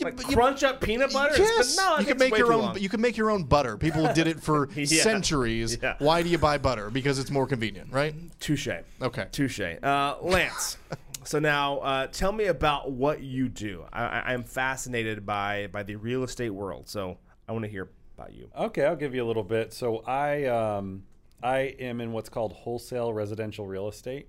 How? 0.02 0.08
You- 0.10 0.16
Like 0.16 0.28
you- 0.30 0.36
crunch 0.36 0.64
up 0.64 0.82
peanut 0.82 1.14
butter? 1.14 1.36
Yes, 1.38 1.78
no, 1.78 2.00
you 2.00 2.06
can 2.06 2.18
make 2.18 2.34
way 2.34 2.39
your 2.39 2.54
own. 2.54 2.62
long. 2.62 2.80
You 2.80 2.89
can 2.89 3.00
make 3.02 3.16
your 3.18 3.30
own 3.30 3.44
butter. 3.44 3.78
People 3.78 4.12
did 4.14 4.28
it 4.28 4.41
for 4.41 4.70
Yeah. 4.76 4.86
centuries. 5.04 5.78
Yeah. 5.82 5.96
Why 6.00 6.24
do 6.24 6.30
you 6.30 6.38
buy 6.38 6.58
butter? 6.58 6.89
Because 6.89 7.20
it's 7.20 7.30
more 7.32 7.46
convenient, 7.48 7.91
right? 7.91 8.16
Touche. 8.39 8.68
Okay. 9.02 9.28
Touche. 9.32 9.60
Uh, 9.84 10.16
Lance. 10.22 10.78
so 11.24 11.39
now, 11.39 11.78
uh, 11.80 12.08
tell 12.08 12.32
me 12.32 12.46
about 12.46 12.91
what 12.91 13.22
you 13.22 13.48
do. 13.50 13.86
I, 13.94 14.04
I, 14.04 14.34
I'm 14.34 14.44
fascinated 14.44 15.26
by 15.26 15.68
by 15.72 15.84
the 15.84 15.96
real 15.96 16.24
estate 16.24 16.50
world, 16.50 16.89
so 16.89 17.18
I 17.48 17.52
want 17.52 17.64
to 17.66 17.70
hear 17.72 17.89
about 18.18 18.34
you. 18.34 18.50
Okay, 18.58 18.86
I'll 18.86 18.96
give 18.96 19.14
you 19.14 19.24
a 19.24 19.28
little 19.28 19.44
bit. 19.44 19.74
So 19.74 20.00
I 20.08 20.46
um, 20.46 21.04
I 21.41 21.60
am 21.80 22.02
in 22.02 22.12
what's 22.14 22.30
called 22.30 22.54
wholesale 22.54 23.14
residential 23.14 23.68
real 23.68 23.88
estate. 23.88 24.28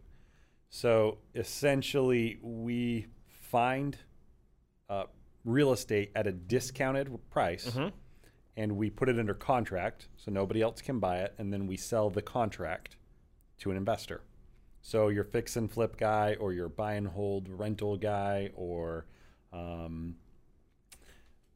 So 0.69 1.19
essentially, 1.35 2.39
we 2.43 3.07
find 3.29 3.97
uh, 4.91 5.05
real 5.45 5.73
estate 5.73 6.11
at 6.15 6.27
a 6.27 6.33
discounted 6.33 7.19
price, 7.31 7.77
and 8.57 8.77
we 8.77 8.91
put 8.91 9.09
it 9.09 9.19
under 9.19 9.35
contract 9.35 10.09
so 10.17 10.31
nobody 10.31 10.63
else 10.63 10.81
can 10.81 10.99
buy 11.01 11.19
it, 11.19 11.35
and 11.39 11.53
then 11.53 11.67
we 11.67 11.77
sell 11.77 12.11
the 12.11 12.23
contract 12.23 12.97
to 13.59 13.71
an 13.71 13.77
investor. 13.77 14.23
So 14.83 15.09
your 15.09 15.25
fix 15.25 15.57
and 15.57 15.71
flip 15.71 15.97
guy, 15.97 16.37
or 16.39 16.53
your 16.53 16.69
buy 16.69 16.95
and 16.95 17.09
hold 17.09 17.49
rental 17.49 17.97
guy, 17.97 18.51
or 18.55 19.07
um, 19.53 20.17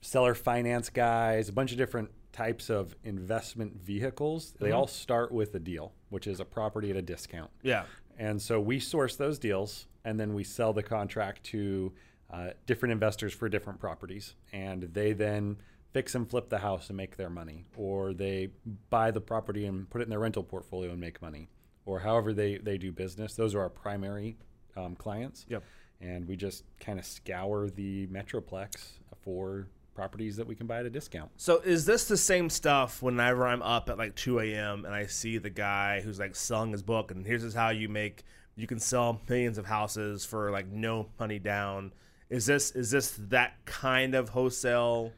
seller 0.00 0.34
finance 0.34 0.90
guys, 0.90 1.48
a 1.48 1.52
bunch 1.52 1.72
of 1.72 1.78
different 1.78 2.10
types 2.32 2.70
of 2.70 2.94
investment 3.04 3.74
vehicles. 3.82 4.54
They 4.60 4.72
all 4.72 4.86
start 4.86 5.32
with 5.32 5.54
a 5.54 5.58
deal, 5.58 5.92
which 6.08 6.26
is 6.26 6.40
a 6.40 6.44
property 6.44 6.90
at 6.90 6.96
a 6.96 7.02
discount. 7.02 7.50
Yeah. 7.62 7.84
And 8.18 8.40
so 8.40 8.60
we 8.60 8.80
source 8.80 9.16
those 9.16 9.38
deals 9.38 9.86
and 10.04 10.18
then 10.18 10.34
we 10.34 10.44
sell 10.44 10.72
the 10.72 10.82
contract 10.82 11.44
to 11.44 11.92
uh, 12.30 12.50
different 12.66 12.92
investors 12.92 13.32
for 13.32 13.48
different 13.48 13.80
properties. 13.80 14.34
And 14.52 14.82
they 14.82 15.12
then 15.12 15.56
fix 15.92 16.14
and 16.14 16.28
flip 16.28 16.48
the 16.48 16.58
house 16.58 16.88
and 16.88 16.96
make 16.96 17.16
their 17.16 17.30
money, 17.30 17.64
or 17.76 18.12
they 18.12 18.50
buy 18.90 19.10
the 19.10 19.20
property 19.20 19.64
and 19.66 19.88
put 19.88 20.00
it 20.00 20.04
in 20.04 20.10
their 20.10 20.18
rental 20.18 20.42
portfolio 20.42 20.90
and 20.90 21.00
make 21.00 21.22
money, 21.22 21.48
or 21.86 22.00
however 22.00 22.32
they, 22.32 22.58
they 22.58 22.76
do 22.76 22.92
business. 22.92 23.34
Those 23.34 23.54
are 23.54 23.60
our 23.60 23.70
primary 23.70 24.36
um, 24.76 24.94
clients. 24.94 25.46
Yep. 25.48 25.62
And 26.00 26.28
we 26.28 26.36
just 26.36 26.64
kind 26.78 26.98
of 26.98 27.04
scour 27.04 27.70
the 27.70 28.06
Metroplex 28.08 28.98
for 29.22 29.66
properties 29.98 30.36
that 30.36 30.46
we 30.46 30.54
can 30.54 30.68
buy 30.68 30.78
at 30.78 30.86
a 30.86 30.90
discount. 30.90 31.28
So 31.36 31.58
is 31.58 31.84
this 31.84 32.06
the 32.06 32.16
same 32.16 32.48
stuff 32.50 33.02
whenever 33.02 33.44
I'm 33.44 33.62
up 33.62 33.90
at 33.90 33.98
like 33.98 34.14
2 34.14 34.38
a.m. 34.38 34.84
and 34.84 34.94
I 34.94 35.06
see 35.06 35.38
the 35.38 35.50
guy 35.50 36.00
who's 36.00 36.20
like 36.20 36.36
selling 36.36 36.70
his 36.70 36.84
book 36.84 37.10
and 37.10 37.26
here's 37.26 37.52
how 37.52 37.70
you 37.70 37.88
make 37.88 38.22
you 38.54 38.68
can 38.68 38.78
sell 38.78 39.20
millions 39.28 39.58
of 39.58 39.66
houses 39.66 40.24
for 40.24 40.52
like 40.52 40.68
no 40.68 41.08
money 41.18 41.40
down. 41.40 41.92
Is 42.30 42.46
this 42.46 42.70
is 42.72 42.90
this 42.90 43.18
that 43.28 43.54
kind 43.64 44.14
of 44.14 44.30
wholesale 44.30 45.12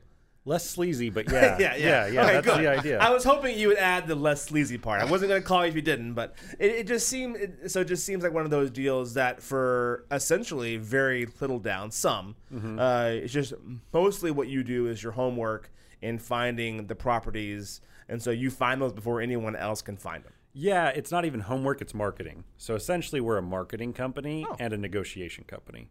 Less 0.47 0.69
sleazy, 0.69 1.11
but 1.11 1.29
yeah, 1.31 1.59
yeah, 1.61 1.77
yeah, 1.77 2.07
yeah. 2.07 2.23
Okay, 2.23 2.33
that's 2.33 2.47
good. 2.47 2.59
the 2.61 2.67
idea. 2.69 2.99
I 2.99 3.11
was 3.11 3.25
hoping 3.25 3.59
you 3.59 3.69
would 3.69 3.77
add 3.77 4.07
the 4.09 4.15
less 4.15 4.43
sleazy 4.43 4.79
part. 4.79 5.03
I 5.03 5.05
wasn't 5.05 5.29
going 5.29 5.43
to 5.43 5.47
call 5.47 5.63
you 5.65 5.69
if 5.69 5.77
you 5.77 5.83
didn't, 5.83 6.15
but 6.15 6.35
it, 6.59 6.71
it 6.73 6.87
just 6.87 7.09
seemed 7.09 7.37
it, 7.37 7.71
so. 7.71 7.81
It 7.83 7.89
just 7.89 8.07
seems 8.07 8.23
like 8.25 8.33
one 8.33 8.45
of 8.47 8.51
those 8.51 8.71
deals 8.71 9.13
that 9.15 9.43
for 9.43 10.07
essentially 10.11 10.79
very 10.79 11.27
little 11.41 11.59
down, 11.59 11.91
some. 11.91 12.37
Mhm. 12.53 12.81
Uh, 12.81 13.23
it's 13.23 13.35
just 13.35 13.53
mostly 13.93 14.31
what 14.31 14.49
you 14.49 14.65
do 14.65 14.87
is 14.87 15.03
your 15.03 15.13
homework 15.13 15.71
in 16.01 16.19
finding 16.19 16.87
the 16.87 16.95
properties, 16.95 17.83
and 18.09 18.23
so 18.23 18.31
you 18.31 18.51
find 18.51 18.81
those 18.81 18.95
before 18.95 19.21
anyone 19.21 19.55
else 19.55 19.83
can 19.83 19.99
find 19.99 20.25
them. 20.25 20.33
Yeah, 20.55 20.89
it's 20.89 21.13
not 21.13 21.27
even 21.27 21.41
homework, 21.41 21.83
it's 21.83 21.93
marketing. 21.95 22.45
So 22.57 22.75
essentially, 22.75 23.21
we're 23.21 23.37
a 23.37 23.43
marketing 23.43 23.93
company 23.93 24.47
Oh. 24.51 24.57
and 24.59 24.73
a 24.73 24.79
negotiation 24.79 25.45
company. 25.45 25.91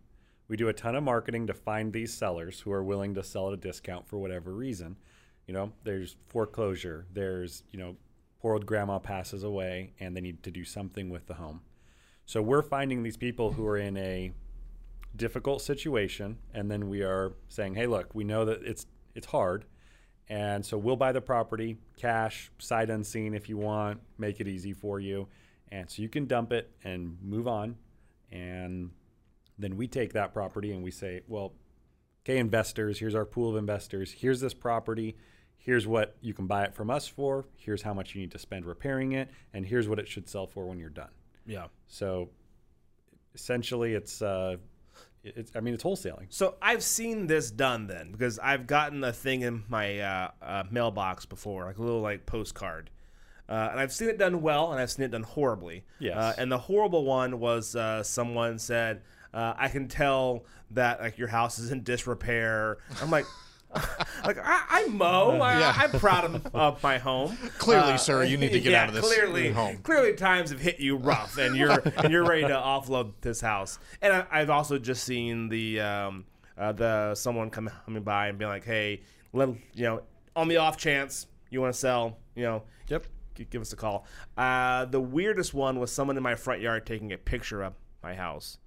We 0.50 0.58
do 0.58 0.68
a 0.68 0.74
ton 0.74 0.96
of 0.96 1.04
marketing 1.04 1.48
to 1.48 1.54
find 1.54 1.94
these 1.94 2.14
sellers 2.14 2.60
who 2.60 2.72
are 2.72 2.84
willing 2.84 3.14
to 3.14 3.24
sell 3.24 3.48
at 3.48 3.54
a 3.54 3.58
discount 3.58 4.08
for 4.08 4.18
whatever 4.18 4.52
reason. 4.52 4.98
You 5.48 5.54
know, 5.54 5.72
there's 5.84 6.18
foreclosure, 6.28 7.06
there's, 7.14 7.64
you 7.72 7.80
know, 7.80 7.96
poor 8.42 8.54
old 8.54 8.66
grandma 8.66 9.00
passes 9.00 9.44
away 9.44 9.94
and 10.00 10.18
they 10.18 10.22
need 10.22 10.44
to 10.44 10.52
do 10.52 10.66
something 10.66 11.10
with 11.10 11.28
the 11.28 11.36
home. 11.36 11.62
So 12.26 12.42
we're 12.42 12.64
finding 12.64 13.04
these 13.04 13.18
people 13.18 13.54
who 13.54 13.66
are 13.68 13.78
in 13.78 13.96
a 13.98 14.32
difficult 15.16 15.62
situation 15.62 16.38
and 16.54 16.70
then 16.70 16.90
we 16.90 17.04
are 17.04 17.34
saying, 17.48 17.76
"Hey, 17.76 17.88
look, 17.88 18.14
we 18.14 18.24
know 18.24 18.46
that 18.46 18.62
it's 18.64 18.86
it's 19.16 19.28
hard." 19.28 19.66
And 20.30 20.64
so 20.64 20.78
we'll 20.78 20.96
buy 20.96 21.12
the 21.12 21.22
property, 21.22 21.78
cash, 21.98 22.52
sight 22.60 22.90
unseen 22.90 23.34
if 23.34 23.50
you 23.50 23.58
want, 23.58 24.00
make 24.18 24.40
it 24.40 24.48
easy 24.48 24.74
for 24.74 25.00
you. 25.00 25.28
And 25.72 25.90
so 25.90 26.02
you 26.02 26.10
can 26.10 26.26
dump 26.26 26.52
it 26.52 26.72
and 26.84 27.18
move 27.22 27.48
on. 27.48 27.78
And 28.32 28.92
then 29.60 29.78
we 29.78 29.88
take 29.88 30.14
that 30.14 30.34
property 30.34 30.72
and 30.72 30.82
we 30.82 30.92
say, 30.92 31.22
well, 31.28 31.54
okay, 32.24 32.38
investors, 32.38 33.00
here's 33.00 33.14
our 33.14 33.26
pool 33.26 33.52
of 33.52 33.58
investors. 33.58 34.12
Here's 34.12 34.40
this 34.40 34.54
property. 34.54 35.18
Here's 35.58 35.86
what 35.86 36.16
you 36.22 36.34
can 36.34 36.48
buy 36.48 36.64
it 36.64 36.74
from 36.74 36.90
us 36.90 37.08
for. 37.08 37.46
Here's 37.58 37.82
how 37.82 37.94
much 37.94 38.16
you 38.16 38.22
need 38.22 38.32
to 38.32 38.40
spend 38.40 38.66
repairing 38.66 39.12
it. 39.12 39.30
And 39.54 39.66
here's 39.66 39.88
what 39.88 40.00
it 40.00 40.08
should 40.08 40.30
sell 40.30 40.48
for 40.48 40.66
when 40.66 40.80
you're 40.80 40.90
done. 40.90 41.10
Yeah. 41.46 41.66
So 41.88 42.30
essentially, 43.36 43.94
it's, 43.94 44.22
uh, 44.22 44.56
it's 45.24 45.52
I 45.56 45.60
mean, 45.60 45.74
it's 45.74 45.84
wholesaling. 45.84 46.28
So 46.30 46.56
I've 46.62 46.82
seen 46.82 47.28
this 47.28 47.52
done 47.52 47.88
then 47.88 48.14
because 48.14 48.40
I've 48.40 48.68
gotten 48.68 49.04
a 49.04 49.12
thing 49.12 49.42
in 49.42 49.66
my 49.68 50.00
uh, 50.00 50.32
uh, 50.42 50.64
mailbox 50.72 51.26
before, 51.26 51.66
like 51.66 51.78
a 51.78 51.82
little 51.82 52.02
like 52.02 52.26
postcard, 52.26 52.90
uh, 53.50 53.70
and 53.72 53.80
I've 53.80 53.92
seen 53.92 54.10
it 54.10 54.18
done 54.18 54.42
well 54.42 54.72
and 54.72 54.80
I've 54.80 54.92
seen 54.92 55.06
it 55.06 55.12
done 55.12 55.24
horribly. 55.24 55.84
Yes. 56.00 56.16
Uh, 56.16 56.34
and 56.38 56.52
the 56.52 56.58
horrible 56.58 57.04
one 57.04 57.40
was 57.40 57.76
uh, 57.76 58.04
someone 58.04 58.60
said, 58.60 59.02
uh, 59.34 59.54
"I 59.58 59.68
can 59.70 59.88
tell 59.88 60.46
that 60.72 61.00
like 61.02 61.18
your 61.18 61.28
house 61.28 61.60
is 61.60 61.72
in 61.72 61.84
disrepair." 61.84 62.78
I'm 63.02 63.10
like. 63.12 63.26
like 64.26 64.40
I, 64.40 64.64
I 64.68 64.88
mow, 64.88 65.40
I, 65.40 65.60
Yeah. 65.60 65.74
I'm 65.78 65.92
proud 65.92 66.26
of, 66.26 66.56
of 66.56 66.82
my 66.82 66.98
home. 66.98 67.38
Clearly, 67.60 68.00
sir, 68.00 68.24
you 68.24 68.36
need 68.36 68.52
to 68.54 68.60
get 68.60 68.72
yeah, 68.72 68.82
out 68.82 68.90
of 68.90 68.96
this 68.96 69.06
Clearly, 69.06 69.52
home. 69.52 69.78
clearly 69.84 70.14
times 70.16 70.50
have 70.50 70.60
hit 70.60 70.80
you 70.80 70.96
rough, 70.96 71.38
and 71.38 71.56
you're 71.56 71.80
and 71.98 72.12
you're 72.12 72.26
ready 72.26 72.42
to 72.42 72.54
offload 72.56 73.14
this 73.22 73.40
house. 73.42 73.78
And 74.02 74.12
I, 74.12 74.26
I've 74.32 74.50
also 74.50 74.80
just 74.80 75.04
seen 75.04 75.50
the 75.50 75.82
um, 75.82 76.26
uh, 76.58 76.72
the 76.72 77.14
someone 77.14 77.52
come- 77.52 77.70
coming 77.86 78.02
by 78.02 78.30
and 78.30 78.40
being 78.40 78.50
like, 78.50 78.66
"Hey, 78.66 79.04
let 79.34 79.50
you 79.76 79.84
know, 79.84 80.02
on 80.36 80.48
the 80.48 80.58
off 80.58 80.76
chance 80.76 81.28
you 81.52 81.62
want 81.62 81.72
to 81.72 81.80
sell, 81.80 82.18
you 82.34 82.46
know, 82.46 82.64
yep, 82.88 83.06
give 83.52 83.62
us 83.62 83.72
a 83.72 83.76
call." 83.76 84.08
Uh, 84.36 84.86
the 84.86 85.00
weirdest 85.00 85.54
one 85.54 85.80
was 85.80 85.92
someone 85.92 86.18
in 86.18 86.24
my 86.24 86.34
front 86.34 86.60
yard 86.62 86.88
taking 86.88 87.14
a 87.14 87.20
picture 87.20 87.62
of 87.62 87.74
my 88.02 88.16
house. 88.16 88.58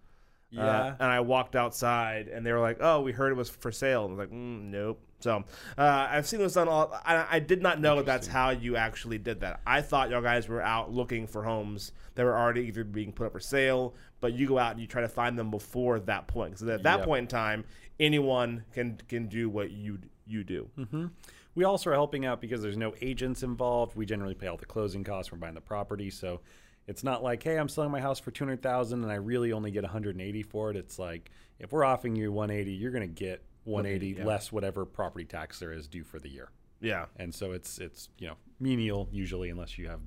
Uh, 0.53 0.61
Yeah. 0.61 0.89
and 1.01 1.11
I 1.11 1.21
walked 1.21 1.57
outside, 1.57 2.29
and 2.29 2.45
they 2.45 2.53
were 2.53 2.61
like, 2.61 2.77
"Oh, 2.81 3.01
we 3.01 3.13
heard 3.13 3.33
it 3.33 3.37
was 3.37 3.49
for 3.49 3.73
sale." 3.73 4.05
And 4.05 4.13
I 4.13 4.17
was 4.17 4.19
like, 4.29 4.37
mm, 4.39 4.63
"Nope." 4.71 5.01
So 5.21 5.45
uh, 5.79 6.09
I've 6.11 6.27
seen 6.27 6.41
this 6.41 6.55
done 6.55 6.69
all. 6.69 6.93
I, 7.05 7.27
I 7.31 7.39
did 7.39 7.63
not 7.63 7.81
know 7.81 8.03
that's 8.03 8.27
how 8.27 8.51
you 8.51 8.77
actually 8.77 9.19
did 9.19 9.41
that. 9.41 9.61
I 9.67 9.81
thought 9.81 10.11
y'all 10.11 10.21
guys 10.21 10.49
were 10.49 10.61
out 10.61 10.93
looking 10.93 11.27
for 11.27 11.45
homes 11.45 11.93
that 12.17 12.25
were 12.25 12.37
already 12.37 12.63
either 12.63 12.83
being 12.85 13.13
put 13.13 13.27
up 13.29 13.33
for 13.33 13.41
sale, 13.41 13.95
but 14.21 14.33
you 14.35 14.47
go 14.49 14.59
out 14.59 14.73
and 14.73 14.81
you 14.81 14.87
try 14.87 15.01
to 15.01 15.09
find 15.09 15.39
them 15.39 15.51
before 15.51 16.01
that 16.01 16.27
point. 16.27 16.59
So 16.59 16.69
at 16.69 16.83
that 16.83 16.97
Yep. 16.99 17.05
point 17.07 17.21
in 17.23 17.29
time, 17.29 17.65
anyone 18.01 18.65
can 18.73 18.99
can 19.09 19.29
do 19.29 19.49
what 19.49 19.71
you 19.71 19.99
you 20.27 20.45
do. 20.45 20.69
hmm 20.77 21.07
We 21.55 21.65
also 21.65 21.91
are 21.91 21.95
helping 21.95 22.27
out 22.27 22.41
because 22.41 22.61
there's 22.63 22.77
no 22.77 22.95
agents 23.01 23.43
involved. 23.43 23.97
We 23.97 24.07
generally 24.07 24.35
pay 24.35 24.49
all 24.49 24.57
the 24.57 24.67
closing 24.67 25.05
costs 25.05 25.29
from 25.29 25.39
buying 25.39 25.55
the 25.55 25.61
property, 25.61 26.11
so 26.11 26.41
it's 26.87 27.05
not 27.05 27.23
like, 27.23 27.43
hey, 27.43 27.57
I'm 27.57 27.69
selling 27.69 27.91
my 27.91 28.01
house 28.01 28.19
for 28.19 28.31
two 28.31 28.45
hundred 28.45 28.63
thousand 28.63 29.03
and 29.03 29.13
I 29.13 29.17
really 29.17 29.53
only 29.53 29.71
get 29.71 29.83
180 29.83 30.43
for 30.43 30.71
it. 30.71 30.77
It's 30.77 30.99
like 30.99 31.31
if 31.59 31.73
we're 31.73 31.85
offering 31.85 32.17
you 32.17 32.33
180, 32.33 32.73
you're 32.73 32.91
going 32.91 33.03
to 33.03 33.07
get 33.07 33.45
180 33.65 34.19
yeah. 34.21 34.27
less 34.27 34.51
whatever 34.51 34.85
property 34.85 35.25
tax 35.25 35.59
there 35.59 35.73
is 35.73 35.87
due 35.87 36.05
for 36.05 36.19
the 36.19 36.29
year. 36.29 36.51
Yeah. 36.81 37.07
and 37.17 37.33
so 37.33 37.53
it's 37.53 37.79
it's 37.79 38.09
you 38.19 38.27
know 38.27 38.35
menial 38.59 39.09
usually 39.13 39.51
unless 39.51 39.79
you 39.79 39.89
have 39.89 40.01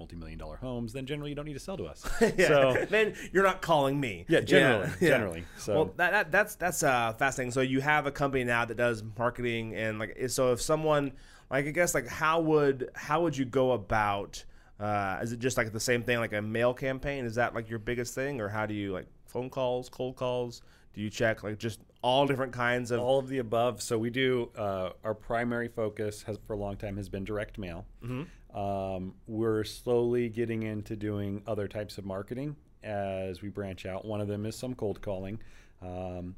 multi-million 0.00 0.38
dollar 0.38 0.56
homes. 0.56 0.92
Then 0.92 1.06
generally 1.06 1.30
you 1.30 1.36
don't 1.36 1.44
need 1.44 1.54
to 1.54 1.60
sell 1.60 1.76
to 1.76 1.84
us. 1.84 2.04
yeah. 2.36 2.48
So 2.48 2.86
then 2.90 3.14
you're 3.32 3.44
not 3.44 3.62
calling 3.62 4.00
me. 4.00 4.24
Yeah, 4.28 4.40
generally, 4.40 4.90
generally. 4.98 5.44
So 5.58 5.74
well, 5.74 5.92
that, 5.96 6.10
that 6.10 6.32
that's 6.32 6.54
that's 6.56 6.82
uh, 6.82 7.12
fascinating. 7.12 7.52
So 7.52 7.60
you 7.60 7.80
have 7.80 8.06
a 8.06 8.10
company 8.10 8.42
now 8.42 8.64
that 8.64 8.76
does 8.76 9.04
marketing 9.16 9.74
and 9.76 10.00
like 10.00 10.16
so 10.28 10.52
if 10.52 10.60
someone 10.60 11.12
like 11.50 11.66
I 11.66 11.70
guess 11.70 11.94
like 11.94 12.08
how 12.08 12.40
would 12.40 12.90
how 12.94 13.22
would 13.22 13.36
you 13.36 13.44
go 13.44 13.72
about? 13.72 14.44
Uh, 14.80 15.18
is 15.22 15.32
it 15.32 15.38
just 15.38 15.56
like 15.56 15.72
the 15.72 15.80
same 15.80 16.02
thing 16.02 16.18
like 16.18 16.32
a 16.32 16.40
mail 16.40 16.72
campaign? 16.72 17.24
Is 17.24 17.34
that 17.34 17.54
like 17.54 17.68
your 17.68 17.78
biggest 17.78 18.14
thing, 18.14 18.40
or 18.40 18.48
how 18.48 18.66
do 18.66 18.74
you 18.74 18.92
like 18.92 19.06
phone 19.26 19.50
calls, 19.50 19.88
cold 19.88 20.16
calls? 20.16 20.62
Do 20.94 21.00
you 21.00 21.10
check 21.10 21.42
like 21.42 21.58
just 21.58 21.80
all 22.02 22.26
different 22.26 22.52
kinds 22.52 22.90
of 22.90 23.00
all 23.00 23.18
of 23.18 23.28
the 23.28 23.38
above. 23.38 23.82
So 23.82 23.98
we 23.98 24.10
do. 24.10 24.50
Uh, 24.56 24.90
our 25.04 25.14
primary 25.14 25.68
focus 25.68 26.22
has 26.22 26.38
for 26.46 26.54
a 26.54 26.56
long 26.56 26.76
time 26.76 26.96
has 26.96 27.08
been 27.08 27.24
direct 27.24 27.58
mail. 27.58 27.86
Mhm. 28.02 28.26
Um, 28.54 29.14
we're 29.26 29.64
slowly 29.64 30.28
getting 30.28 30.62
into 30.62 30.96
doing 30.96 31.42
other 31.46 31.68
types 31.68 31.98
of 31.98 32.04
marketing 32.04 32.56
as 32.82 33.42
we 33.42 33.48
branch 33.48 33.86
out. 33.86 34.04
One 34.04 34.20
of 34.20 34.28
them 34.28 34.46
is 34.46 34.56
some 34.56 34.74
cold 34.74 35.02
calling. 35.02 35.40
Um, 35.82 36.36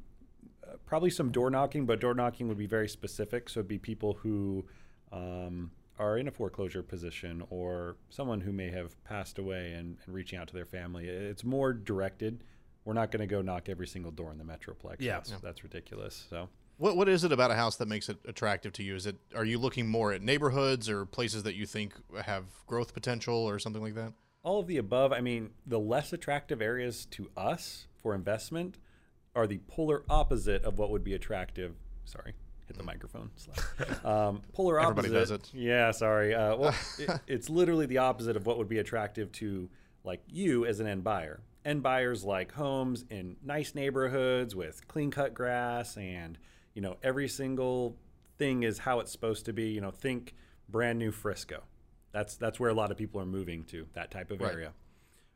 probably 0.85 1.09
some 1.09 1.31
door 1.31 1.49
knocking, 1.49 1.85
but 1.85 1.99
door 1.99 2.13
knocking 2.13 2.47
would 2.49 2.57
be 2.57 2.67
very 2.67 2.89
specific. 2.89 3.49
So 3.49 3.61
it'd 3.61 3.67
be 3.67 3.79
people 3.79 4.13
who 4.15 4.65
um, 5.11 5.71
are 5.99 6.17
in 6.17 6.27
a 6.27 6.31
foreclosure 6.31 6.81
position 6.83 7.43
or 7.49 7.95
someone 8.09 8.41
who 8.41 8.51
may 8.51 8.69
have 8.71 9.01
passed 9.03 9.37
away 9.37 9.73
and, 9.73 9.97
and 10.05 10.15
reaching 10.15 10.39
out 10.39 10.47
to 10.47 10.53
their 10.53 10.65
family. 10.65 11.07
It's 11.07 11.43
more 11.43 11.71
directed. 11.73 12.43
We're 12.85 12.93
not 12.93 13.11
going 13.11 13.21
to 13.21 13.27
go 13.27 13.41
knock 13.41 13.69
every 13.69 13.87
single 13.87 14.11
door 14.11 14.31
in 14.31 14.37
the 14.37 14.43
Metroplex. 14.43 14.95
Yeah. 14.99 15.13
That's, 15.13 15.31
Yeah. 15.31 15.37
that's 15.41 15.63
ridiculous. 15.63 16.25
So. 16.29 16.49
What 16.77 16.97
what 16.97 17.07
is 17.07 17.23
it 17.23 17.31
about 17.31 17.51
a 17.51 17.55
house 17.55 17.75
that 17.77 17.87
makes 17.87 18.09
it 18.09 18.17
attractive 18.27 18.73
to 18.73 18.83
you? 18.83 18.95
Is 18.95 19.05
it 19.05 19.15
are 19.35 19.45
you 19.45 19.59
looking 19.59 19.87
more 19.87 20.11
at 20.11 20.23
neighborhoods 20.23 20.89
or 20.89 21.05
places 21.05 21.43
that 21.43 21.53
you 21.53 21.67
think 21.67 21.93
have 22.25 22.45
growth 22.65 22.93
potential 22.95 23.35
or 23.35 23.59
something 23.59 23.81
like 23.81 23.93
that? 23.93 24.11
All 24.41 24.59
of 24.59 24.65
the 24.67 24.77
above. 24.77 25.13
I 25.13 25.21
mean, 25.21 25.51
the 25.67 25.79
less 25.79 26.11
attractive 26.11 26.61
areas 26.63 27.05
to 27.11 27.29
us 27.37 27.85
for 28.01 28.15
investment 28.15 28.79
are 29.35 29.45
the 29.45 29.59
polar 29.67 30.03
opposite 30.09 30.63
of 30.63 30.79
what 30.79 30.89
would 30.89 31.03
be 31.03 31.13
attractive. 31.13 31.75
Sorry, 32.05 32.33
hit 32.67 32.77
the 32.77 32.83
microphone. 32.83 33.29
Um, 34.05 34.41
polar 34.51 34.79
opposite. 34.79 35.05
Everybody 35.05 35.13
does 35.13 35.31
it. 35.31 35.49
Yeah, 35.53 35.91
sorry. 35.91 36.33
Uh, 36.35 36.55
well, 36.57 36.75
it, 36.99 37.09
it's 37.25 37.49
literally 37.49 37.85
the 37.85 37.99
opposite 37.99 38.35
of 38.35 38.45
what 38.45 38.57
would 38.57 38.67
be 38.67 38.79
attractive 38.79 39.31
to 39.33 39.69
like 40.03 40.21
you 40.27 40.65
as 40.65 40.79
an 40.81 40.87
end 40.87 41.03
buyer. 41.05 41.39
End 41.63 41.81
buyers 41.81 42.23
like 42.25 42.51
homes 42.51 43.05
in 43.09 43.37
nice 43.43 43.73
neighborhoods 43.75 44.55
with 44.55 44.85
clean 44.89 45.09
cut 45.11 45.33
grass 45.33 45.95
and 45.95 46.37
you 46.73 46.81
know 46.81 46.97
every 47.01 47.29
single 47.29 47.95
thing 48.37 48.63
is 48.63 48.79
how 48.79 48.99
it's 48.99 49.11
supposed 49.11 49.45
to 49.45 49.53
be. 49.53 49.69
You 49.69 49.79
know, 49.79 49.91
think 49.91 50.33
brand 50.67 50.99
new 50.99 51.11
Frisco. 51.11 51.63
That's 52.11 52.35
that's 52.35 52.59
where 52.59 52.69
a 52.69 52.73
lot 52.73 52.91
of 52.91 52.97
people 52.97 53.21
are 53.21 53.25
moving 53.25 53.63
to 53.65 53.87
that 53.93 54.11
type 54.11 54.31
of 54.31 54.41
Right. 54.41 54.51
area. 54.51 54.73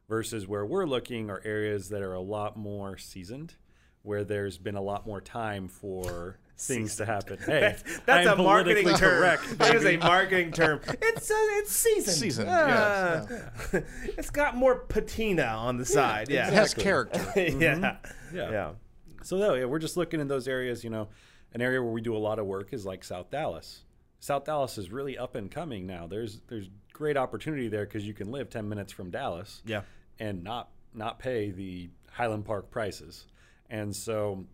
Versus 0.09 0.45
where 0.47 0.65
we're 0.65 0.85
looking 0.85 1.29
are 1.29 1.41
areas 1.45 1.89
that 1.89 2.01
are 2.01 2.13
a 2.13 2.21
lot 2.21 2.57
more 2.57 2.97
seasoned, 2.97 3.55
where 4.03 4.23
there's 4.25 4.57
been 4.57 4.75
a 4.75 4.81
lot 4.81 5.05
more 5.07 5.19
time 5.21 5.67
for 5.69 6.39
things 6.57 6.95
to 6.97 7.05
happen. 7.05 7.37
Hey, 7.45 7.59
that's, 7.61 7.99
that's 8.05 8.27
I'm 8.27 8.39
a 8.39 8.43
marketing 8.43 8.87
term. 8.87 8.97
correct, 8.97 9.57
that 9.59 9.75
is 9.75 9.85
a 9.85 9.97
marketing 9.97 10.51
term. 10.51 10.79
It's 11.01 11.29
uh, 11.31 11.35
it's 11.59 11.71
seasoned. 11.71 12.17
Seasoned, 12.17 12.49
Uh, 12.49 13.25
yes, 13.29 13.83
it's 14.17 14.29
got 14.29 14.55
more 14.55 14.75
patina 14.75 15.43
on 15.43 15.77
the 15.77 15.85
side. 15.85 16.29
Yeah, 16.29 16.47
It 16.47 16.53
has 16.53 16.73
character. 16.73 17.19
yeah. 17.35 17.43
Mhm. 17.75 17.97
yeah, 18.33 18.51
Yeah. 18.51 18.71
So 19.23 19.37
no, 19.37 19.53
yeah, 19.55 19.65
we're 19.65 19.79
just 19.79 19.97
looking 19.97 20.19
in 20.19 20.27
those 20.27 20.47
areas. 20.47 20.83
You 20.83 20.89
know, 20.89 21.07
an 21.53 21.61
area 21.61 21.81
where 21.81 21.91
we 21.91 22.01
do 22.01 22.15
a 22.15 22.17
lot 22.19 22.39
of 22.39 22.45
work 22.45 22.73
is 22.73 22.85
like 22.85 23.03
South 23.03 23.29
Dallas. 23.29 23.83
South 24.19 24.45
Dallas 24.45 24.77
is 24.77 24.91
really 24.91 25.17
up 25.17 25.35
and 25.35 25.51
coming 25.51 25.85
now. 25.85 26.07
There's 26.07 26.39
there's 26.47 26.69
great 26.93 27.17
opportunity 27.17 27.67
there 27.67 27.85
because 27.85 28.07
you 28.07 28.13
can 28.13 28.31
live 28.31 28.49
ten 28.49 28.67
minutes 28.67 28.91
from 28.91 29.11
Dallas. 29.11 29.61
Yeah. 29.65 29.81
and 30.19 30.43
not 30.43 30.69
not 30.93 31.19
pay 31.19 31.51
the 31.51 31.89
Highland 32.11 32.45
Park 32.45 32.71
prices. 32.71 33.27
And 33.69 33.95
so 33.95 34.45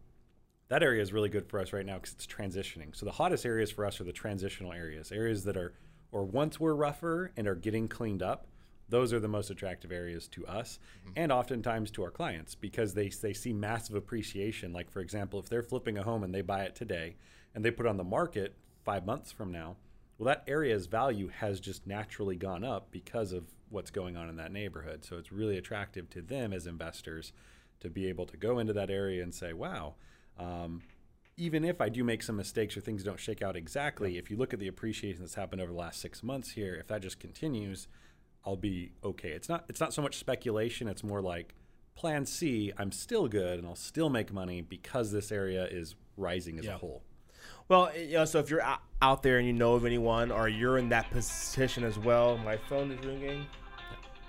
that 0.74 0.82
area 0.82 1.03
is 1.03 1.13
really 1.13 1.30
good 1.30 1.47
for 1.47 1.59
us 1.59 1.71
right 1.71 1.86
now 1.86 1.99
because 1.99 2.13
it's 2.13 2.26
transitioning. 2.26 2.95
So 2.95 3.05
the 3.05 3.11
hottest 3.11 3.45
areas 3.45 3.69
for 3.69 3.86
us 3.86 4.01
are 4.01 4.05
the 4.05 4.11
transitional 4.11 4.74
areas, 4.74 5.11
areas 5.11 5.43
that 5.43 5.55
are 5.55 5.76
or 6.11 6.26
once 6.26 6.59
were 6.59 6.76
rougher 6.76 7.32
and 7.38 7.47
are 7.47 7.53
getting 7.53 7.88
cleaned 7.88 8.24
up. 8.24 8.47
Those 8.89 9.13
are 9.13 9.19
the 9.19 9.28
most 9.28 9.51
attractive 9.51 9.91
areas 9.91 10.28
to 10.30 10.47
us 10.47 10.80
mm-hmm. 11.01 11.11
and 11.15 11.32
oftentimes 11.32 11.91
to 11.91 12.03
our 12.03 12.09
clients 12.09 12.55
because 12.55 12.95
they, 12.95 13.09
they 13.09 13.34
see 13.34 13.53
massive 13.53 13.95
appreciation. 13.95 14.74
Like, 14.74 14.89
for 14.89 14.99
example, 14.99 15.39
if 15.39 15.47
they're 15.47 15.61
flipping 15.61 15.99
a 15.99 16.03
home 16.03 16.24
and 16.24 16.34
they 16.34 16.41
buy 16.41 16.63
it 16.63 16.76
today 16.76 17.17
and 17.53 17.63
they 17.63 17.69
put 17.69 17.86
it 17.86 17.89
on 17.89 17.97
the 17.97 18.03
market 18.03 18.55
five 18.84 19.05
months 19.05 19.32
from 19.32 19.51
now, 19.51 19.76
well, 20.17 20.26
that 20.26 20.43
area's 20.47 20.88
value 20.88 21.28
has 21.28 21.59
just 21.59 21.86
naturally 21.86 22.36
gone 22.36 22.63
up 22.63 22.88
because 22.89 23.32
of 23.32 23.43
what's 23.69 23.91
going 23.91 24.17
on 24.17 24.28
in 24.28 24.38
that 24.38 24.51
neighborhood. 24.51 25.05
So 25.05 25.17
it's 25.17 25.32
really 25.32 25.57
attractive 25.59 26.09
to 26.09 26.21
them 26.24 26.51
as 26.51 26.65
investors 26.65 27.32
to 27.80 27.91
be 27.91 28.07
able 28.07 28.26
to 28.26 28.38
go 28.38 28.57
into 28.57 28.74
that 28.74 28.89
area 28.89 29.21
and 29.21 29.36
say, 29.36 29.53
wow, 29.53 29.93
um, 30.40 30.82
even 31.38 31.64
if 31.66 31.82
I 31.82 31.90
do 31.90 32.04
make 32.04 32.22
some 32.24 32.36
mistakes 32.36 32.78
or 32.78 32.82
things 32.82 33.04
don't 33.04 33.20
shake 33.20 33.42
out 33.42 33.56
exactly, 33.56 34.18
if 34.18 34.30
you 34.30 34.38
look 34.38 34.54
at 34.54 34.60
the 34.60 34.68
appreciation 34.68 35.22
that's 35.22 35.36
happened 35.36 35.62
over 35.62 35.72
the 35.72 35.78
last 35.78 36.00
six 36.00 36.22
months 36.24 36.52
here, 36.52 36.76
if 36.76 36.88
that 36.88 37.02
just 37.02 37.20
continues, 37.20 37.88
I'll 38.46 38.56
be 38.56 38.92
okay. 39.04 39.30
It's 39.30 39.50
not 39.50 39.66
it's 39.70 39.80
not 39.80 39.94
so 39.94 40.02
much 40.02 40.18
speculation. 40.18 40.88
It's 40.88 41.04
more 41.04 41.22
like 41.22 41.56
plan 41.96 42.26
C. 42.26 42.72
I'm 42.78 42.92
still 42.92 43.28
good 43.28 43.58
and 43.60 43.68
I'll 43.68 43.76
still 43.76 44.10
make 44.10 44.32
money 44.34 44.62
because 44.62 45.12
this 45.12 45.32
area 45.32 45.66
is 45.66 45.96
rising 46.18 46.60
as 46.60 46.66
Yeah. 46.66 46.76
a 46.76 46.78
whole. 46.78 47.04
Well, 47.68 47.96
you 47.98 48.14
know, 48.14 48.26
so 48.26 48.40
if 48.40 48.50
you're 48.50 48.64
out 49.02 49.24
there 49.24 49.38
and 49.38 49.48
you 49.48 49.54
know 49.54 49.74
of 49.74 49.86
anyone, 49.86 50.32
or 50.32 50.48
you're 50.48 50.78
in 50.78 50.90
that 50.90 51.10
position 51.12 51.84
as 51.84 51.98
well, 51.98 52.38
my 52.38 52.58
phone 52.58 52.92
is 52.92 53.06
ringing. 53.06 53.46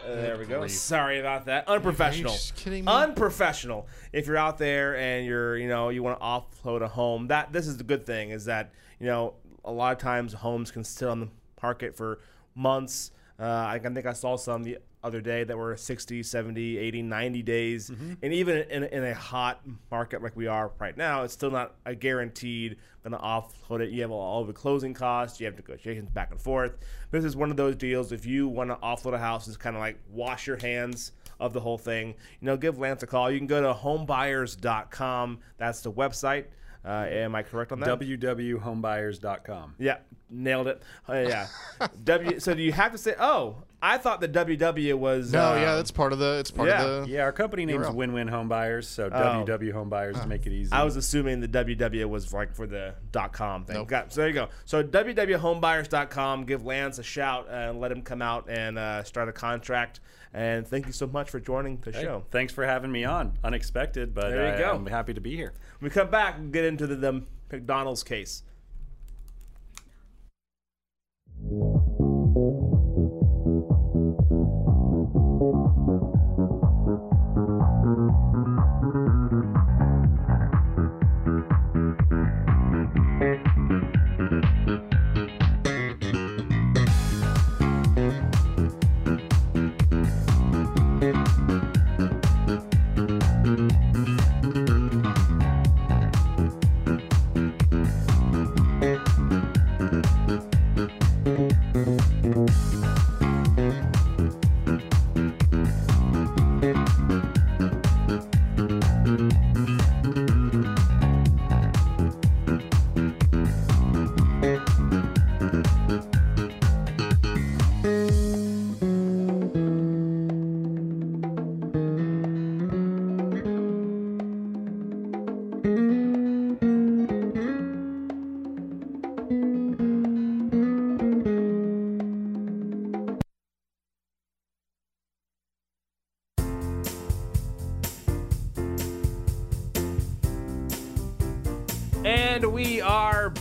Uh, 0.04 0.14
there 0.16 0.38
we 0.38 0.44
go. 0.44 0.66
Sorry 0.66 1.18
about 1.18 1.46
that. 1.46 1.66
Unprofessional. 1.68 2.32
just 2.32 2.56
kidding 2.56 2.84
me? 2.84 2.92
Unprofessional. 2.92 3.86
If 4.12 4.26
you're 4.26 4.36
out 4.36 4.58
there 4.58 4.96
and 4.96 5.24
you're, 5.26 5.56
you 5.56 5.68
know, 5.68 5.88
you 5.88 6.02
want 6.02 6.18
to 6.18 6.24
offload 6.24 6.82
a 6.82 6.88
home, 6.88 7.28
that 7.28 7.52
this 7.52 7.66
is 7.66 7.76
the 7.78 7.84
good 7.84 8.04
thing 8.04 8.30
is 8.30 8.44
that 8.44 8.72
you 9.00 9.06
know 9.06 9.34
a 9.64 9.72
lot 9.72 9.92
of 9.92 9.98
times 9.98 10.32
homes 10.34 10.70
can 10.70 10.84
sit 10.84 11.08
on 11.08 11.20
the 11.20 11.28
market 11.62 11.96
for 11.96 12.20
months. 12.54 13.10
Uh, 13.38 13.64
I 13.66 13.78
can 13.78 13.94
think 13.94 14.06
I 14.06 14.12
saw 14.12 14.36
some 14.36 14.62
the 14.62 14.78
other 15.04 15.20
day 15.20 15.44
that 15.44 15.56
were 15.56 15.76
60, 15.76 16.22
70, 16.22 16.78
80, 16.78 17.02
90 17.02 17.42
days. 17.42 17.90
And 18.22 18.32
even 18.32 18.58
in, 18.70 18.84
in 18.84 19.04
a 19.04 19.14
hot 19.14 19.60
market 19.90 20.22
like 20.22 20.34
we 20.34 20.46
are 20.46 20.72
right 20.78 20.96
now, 20.96 21.22
it's 21.22 21.34
still 21.34 21.50
not 21.50 21.74
a 21.84 21.94
guaranteed 21.94 22.78
going 23.04 23.12
to 23.12 23.18
offload 23.18 23.80
it. 23.80 23.90
You 23.90 24.00
have 24.02 24.10
all 24.10 24.44
the 24.44 24.52
closing 24.52 24.94
costs, 24.94 25.38
you 25.38 25.46
have 25.46 25.56
negotiations 25.56 26.08
back 26.10 26.30
and 26.30 26.40
forth. 26.40 26.78
This 27.10 27.24
is 27.24 27.36
one 27.36 27.50
of 27.50 27.56
those 27.56 27.76
deals. 27.76 28.12
If 28.12 28.24
you 28.24 28.48
want 28.48 28.70
to 28.70 28.76
offload 28.76 29.14
a 29.14 29.18
house, 29.18 29.46
it's 29.46 29.56
kind 29.56 29.76
of 29.76 29.80
like 29.80 29.98
wash 30.10 30.46
your 30.46 30.56
hands 30.56 31.12
of 31.38 31.52
the 31.52 31.60
whole 31.60 31.78
thing. 31.78 32.08
You 32.40 32.46
know, 32.46 32.56
give 32.56 32.78
Lance 32.78 33.02
a 33.02 33.06
call. 33.06 33.30
You 33.30 33.38
can 33.38 33.46
go 33.46 33.60
to 33.60 33.78
homebuyers.com. 33.78 35.38
That's 35.58 35.82
the 35.82 35.92
website. 35.92 36.46
Uh, 36.84 37.06
am 37.08 37.34
I 37.34 37.42
correct 37.42 37.72
on 37.72 37.80
that? 37.80 37.98
www.homebuyers.com. 37.98 39.74
Yeah, 39.78 39.98
nailed 40.28 40.68
it. 40.68 40.82
Uh, 41.08 41.14
yeah. 41.14 41.46
w. 42.04 42.38
So 42.38 42.54
do 42.54 42.62
you 42.62 42.72
have 42.72 42.92
to 42.92 42.98
say? 42.98 43.14
Oh, 43.18 43.64
I 43.86 43.98
thought 43.98 44.22
the 44.22 44.28
WW 44.28 44.94
was. 44.94 45.30
No, 45.30 45.52
uh, 45.52 45.56
yeah, 45.56 45.74
that's 45.74 45.90
part 45.90 46.14
of 46.14 46.18
the. 46.18 46.38
It's 46.38 46.50
part 46.50 46.70
yeah. 46.70 46.82
of 46.82 47.04
the. 47.04 47.12
Yeah, 47.12 47.24
our 47.24 47.32
company 47.32 47.66
name's 47.66 47.86
URL. 47.86 47.94
Win 47.94 48.12
Win 48.14 48.28
Home 48.28 48.48
Buyers, 48.48 48.88
so 48.88 49.10
Oh. 49.12 49.44
WW 49.46 49.72
Home 49.72 49.90
Buyers 49.90 50.18
to 50.18 50.26
make 50.26 50.46
it 50.46 50.52
easy. 50.52 50.72
I 50.72 50.84
was 50.84 50.96
assuming 50.96 51.40
the 51.40 51.48
WW 51.48 52.06
was 52.08 52.32
like 52.32 52.54
for 52.54 52.66
the 52.66 52.94
.com 53.32 53.66
thing. 53.66 53.76
Nope. 53.76 53.88
Got, 53.88 54.10
so 54.14 54.22
there 54.22 54.28
you 54.28 54.34
go. 54.34 54.48
So 54.64 54.82
www.homebuyers.com. 54.82 56.46
Give 56.46 56.64
Lance 56.64 56.98
a 56.98 57.02
shout 57.02 57.46
and 57.50 57.78
let 57.78 57.92
him 57.92 58.00
come 58.00 58.22
out 58.22 58.48
and 58.48 58.78
uh, 58.78 59.02
start 59.04 59.28
a 59.28 59.32
contract. 59.32 60.00
And 60.32 60.66
thank 60.66 60.86
you 60.86 60.92
so 60.92 61.06
much 61.06 61.28
for 61.28 61.38
joining 61.38 61.76
the 61.76 61.92
Hey, 61.92 62.04
show. 62.04 62.24
Thanks 62.30 62.54
for 62.54 62.64
having 62.64 62.90
me 62.90 63.04
on. 63.04 63.38
Unexpected, 63.44 64.14
but 64.14 64.30
There 64.30 64.48
you 64.48 64.54
I, 64.54 64.58
go. 64.58 64.74
I'm 64.74 64.86
happy 64.86 65.12
to 65.12 65.20
be 65.20 65.36
here. 65.36 65.52
When 65.78 65.90
we 65.90 65.94
come 65.94 66.10
back, 66.10 66.38
we'll 66.38 66.48
get 66.48 66.64
into 66.64 66.86
the, 66.86 66.96
the 66.96 67.22
McDonald's 67.52 68.02
case. 68.02 68.44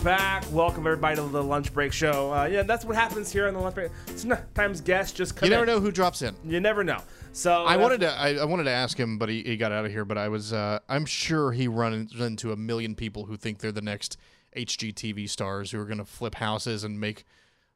Back. 0.03 0.43
Welcome 0.51 0.85
everybody 0.85 1.15
to 1.15 1.21
the 1.23 1.41
lunch 1.43 1.73
break 1.73 1.93
show. 1.93 2.33
Uh, 2.33 2.45
yeah, 2.45 2.63
that's 2.63 2.83
what 2.83 2.95
happens 2.95 3.31
here 3.31 3.47
on 3.47 3.53
the 3.53 3.59
lunch 3.59 3.75
break. 3.75 3.91
Sometimes 4.15 4.81
guests 4.81 5.15
just 5.15 5.35
come 5.35 5.47
You 5.47 5.51
never 5.51 5.63
in. 5.63 5.67
know 5.69 5.79
who 5.79 5.91
drops 5.91 6.21
in. 6.21 6.35
You 6.45 6.59
never 6.59 6.83
know. 6.83 6.99
So 7.31 7.63
I 7.63 7.77
that's- 7.77 7.81
wanted 7.81 8.01
to. 8.01 8.11
I, 8.13 8.29
I 8.35 8.45
wanted 8.45 8.63
to 8.65 8.71
ask 8.71 8.99
him, 8.99 9.17
but 9.17 9.29
he, 9.29 9.41
he 9.43 9.55
got 9.57 9.71
out 9.71 9.85
of 9.85 9.91
here. 9.91 10.03
But 10.05 10.17
I 10.17 10.27
was. 10.27 10.51
Uh, 10.51 10.79
I'm 10.89 11.05
sure 11.05 11.51
he 11.53 11.67
runs 11.67 12.13
into 12.19 12.51
a 12.51 12.55
million 12.57 12.95
people 12.95 13.25
who 13.25 13.37
think 13.37 13.59
they're 13.59 13.71
the 13.71 13.81
next 13.81 14.17
HGTV 14.57 15.29
stars 15.29 15.71
who 15.71 15.79
are 15.79 15.85
going 15.85 15.97
to 15.99 16.05
flip 16.05 16.35
houses 16.35 16.83
and 16.83 16.99
make 16.99 17.25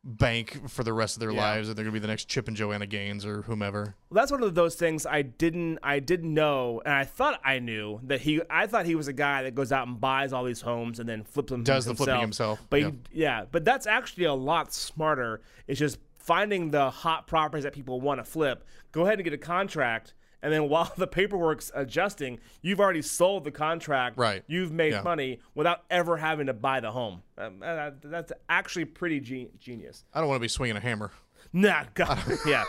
bank 0.04 0.70
for 0.70 0.84
the 0.84 0.94
rest 0.94 1.16
of 1.16 1.20
their 1.20 1.32
Yeah. 1.32 1.42
lives, 1.42 1.68
and 1.68 1.78
they're 1.78 1.84
going 1.84 1.94
to 1.94 2.00
be 2.00 2.02
the 2.02 2.08
next 2.08 2.26
Chip 2.26 2.48
and 2.48 2.56
Joanna 2.56 2.86
Gaines 2.88 3.26
or 3.26 3.42
whomever. 3.42 3.96
Well, 4.10 4.22
that's 4.22 4.32
one 4.32 4.42
of 4.42 4.56
those 4.56 4.76
things 4.76 5.06
I 5.06 5.22
didn't 5.22 5.80
I 5.84 6.00
didn't 6.00 6.34
know, 6.34 6.82
and 6.86 6.94
I 6.94 7.04
thought 7.04 7.42
I 7.44 7.60
knew 7.60 8.00
that 8.04 8.22
he. 8.22 8.42
I 8.50 8.68
thought 8.68 8.86
he 8.86 8.96
was 8.96 9.08
a 9.08 9.14
guy 9.14 9.44
that 9.44 9.56
goes 9.56 9.72
out 9.72 9.88
and 9.88 10.00
buys 10.00 10.32
all 10.34 10.44
these 10.46 10.62
homes 10.62 11.00
and 11.00 11.10
then 11.10 11.24
flips 11.24 11.50
them. 11.52 11.64
Does 11.64 11.86
the 11.86 11.96
flipping 11.96 12.22
himself, 12.22 12.62
But 12.70 12.80
yeah. 12.82 12.90
he- 13.12 13.22
yeah, 13.22 13.46
but 13.52 13.66
that's 13.66 13.86
actually 13.88 14.26
a 14.26 14.34
lot 14.34 14.74
smarter. 14.74 15.42
It's 15.68 15.80
just 15.80 16.00
finding 16.18 16.72
the 16.72 16.90
hot 16.90 17.28
properties 17.28 17.64
that 17.64 17.74
people 17.74 18.00
want 18.02 18.20
to 18.20 18.24
flip. 18.24 18.66
Go 18.92 19.06
ahead 19.06 19.16
and 19.20 19.24
get 19.24 19.34
a 19.34 19.38
contract. 19.38 20.14
And 20.44 20.54
then 20.54 20.70
while 20.70 20.92
the 20.98 21.08
paperwork's 21.08 21.72
adjusting, 21.74 22.40
you've 22.62 22.80
already 22.80 23.02
sold 23.02 23.44
the 23.44 23.52
contract. 23.52 24.18
Right. 24.18 24.44
You've 24.48 24.72
made 24.72 24.94
Yeah. 24.94 25.02
money 25.02 25.40
without 25.56 25.84
ever 25.90 26.18
having 26.18 26.48
to 26.48 26.54
buy 26.54 26.80
the 26.80 26.92
home. 26.92 27.24
Um, 27.38 27.62
uh, 27.64 27.92
that's 28.04 28.32
actually 28.50 28.86
pretty 28.86 29.20
ge- 29.20 29.50
genius. 29.60 30.06
I 30.14 30.20
don't 30.20 30.30
want 30.30 30.38
to 30.38 30.42
be 30.44 30.48
swinging 30.48 30.78
a 30.78 30.80
hammer. 30.80 31.12
Nah, 31.54 31.84
God, 31.94 32.22
yeah. 32.46 32.66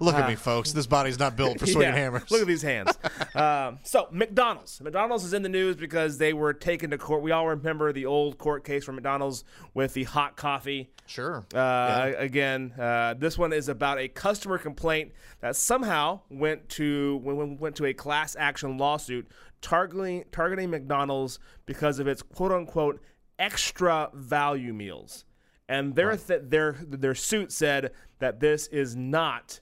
Look 0.00 0.14
at 0.14 0.28
me, 0.28 0.34
folks. 0.34 0.72
This 0.72 0.86
body's 0.86 1.18
not 1.18 1.36
built 1.36 1.58
for 1.58 1.66
swinging 1.66 1.92
Uh, 1.92 1.96
Yeah, 1.96 2.02
hammers. 2.02 2.30
Look 2.30 2.40
at 2.40 2.46
these 2.46 2.62
hands. 2.62 2.96
um, 3.34 3.78
so 3.82 4.08
McDonald's. 4.10 4.80
McDonald's 4.80 5.24
is 5.24 5.32
in 5.32 5.42
the 5.42 5.48
news 5.48 5.76
because 5.76 6.18
they 6.18 6.32
were 6.32 6.52
taken 6.52 6.90
to 6.90 6.98
court. 6.98 7.22
We 7.22 7.30
all 7.32 7.46
remember 7.48 7.92
the 7.92 8.06
old 8.06 8.38
court 8.38 8.64
case 8.64 8.84
from 8.84 8.96
McDonald's 8.96 9.44
with 9.74 9.94
the 9.94 10.04
hot 10.04 10.36
coffee. 10.36 10.90
Sure. 11.06 11.44
Uh, 11.54 12.12
Again, 12.16 12.72
uh, 12.78 13.14
this 13.14 13.36
one 13.36 13.52
is 13.52 13.68
about 13.68 13.98
a 13.98 14.08
customer 14.08 14.58
complaint 14.58 15.12
that 15.40 15.56
somehow 15.56 16.20
went 16.30 16.68
to 16.70 17.16
went 17.16 17.76
to 17.76 17.86
a 17.86 17.92
class 17.94 18.36
action 18.38 18.78
lawsuit 18.78 19.26
targeting 19.60 20.24
targeting 20.32 20.70
McDonald's 20.70 21.38
because 21.66 21.98
of 21.98 22.06
its 22.06 22.22
quote 22.22 22.52
unquote 22.52 23.00
extra 23.38 24.10
value 24.14 24.72
meals, 24.72 25.24
and 25.70 25.94
their 25.94 26.16
th- 26.16 26.42
their 26.44 26.76
their 26.86 27.14
suit 27.14 27.52
said 27.52 27.92
that 28.18 28.40
this 28.40 28.66
is 28.66 28.94
not 28.96 29.60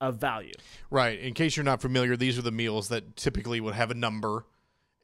a 0.00 0.12
value. 0.12 0.52
Right. 0.90 1.18
In 1.18 1.32
case 1.34 1.56
you're 1.56 1.64
not 1.64 1.80
familiar, 1.80 2.16
these 2.16 2.38
are 2.38 2.42
the 2.42 2.52
meals 2.52 2.88
that 2.88 3.16
typically 3.16 3.60
would 3.60 3.74
have 3.74 3.90
a 3.90 3.94
number, 3.94 4.44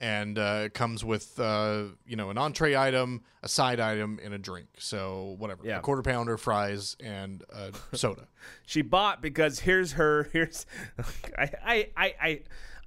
and 0.01 0.39
uh, 0.39 0.63
it 0.67 0.75
comes 0.75 1.05
with 1.05 1.39
uh, 1.41 1.85
you 2.05 2.17
know 2.17 2.31
an 2.31 2.39
entree 2.39 2.77
item, 2.77 3.23
a 3.43 3.49
side 3.49 3.81
item, 3.81 4.19
and 4.23 4.35
a 4.35 4.39
drink. 4.39 4.69
So 4.79 5.37
whatever, 5.39 5.63
Yeah. 5.65 5.79
a 5.79 5.81
quarter 5.81 6.03
pounder, 6.03 6.37
fries, 6.37 6.97
and 7.03 7.43
a 7.51 7.73
soda. 7.97 8.29
she 8.67 8.83
bought 8.83 9.23
because 9.23 9.61
here's 9.61 9.93
her 9.93 10.25
here's 10.33 10.67
I 11.39 11.51
I 11.65 11.89
I 11.97 12.15
I, 12.21 12.41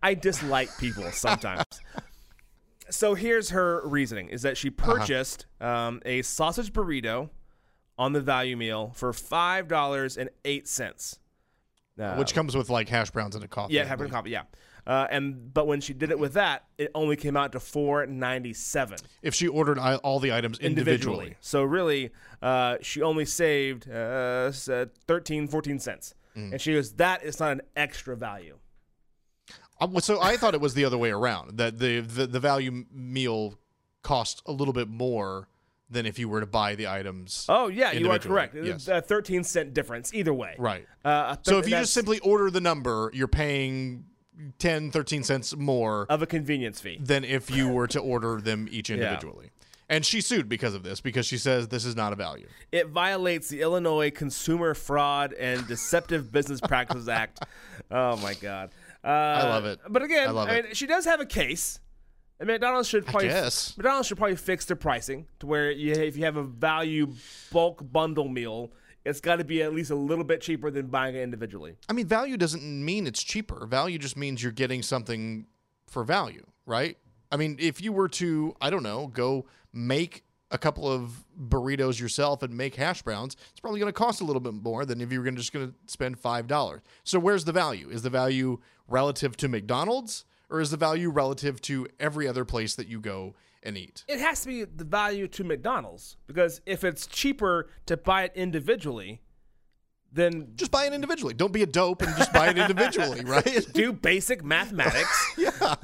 I 0.03 0.13
dislike 0.13 0.69
people 0.77 1.09
sometimes. 1.11 1.65
So 2.91 3.15
here's 3.15 3.49
her 3.49 3.81
reasoning 3.87 4.29
is 4.29 4.43
that 4.43 4.57
she 4.57 4.69
purchased 4.69 5.45
um, 5.59 6.01
a 6.05 6.21
sausage 6.21 6.71
burrito 6.71 7.29
on 7.97 8.13
the 8.13 8.21
value 8.21 8.57
meal 8.57 8.91
for 8.95 9.13
five 9.13 9.67
dollars 9.67 10.17
and 10.17 10.29
eight 10.45 10.67
cents. 10.67 11.19
Uh, 11.99 12.15
Which 12.15 12.33
comes 12.33 12.55
with 12.55 12.69
like 12.69 12.89
hash 12.89 13.11
browns 13.11 13.35
and 13.35 13.43
a 13.43 13.47
coffee. 13.47 13.73
yeah, 13.73 13.83
having 13.83 14.07
believe. 14.07 14.13
coffee, 14.13 14.29
yeah. 14.31 14.43
Uh, 14.87 15.07
and 15.11 15.53
but 15.53 15.67
when 15.67 15.79
she 15.79 15.93
did 15.93 16.09
it 16.09 16.17
with 16.17 16.33
that, 16.33 16.65
it 16.77 16.89
only 16.95 17.15
came 17.15 17.37
out 17.37 17.51
to 17.51 17.59
four 17.59 18.05
ninety 18.07 18.53
seven 18.53 18.97
If 19.21 19.35
she 19.35 19.47
ordered 19.47 19.77
all 19.77 20.19
the 20.19 20.33
items 20.33 20.57
individually. 20.59 21.35
So 21.39 21.63
really, 21.63 22.11
uh, 22.41 22.77
she 22.81 23.01
only 23.01 23.25
saved 23.25 23.87
uh, 23.89 24.51
uh, 24.69 24.85
13, 25.07 25.47
14 25.47 25.79
cents. 25.79 26.15
Mm. 26.35 26.53
And 26.53 26.61
she 26.61 26.73
goes, 26.73 26.93
that 26.93 27.23
is 27.23 27.39
not 27.39 27.51
an 27.51 27.61
extra 27.75 28.15
value. 28.15 28.57
So 29.99 30.21
I 30.21 30.38
thought 30.38 30.53
it 30.53 30.61
was 30.61 30.73
the 30.73 30.86
other 30.86 30.97
way 30.97 31.11
around 31.11 31.57
that 31.57 31.79
the, 31.79 32.01
the 32.01 32.27
the 32.27 32.39
value 32.39 32.86
meal 32.91 33.55
cost 34.03 34.41
a 34.45 34.51
little 34.51 34.73
bit 34.73 34.88
more 34.88 35.47
than 35.89 36.05
if 36.05 36.17
you 36.17 36.29
were 36.29 36.39
to 36.39 36.45
buy 36.45 36.75
the 36.75 36.88
items. 36.88 37.45
Oh 37.49 37.67
yeah, 37.67 37.91
you 37.91 38.09
are 38.11 38.19
correct. 38.19 38.55
Yes. 38.55 38.88
A 38.88 39.01
thirteen 39.01 39.43
cent 39.43 39.73
difference 39.73 40.13
either 40.13 40.34
way. 40.34 40.55
Right. 40.57 40.88
Uh, 41.03 41.36
So 41.43 41.57
if 41.59 41.65
you 41.65 41.71
just 41.71 41.93
simply 41.93 42.19
order 42.19 42.49
the 42.49 42.61
number, 42.61 43.11
you're 43.13 43.27
paying 43.27 44.05
10, 44.57 44.89
13 44.91 45.23
cents 45.23 45.55
more 45.55 46.07
of 46.09 46.21
a 46.21 46.25
convenience 46.25 46.79
fee. 46.79 46.97
than 46.99 47.23
if 47.23 47.51
you 47.51 47.67
were 47.69 47.88
to 47.88 47.99
order 47.99 48.41
them 48.41 48.67
each 48.71 48.89
individually. 48.89 49.45
Yeah. 49.45 49.57
And 49.89 50.05
she 50.05 50.21
sued 50.21 50.47
because 50.47 50.73
of 50.73 50.84
this 50.84 51.01
because 51.01 51.25
she 51.25 51.38
says 51.38 51.67
this 51.67 51.84
is 51.84 51.97
not 51.97 52.13
a 52.13 52.15
value. 52.15 52.47
It 52.71 52.88
violates 52.88 53.49
the 53.49 53.61
Illinois 53.61 54.09
Consumer 54.09 54.73
Fraud 54.73 55.34
and 55.34 55.67
Deceptive 55.67 56.32
Business 56.32 56.61
Practices 56.61 57.09
Act. 57.09 57.43
Oh 57.93 58.15
my 58.17 58.36
god. 58.36 58.69
Uh, 59.03 59.07
I 59.07 59.43
love 59.49 59.65
it. 59.65 59.79
But 59.89 60.03
again, 60.03 60.29
I 60.29 60.31
I 60.31 60.53
it. 60.55 60.77
she 60.77 60.85
does 60.85 61.05
have 61.05 61.19
a 61.19 61.25
case. 61.25 61.79
And 62.39 62.47
McDonald's 62.47 62.87
should 62.89 63.05
probably 63.05 63.27
guess. 63.27 63.77
McDonald's 63.77 64.07
should 64.07 64.17
probably 64.17 64.35
fix 64.35 64.65
their 64.65 64.75
pricing 64.75 65.27
to 65.39 65.45
where 65.45 65.69
you, 65.69 65.93
if 65.93 66.17
you 66.17 66.23
have 66.25 66.37
a 66.37 66.43
value 66.43 67.13
bulk 67.51 67.83
bundle 67.91 68.27
meal, 68.27 68.71
it's 69.05 69.21
got 69.21 69.35
to 69.35 69.43
be 69.43 69.61
at 69.61 69.73
least 69.73 69.91
a 69.91 69.95
little 69.95 70.23
bit 70.23 70.41
cheaper 70.41 70.71
than 70.71 70.87
buying 70.87 71.15
it 71.15 71.21
individually. 71.21 71.75
I 71.87 71.93
mean, 71.93 72.07
value 72.07 72.37
doesn't 72.37 72.63
mean 72.63 73.05
it's 73.05 73.21
cheaper. 73.21 73.67
Value 73.67 73.99
just 73.99 74.17
means 74.17 74.41
you're 74.41 74.51
getting 74.51 74.81
something 74.81 75.45
for 75.87 76.03
value, 76.03 76.45
right? 76.65 76.97
I 77.31 77.37
mean, 77.37 77.57
if 77.59 77.79
you 77.79 77.93
were 77.93 78.09
to, 78.09 78.55
I 78.59 78.71
don't 78.71 78.83
know, 78.83 79.07
go 79.07 79.45
make 79.71 80.23
a 80.51 80.57
couple 80.57 80.91
of 80.91 81.23
burritos 81.47 81.99
yourself 81.99 82.43
and 82.43 82.55
make 82.55 82.75
hash 82.75 83.01
browns, 83.01 83.35
it's 83.49 83.59
probably 83.59 83.79
going 83.79 83.89
to 83.89 83.97
cost 83.97 84.21
a 84.21 84.23
little 84.23 84.41
bit 84.41 84.53
more 84.53 84.85
than 84.85 85.01
if 85.01 85.11
you 85.11 85.21
were 85.21 85.31
just 85.31 85.53
going 85.53 85.69
to 85.69 85.73
spend 85.87 86.21
$5. 86.21 86.81
So 87.03 87.19
where's 87.19 87.45
the 87.45 87.53
value? 87.53 87.89
Is 87.89 88.01
the 88.01 88.09
value 88.09 88.59
relative 88.87 89.37
to 89.37 89.47
McDonald's 89.47 90.25
or 90.49 90.59
is 90.59 90.71
the 90.71 90.77
value 90.77 91.09
relative 91.09 91.61
to 91.61 91.87
every 91.99 92.27
other 92.27 92.45
place 92.45 92.75
that 92.75 92.87
you 92.87 92.99
go 92.99 93.33
and 93.63 93.77
eat? 93.77 94.03
It 94.07 94.19
has 94.19 94.41
to 94.41 94.47
be 94.47 94.65
the 94.65 94.83
value 94.83 95.27
to 95.29 95.43
McDonald's 95.43 96.17
because 96.27 96.61
if 96.65 96.83
it's 96.83 97.07
cheaper 97.07 97.69
to 97.85 97.95
buy 97.97 98.23
it 98.23 98.33
individually, 98.35 99.21
then 100.14 100.49
Just 100.55 100.72
buy 100.72 100.86
it 100.86 100.93
individually. 100.93 101.34
Don't 101.34 101.53
be 101.53 101.64
a 101.64 101.68
dope 101.68 102.01
and 102.01 102.16
just 102.18 102.34
buy 102.34 102.49
it 102.49 102.57
individually, 102.57 103.24
right? 103.26 103.66
do 103.74 103.93
basic 103.93 104.43
mathematics. 104.43 105.34
yeah. 105.38 105.51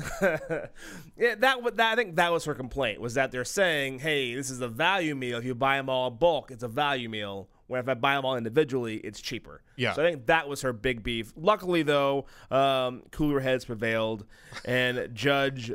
yeah, 1.18 1.36
that, 1.36 1.58
that 1.76 1.94
I 1.94 1.96
think 1.96 2.16
that 2.18 2.32
was 2.32 2.46
her 2.46 2.54
complaint 2.54 3.00
was 3.00 3.14
that 3.14 3.32
they're 3.32 3.46
saying, 3.46 4.00
"Hey, 4.00 4.36
this 4.36 4.50
is 4.50 4.60
a 4.60 4.68
value 4.68 5.16
meal. 5.16 5.38
If 5.38 5.46
you 5.46 5.56
buy 5.56 5.78
them 5.78 5.90
all 5.90 6.10
bulk, 6.10 6.52
it's 6.52 6.64
a 6.64 6.68
value 6.68 7.10
meal. 7.10 7.48
Where 7.68 7.80
if 7.82 7.88
I 7.89 7.93
buy 7.93 8.15
them 8.15 8.26
all 8.26 8.36
individually, 8.38 8.97
it's 8.97 9.22
cheaper." 9.22 9.61
Yeah. 9.76 9.93
So 9.93 10.03
I 10.03 10.09
think 10.11 10.26
that 10.28 10.47
was 10.47 10.61
her 10.61 10.74
big 10.74 11.03
beef. 11.03 11.34
Luckily, 11.36 11.84
though, 11.84 12.26
um, 12.49 13.03
cooler 13.11 13.39
heads 13.39 13.65
prevailed, 13.65 14.26
and 14.65 15.09
Judge 15.13 15.72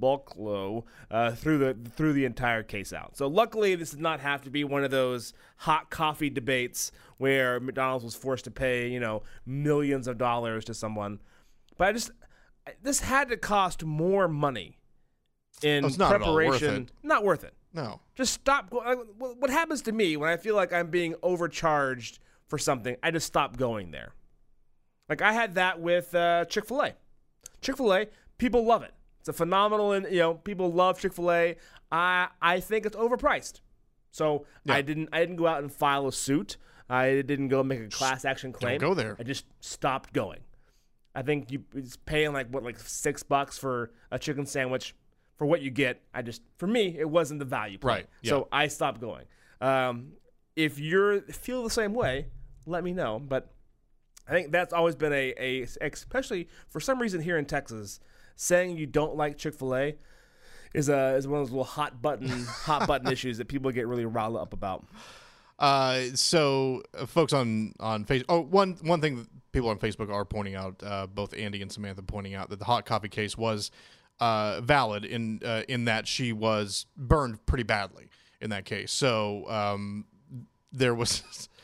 Bulklow 0.00 0.84
uh, 1.10 1.32
threw 1.32 1.58
the 1.58 1.76
threw 1.96 2.12
the 2.12 2.24
entire 2.24 2.62
case 2.62 2.92
out. 2.92 3.16
So 3.16 3.26
luckily, 3.26 3.74
this 3.74 3.90
did 3.90 4.00
not 4.00 4.20
have 4.20 4.42
to 4.42 4.50
be 4.50 4.64
one 4.64 4.84
of 4.84 4.90
those 4.90 5.32
hot 5.58 5.90
coffee 5.90 6.30
debates 6.30 6.92
where 7.18 7.60
McDonald's 7.60 8.04
was 8.04 8.14
forced 8.14 8.44
to 8.44 8.50
pay, 8.50 8.88
you 8.88 9.00
know, 9.00 9.22
millions 9.46 10.08
of 10.08 10.18
dollars 10.18 10.64
to 10.66 10.74
someone. 10.74 11.20
But 11.76 11.88
I 11.88 11.92
just 11.92 12.10
this 12.82 13.00
had 13.00 13.28
to 13.28 13.36
cost 13.36 13.84
more 13.84 14.28
money 14.28 14.78
in 15.62 15.84
Oh, 15.84 15.88
it's 15.88 15.98
not 15.98 16.14
at 16.14 16.22
all 16.22 16.34
worth 16.34 16.58
preparation. 16.60 16.84
it. 16.84 16.92
Not 17.02 17.24
worth 17.24 17.44
it. 17.44 17.53
No. 17.74 18.00
Just 18.14 18.32
stop. 18.32 18.72
What 18.72 19.16
what 19.18 19.50
happens 19.50 19.82
to 19.82 19.92
me 19.92 20.16
when 20.16 20.30
I 20.30 20.36
feel 20.36 20.54
like 20.54 20.72
I'm 20.72 20.88
being 20.90 21.16
overcharged 21.22 22.20
for 22.46 22.56
something? 22.56 22.96
I 23.02 23.10
just 23.10 23.26
stop 23.26 23.56
going 23.56 23.90
there. 23.90 24.12
Like 25.08 25.20
I 25.20 25.32
had 25.32 25.56
that 25.56 25.80
with 25.80 26.14
uh, 26.14 26.44
Chick 26.46 26.66
Fil 26.66 26.82
A. 26.82 26.92
Chick 27.60 27.76
Fil 27.76 27.92
A, 27.92 28.06
people 28.38 28.64
love 28.64 28.82
it. 28.82 28.94
It's 29.18 29.28
a 29.28 29.32
phenomenal, 29.32 29.92
and 29.92 30.06
you 30.10 30.18
know, 30.20 30.34
people 30.34 30.72
love 30.72 31.00
Chick 31.00 31.12
Fil 31.12 31.32
A. 31.32 31.56
I 31.90 32.28
I 32.40 32.60
think 32.60 32.86
it's 32.86 32.96
overpriced. 32.96 33.60
So 34.12 34.46
I 34.68 34.80
didn't 34.80 35.08
I 35.12 35.18
didn't 35.18 35.36
go 35.36 35.48
out 35.48 35.60
and 35.60 35.72
file 35.72 36.06
a 36.06 36.12
suit. 36.12 36.56
I 36.88 37.22
didn't 37.22 37.48
go 37.48 37.64
make 37.64 37.80
a 37.80 37.88
class 37.88 38.24
action 38.24 38.52
claim. 38.52 38.78
go 38.78 38.94
there. 38.94 39.16
I 39.18 39.24
just 39.24 39.46
stopped 39.60 40.12
going. 40.12 40.40
I 41.14 41.22
think 41.22 41.50
you 41.50 41.64
it's 41.74 41.96
paying 41.96 42.32
like 42.32 42.48
what 42.48 42.62
like 42.62 42.78
six 42.78 43.24
bucks 43.24 43.58
for 43.58 43.90
a 44.12 44.18
chicken 44.18 44.46
sandwich 44.46 44.94
for 45.36 45.46
what 45.46 45.62
you 45.62 45.70
get. 45.70 46.00
I 46.12 46.22
just 46.22 46.42
for 46.58 46.66
me 46.66 46.96
it 46.98 47.08
wasn't 47.08 47.40
the 47.40 47.46
value. 47.46 47.78
Point. 47.78 47.94
Right, 47.94 48.06
yeah. 48.22 48.30
So 48.30 48.48
I 48.52 48.68
stopped 48.68 49.00
going. 49.00 49.26
Um, 49.60 50.12
if 50.56 50.78
you're 50.78 51.20
feel 51.22 51.62
the 51.62 51.70
same 51.70 51.94
way, 51.94 52.26
let 52.66 52.84
me 52.84 52.92
know. 52.92 53.18
But 53.18 53.52
I 54.28 54.32
think 54.32 54.52
that's 54.52 54.72
always 54.72 54.94
been 54.94 55.12
a, 55.12 55.34
a 55.38 55.66
especially 55.80 56.48
for 56.68 56.80
some 56.80 57.00
reason 57.00 57.20
here 57.20 57.36
in 57.36 57.44
Texas, 57.44 58.00
saying 58.36 58.76
you 58.76 58.86
don't 58.86 59.16
like 59.16 59.38
Chick 59.38 59.54
Fil 59.54 59.74
A 59.74 59.96
is 60.74 60.88
a 60.88 61.14
is 61.14 61.26
one 61.26 61.40
of 61.40 61.46
those 61.46 61.52
little 61.52 61.64
hot 61.64 62.02
button 62.02 62.28
hot 62.46 62.86
button 62.86 63.10
issues 63.10 63.38
that 63.38 63.48
people 63.48 63.70
get 63.70 63.86
really 63.86 64.04
riled 64.04 64.36
up 64.36 64.52
about. 64.52 64.84
Uh, 65.58 66.02
so 66.14 66.82
uh, 66.98 67.06
folks 67.06 67.32
on 67.32 67.72
on 67.80 68.04
Facebook. 68.04 68.24
Oh, 68.28 68.40
one 68.40 68.76
one 68.82 69.00
thing 69.00 69.16
that 69.16 69.28
people 69.52 69.68
on 69.70 69.78
Facebook 69.78 70.12
are 70.12 70.24
pointing 70.24 70.56
out, 70.56 70.82
uh, 70.84 71.06
both 71.06 71.32
Andy 71.32 71.62
and 71.62 71.70
Samantha 71.70 72.02
pointing 72.02 72.34
out 72.34 72.50
that 72.50 72.58
the 72.58 72.64
hot 72.64 72.84
coffee 72.84 73.08
case 73.08 73.38
was 73.38 73.70
uh, 74.20 74.60
valid 74.60 75.04
in 75.04 75.40
uh, 75.44 75.62
in 75.68 75.86
that 75.86 76.06
she 76.06 76.32
was 76.32 76.86
burned 76.96 77.44
pretty 77.46 77.64
badly 77.64 78.08
in 78.40 78.50
that 78.50 78.64
case. 78.64 78.92
So 78.92 79.48
um, 79.48 80.06
there 80.72 80.94
was. 80.94 81.48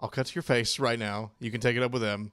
I'll 0.00 0.08
cut 0.08 0.26
to 0.26 0.34
your 0.34 0.42
face 0.42 0.80
right 0.80 0.98
now. 0.98 1.30
You 1.38 1.52
can 1.52 1.60
take 1.60 1.76
it 1.76 1.82
up 1.82 1.92
with 1.92 2.02
them. 2.02 2.32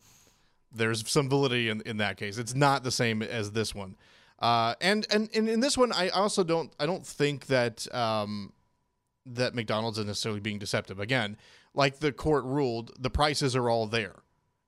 There's 0.71 1.07
some 1.07 1.29
validity 1.29 1.69
in, 1.69 1.81
in 1.81 1.97
that 1.97 2.17
case. 2.17 2.39
It's 2.39 2.55
not 2.55 2.83
the 2.83 2.89
same 2.89 3.21
as 3.21 3.51
this 3.51 3.75
one. 3.75 3.95
Uh, 4.39 4.73
and, 4.81 5.05
and 5.11 5.29
in 5.29 5.59
this 5.59 5.77
one, 5.77 5.91
I 5.91 6.09
also 6.09 6.43
don't 6.43 6.73
I 6.79 6.85
don't 6.85 7.05
think 7.05 7.45
that 7.47 7.93
um, 7.93 8.53
that 9.25 9.53
McDonald's 9.53 9.99
is 9.99 10.05
necessarily 10.05 10.39
being 10.39 10.59
deceptive. 10.59 10.99
Again, 10.99 11.37
like 11.73 11.99
the 11.99 12.11
court 12.11 12.45
ruled, 12.45 12.91
the 12.97 13.09
prices 13.09 13.55
are 13.55 13.69
all 13.69 13.85
there. 13.85 14.15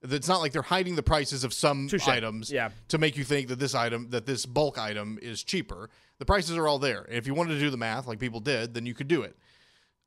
It's 0.03 0.27
not 0.27 0.41
like 0.41 0.51
they're 0.51 0.61
hiding 0.63 0.95
the 0.95 1.03
prices 1.03 1.43
of 1.43 1.53
some 1.53 1.87
Touche. 1.87 2.07
items 2.07 2.51
Yeah. 2.51 2.69
to 2.87 2.97
make 2.97 3.17
you 3.17 3.23
think 3.23 3.49
that 3.49 3.59
this 3.59 3.75
item, 3.75 4.09
that 4.09 4.25
this 4.25 4.45
bulk 4.45 4.77
item 4.79 5.19
is 5.21 5.43
cheaper. 5.43 5.89
The 6.17 6.25
prices 6.25 6.57
are 6.57 6.67
all 6.67 6.79
there. 6.79 7.03
And 7.03 7.15
if 7.15 7.27
you 7.27 7.33
wanted 7.35 7.53
to 7.53 7.59
do 7.59 7.69
the 7.69 7.77
math 7.77 8.07
like 8.07 8.19
people 8.19 8.39
did, 8.39 8.73
then 8.73 8.85
you 8.85 8.93
could 8.95 9.07
do 9.07 9.21
it. 9.21 9.35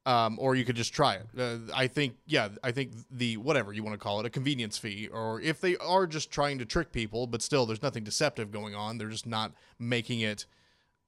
Um, 0.06 0.38
or 0.38 0.54
you 0.54 0.66
could 0.66 0.76
just 0.76 0.92
try 0.92 1.14
it. 1.14 1.26
Uh, 1.38 1.58
I 1.74 1.86
think, 1.86 2.16
yeah, 2.26 2.48
I 2.62 2.72
think 2.72 2.92
the 3.10 3.38
whatever 3.38 3.72
you 3.72 3.82
want 3.82 3.94
to 3.94 3.98
call 3.98 4.20
it, 4.20 4.26
a 4.26 4.30
convenience 4.30 4.76
fee, 4.76 5.08
or 5.08 5.40
if 5.40 5.62
they 5.62 5.78
are 5.78 6.06
just 6.06 6.30
trying 6.30 6.58
to 6.58 6.66
trick 6.66 6.92
people, 6.92 7.26
but 7.26 7.40
still 7.40 7.64
there's 7.64 7.80
nothing 7.82 8.04
deceptive 8.04 8.50
going 8.50 8.74
on. 8.74 8.98
They're 8.98 9.08
just 9.08 9.26
not 9.26 9.52
making 9.78 10.20
it 10.20 10.44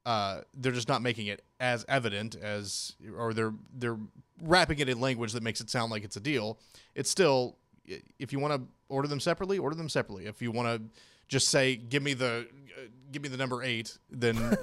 uh, 0.07 0.43
they're 0.55 0.71
just 0.73 0.89
not 0.89 1.03
making 1.03 1.27
it 1.27 1.45
as 1.59 1.85
evident 1.89 2.37
as, 2.37 2.95
or 3.19 3.35
they're 3.35 3.53
they're 3.75 3.99
wrapping 4.41 4.79
it 4.79 4.89
in 4.89 5.01
language 5.01 5.33
that 5.33 5.43
makes 5.43 5.61
it 5.61 5.69
sound 5.69 5.91
like 5.91 6.05
it's 6.05 6.17
a 6.17 6.21
deal. 6.21 6.59
It's 6.95 7.11
still, 7.11 7.57
if 8.19 8.33
you 8.33 8.39
want 8.39 8.55
to 8.55 8.69
order 8.89 9.09
them 9.09 9.21
separately, 9.21 9.59
order 9.59 9.77
them 9.77 9.89
separately. 9.89 10.27
If 10.27 10.43
you 10.43 10.51
want 10.51 10.69
to 10.69 11.01
just 11.29 11.49
say, 11.49 11.77
give 11.77 12.03
me 12.03 12.15
the, 12.15 12.47
uh, 12.77 12.83
give 13.11 13.23
me 13.23 13.29
the 13.29 13.37
number 13.37 13.63
eight, 13.63 13.99
then 14.11 14.37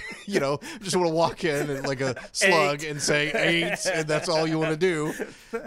you 0.26 0.40
know, 0.40 0.58
just 0.82 0.96
want 0.96 1.08
to 1.08 1.14
walk 1.14 1.44
in 1.44 1.70
and 1.70 1.86
like 1.86 2.00
a 2.00 2.14
slug 2.32 2.84
and 2.84 3.00
say 3.00 3.32
eight, 3.34 3.86
and 3.86 4.06
that's 4.06 4.28
all 4.28 4.46
you 4.46 4.58
want 4.58 4.70
to 4.70 4.76
do. 4.76 5.12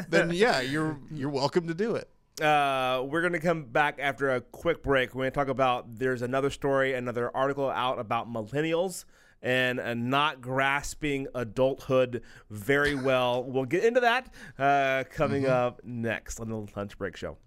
Then 0.10 0.32
yeah, 0.32 0.62
you're 0.62 0.98
you're 1.12 1.30
welcome 1.30 1.68
to 1.68 1.74
do 1.74 1.96
it. 1.96 2.10
Uh, 2.42 3.04
we're 3.08 3.22
going 3.22 3.34
to 3.34 3.40
come 3.40 3.66
back 3.66 4.00
after 4.00 4.32
a 4.32 4.42
quick 4.42 4.82
break. 4.82 5.14
We're 5.14 5.22
going 5.22 5.32
to 5.32 5.36
talk 5.36 5.50
about 5.50 6.00
there's 6.00 6.24
another 6.24 6.50
story, 6.50 6.94
another 6.94 7.36
article 7.36 7.70
out 7.70 8.00
about 8.00 8.32
millennials 8.32 9.06
and 9.44 9.80
uh, 9.80 9.94
not 9.94 10.42
grasping 10.42 11.28
adulthood 11.36 12.24
very 12.50 12.96
well. 12.96 13.44
We'll 13.44 13.66
get 13.66 13.84
into 13.84 14.00
that 14.00 14.34
uh, 14.58 15.04
coming 15.12 15.46
up 15.46 15.82
next 15.84 16.40
on 16.40 16.50
the 16.50 16.66
Lunch 16.76 16.98
Break 16.98 17.18
Show. 17.18 17.38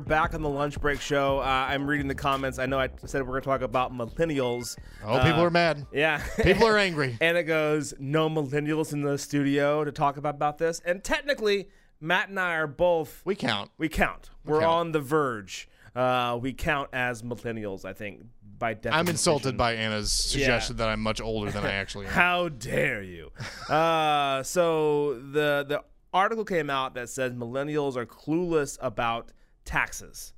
Are 0.00 0.04
back 0.04 0.34
on 0.34 0.40
the 0.42 0.48
lunch 0.48 0.80
break 0.80 1.00
show. 1.00 1.40
Uh, 1.40 1.42
I'm 1.44 1.86
reading 1.86 2.08
the 2.08 2.14
comments. 2.14 2.58
I 2.58 2.64
know 2.66 2.78
I 2.78 2.88
said 3.04 3.20
we're 3.22 3.28
going 3.32 3.42
to 3.42 3.46
talk 3.48 3.60
about 3.60 3.92
millennials. 3.92 4.76
Oh, 5.04 5.18
people 5.18 5.40
Uh, 5.40 5.44
are 5.44 5.50
mad. 5.50 5.86
Yeah. 5.92 6.22
People 6.42 6.66
are 6.66 6.78
angry. 6.78 7.18
and 7.20 7.36
it 7.36 7.44
goes, 7.44 7.92
no 7.98 8.30
millennials 8.30 8.92
in 8.94 9.02
the 9.02 9.18
studio 9.18 9.84
to 9.84 9.92
talk 9.92 10.16
about, 10.16 10.36
about 10.36 10.56
this. 10.58 10.80
And 10.86 11.04
technically, 11.04 11.68
Matt 12.00 12.30
and 12.30 12.40
I 12.40 12.54
are 12.54 12.66
both. 12.66 13.20
We 13.26 13.34
count. 13.34 13.70
We 13.76 13.88
count. 13.90 14.30
We're 14.44 14.60
count. 14.60 14.72
on 14.72 14.92
the 14.92 15.00
verge. 15.00 15.68
Uh, 15.94 16.38
we 16.40 16.52
count 16.54 16.88
as 16.94 17.22
millennials, 17.22 17.84
I 17.84 17.92
think, 17.92 18.22
by 18.58 18.72
definition. 18.74 18.98
I'm 19.00 19.08
insulted 19.08 19.56
by 19.58 19.74
Anna's 19.74 20.10
suggestion 20.12 20.76
Yeah. 20.76 20.84
that 20.86 20.92
I'm 20.92 21.00
much 21.00 21.20
older 21.20 21.50
than 21.50 21.64
I 21.66 21.72
actually 21.72 22.06
am. 22.06 22.12
How 22.14 22.48
dare 22.48 23.02
you? 23.02 23.32
uh, 23.68 24.42
so 24.44 25.14
the 25.14 25.66
the 25.68 25.82
article 26.14 26.44
came 26.44 26.70
out 26.70 26.94
that 26.94 27.08
says 27.10 27.32
millennials 27.34 27.96
are 27.96 28.06
clueless 28.06 28.78
about 28.80 29.30
taxes. 29.64 30.32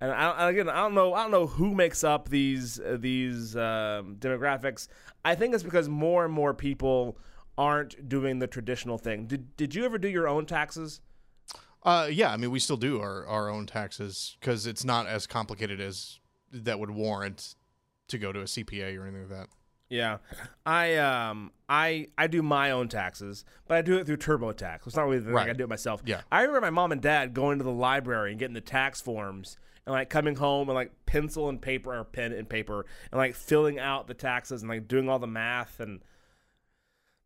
And 0.00 0.12
I, 0.12 0.50
again, 0.50 0.68
I 0.68 0.76
don't 0.82 0.94
know. 0.94 1.14
I 1.14 1.22
don't 1.22 1.30
know 1.30 1.46
who 1.46 1.74
makes 1.74 2.04
up 2.04 2.28
these 2.28 2.80
uh, 2.80 2.96
these 3.00 3.56
um, 3.56 4.16
demographics. 4.18 4.88
I 5.24 5.34
think 5.34 5.54
it's 5.54 5.62
because 5.62 5.88
more 5.88 6.24
and 6.24 6.34
more 6.34 6.52
people 6.52 7.16
aren't 7.56 8.08
doing 8.08 8.38
the 8.38 8.46
traditional 8.46 8.98
thing. 8.98 9.26
Did 9.26 9.56
Did 9.56 9.74
you 9.74 9.84
ever 9.84 9.98
do 9.98 10.08
your 10.08 10.28
own 10.28 10.46
taxes? 10.46 11.00
Uh, 11.84 12.08
yeah, 12.10 12.32
I 12.32 12.36
mean, 12.38 12.50
we 12.50 12.58
still 12.58 12.78
do 12.78 13.00
our, 13.00 13.26
our 13.26 13.50
own 13.50 13.66
taxes 13.66 14.36
because 14.40 14.66
it's 14.66 14.84
not 14.84 15.06
as 15.06 15.26
complicated 15.26 15.80
as 15.80 16.18
that 16.50 16.78
would 16.78 16.90
warrant 16.90 17.54
to 18.08 18.18
go 18.18 18.32
to 18.32 18.40
a 18.40 18.44
CPA 18.44 18.98
or 18.98 19.06
anything 19.06 19.28
like 19.28 19.30
that. 19.30 19.48
Yeah, 19.94 20.18
I 20.66 20.96
um 20.96 21.52
I 21.68 22.08
I 22.18 22.26
do 22.26 22.42
my 22.42 22.72
own 22.72 22.88
taxes, 22.88 23.44
but 23.68 23.76
I 23.76 23.82
do 23.82 23.96
it 23.96 24.06
through 24.06 24.16
TurboTax. 24.16 24.86
It's 24.86 24.96
not 24.96 25.04
really 25.04 25.18
the 25.20 25.26
thing. 25.26 25.34
Right. 25.34 25.50
I 25.50 25.52
do 25.52 25.62
it 25.64 25.68
myself. 25.68 26.02
Yeah. 26.04 26.22
I 26.32 26.40
remember 26.42 26.62
my 26.62 26.70
mom 26.70 26.90
and 26.90 27.00
dad 27.00 27.32
going 27.32 27.58
to 27.58 27.64
the 27.64 27.70
library 27.70 28.30
and 28.30 28.38
getting 28.40 28.54
the 28.54 28.60
tax 28.60 29.00
forms 29.00 29.56
and 29.86 29.92
like 29.92 30.10
coming 30.10 30.34
home 30.34 30.68
and 30.68 30.74
like 30.74 30.90
pencil 31.06 31.48
and 31.48 31.62
paper 31.62 31.94
or 31.96 32.02
pen 32.02 32.32
and 32.32 32.48
paper 32.48 32.86
and 33.12 33.18
like 33.18 33.36
filling 33.36 33.78
out 33.78 34.08
the 34.08 34.14
taxes 34.14 34.62
and 34.62 34.68
like 34.68 34.88
doing 34.88 35.08
all 35.08 35.20
the 35.20 35.26
math 35.28 35.78
and 35.78 36.00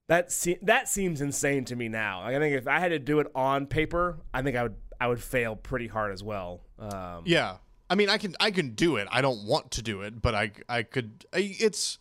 that 0.09 0.31
se- 0.31 0.59
that 0.63 0.89
seems 0.89 1.21
insane 1.23 1.65
to 1.67 1.77
me 1.77 1.89
now. 1.89 2.23
Like 2.23 2.37
I 2.37 2.39
think 2.39 2.55
if 2.55 2.69
I 2.69 2.81
had 2.81 2.89
to 2.89 2.99
do 2.99 3.21
it 3.21 3.29
on 3.35 3.67
paper, 3.67 4.19
I 4.35 4.43
think 4.43 4.57
I 4.57 4.65
would 4.65 4.77
I 5.01 5.09
would 5.09 5.23
fail 5.23 5.57
pretty 5.57 5.87
hard 5.87 6.13
as 6.13 6.23
well. 6.23 6.61
Um, 6.79 7.23
Yeah, 7.25 7.57
I 7.89 7.95
mean, 7.95 8.11
I 8.11 8.19
can 8.19 8.35
I 8.41 8.51
can 8.51 8.75
do 8.75 8.97
it. 8.97 9.09
I 9.11 9.21
don't 9.23 9.45
want 9.45 9.71
to 9.73 9.83
do 9.83 10.03
it, 10.03 10.21
but 10.21 10.35
I 10.35 10.53
I 10.69 10.83
could. 10.83 11.25
I, 11.33 11.57
it's 11.59 11.99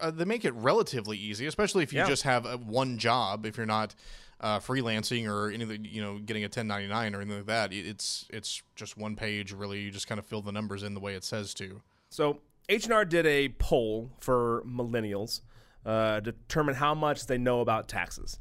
uh, 0.00 0.10
they 0.10 0.24
make 0.24 0.44
it 0.44 0.54
relatively 0.54 1.16
easy, 1.16 1.46
especially 1.46 1.82
if 1.82 1.92
you 1.92 2.00
Yeah. 2.00 2.06
just 2.08 2.22
have 2.24 2.44
a, 2.46 2.56
one 2.56 2.98
job. 2.98 3.46
If 3.46 3.56
you're 3.56 3.66
not 3.66 3.94
uh, 4.40 4.60
freelancing 4.60 5.28
or 5.28 5.50
anything, 5.50 5.84
you 5.84 6.00
know, 6.00 6.18
getting 6.18 6.42
a 6.44 6.46
1099 6.46 7.14
or 7.14 7.20
anything 7.20 7.38
like 7.38 7.46
that. 7.46 7.72
It's 7.72 8.26
it's 8.30 8.62
just 8.76 8.96
one 8.96 9.16
page. 9.16 9.52
Really, 9.52 9.80
you 9.80 9.90
just 9.90 10.06
kind 10.06 10.18
of 10.18 10.26
fill 10.26 10.42
the 10.42 10.52
numbers 10.52 10.82
in 10.82 10.94
the 10.94 11.00
way 11.00 11.14
it 11.14 11.24
says 11.24 11.54
to. 11.54 11.80
So 12.10 12.40
H&R 12.68 13.04
did 13.04 13.26
a 13.26 13.48
poll 13.50 14.10
for 14.20 14.62
millennials, 14.66 15.40
uh, 15.84 16.20
determine 16.20 16.76
how 16.76 16.94
much 16.94 17.26
they 17.26 17.36
know 17.38 17.60
about 17.60 17.88
taxes, 17.88 18.38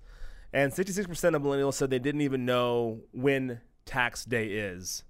and 0.54 0.72
66% 0.72 1.36
of 1.36 1.42
millennials 1.42 1.74
said 1.76 1.90
they 1.90 2.00
didn't 2.00 2.22
even 2.22 2.46
know 2.46 3.02
when 3.12 3.62
tax 3.86 4.24
day 4.26 4.48
is. 4.48 5.04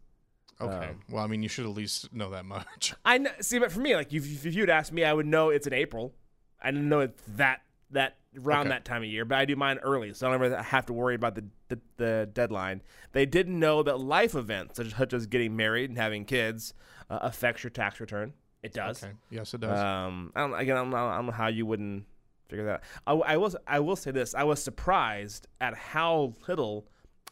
Okay. 0.59 0.91
well, 1.11 1.23
I 1.23 1.27
mean, 1.27 1.43
you 1.43 1.49
should 1.49 1.65
at 1.65 1.71
least 1.71 2.13
know 2.13 2.31
that 2.31 2.45
much. 2.45 2.93
I 3.05 3.19
know, 3.19 3.31
see, 3.41 3.59
but 3.59 3.71
for 3.71 3.79
me, 3.79 3.95
like 3.95 4.11
if, 4.13 4.45
if 4.45 4.55
you'd 4.55 4.69
asked 4.69 4.91
me, 4.91 5.03
I 5.03 5.13
would 5.13 5.27
know 5.27 5.49
it's 5.49 5.67
in 5.67 5.73
April. 5.73 6.13
I 6.61 6.71
didn't 6.71 6.89
know 6.89 7.01
it's 7.01 7.21
that 7.35 7.61
that 7.91 8.17
around 8.37 8.61
Okay. 8.61 8.69
that 8.69 8.83
time 8.85 9.01
of 9.03 9.07
year, 9.07 9.23
but 9.23 9.37
I 9.37 9.45
do 9.45 9.55
mine 9.55 9.77
early, 9.79 10.13
so 10.13 10.27
I 10.27 10.31
don't 10.31 10.43
ever 10.43 10.61
have 10.61 10.85
to 10.87 10.93
worry 10.93 11.15
about 11.15 11.35
the, 11.35 11.45
the 11.69 11.79
the 11.97 12.29
deadline. 12.33 12.81
They 13.11 13.25
didn't 13.25 13.59
know 13.59 13.83
that 13.83 13.99
life 13.99 14.35
events 14.35 14.79
such 14.97 15.13
as 15.13 15.27
getting 15.27 15.55
married 15.55 15.89
and 15.91 15.97
having 15.97 16.25
kids 16.25 16.73
uh, 17.09 17.19
affects 17.21 17.63
your 17.63 17.69
tax 17.71 17.99
return. 17.99 18.33
It 18.63 18.73
does. 18.73 19.03
Okay. 19.03 19.13
Yes, 19.29 19.53
it 19.53 19.61
does. 19.61 19.79
Um, 19.79 20.31
I 20.35 20.41
don't 20.41 20.53
again. 20.55 20.75
I 20.77 20.79
don't, 20.81 20.89
know, 20.89 20.97
I 20.97 21.15
don't 21.17 21.27
know 21.27 21.31
how 21.31 21.47
you 21.47 21.65
wouldn't 21.67 22.05
figure 22.49 22.65
that. 22.65 22.83
out. 23.05 23.21
I, 23.27 23.33
I 23.33 23.37
was. 23.37 23.55
I 23.67 23.79
will 23.79 23.95
say 23.95 24.11
this. 24.11 24.33
I 24.33 24.43
was 24.43 24.61
surprised 24.61 25.47
at 25.61 25.75
how 25.75 26.33
little 26.47 26.87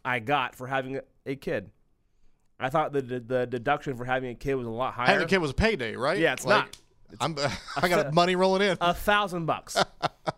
I 0.06 0.20
got 0.20 0.56
for 0.56 0.68
having 0.68 1.00
a 1.26 1.36
kid. 1.36 1.72
I 2.60 2.70
thought 2.70 2.94
the, 2.94 3.02
the 3.02 3.20
the 3.20 3.46
deduction 3.48 3.96
for 3.98 4.06
having 4.06 4.30
a 4.30 4.36
kid 4.36 4.56
was 4.56 4.68
a 4.68 4.70
lot 4.72 4.94
higher. 4.94 5.08
Having 5.08 5.24
a 5.26 5.28
kid 5.28 5.38
was 5.40 5.52
a 5.52 5.56
payday, 5.56 5.96
right? 5.96 6.18
Yeah, 6.18 6.34
it's 6.34 6.46
Like, 6.46 6.66
not. 6.66 6.78
I'm, 7.20 7.36
I 7.84 7.88
got 7.90 8.14
money 8.14 8.36
rolling 8.36 8.62
in. 8.62 8.78
a 8.82 8.94
thousand 8.94 9.46
bucks. 9.46 9.78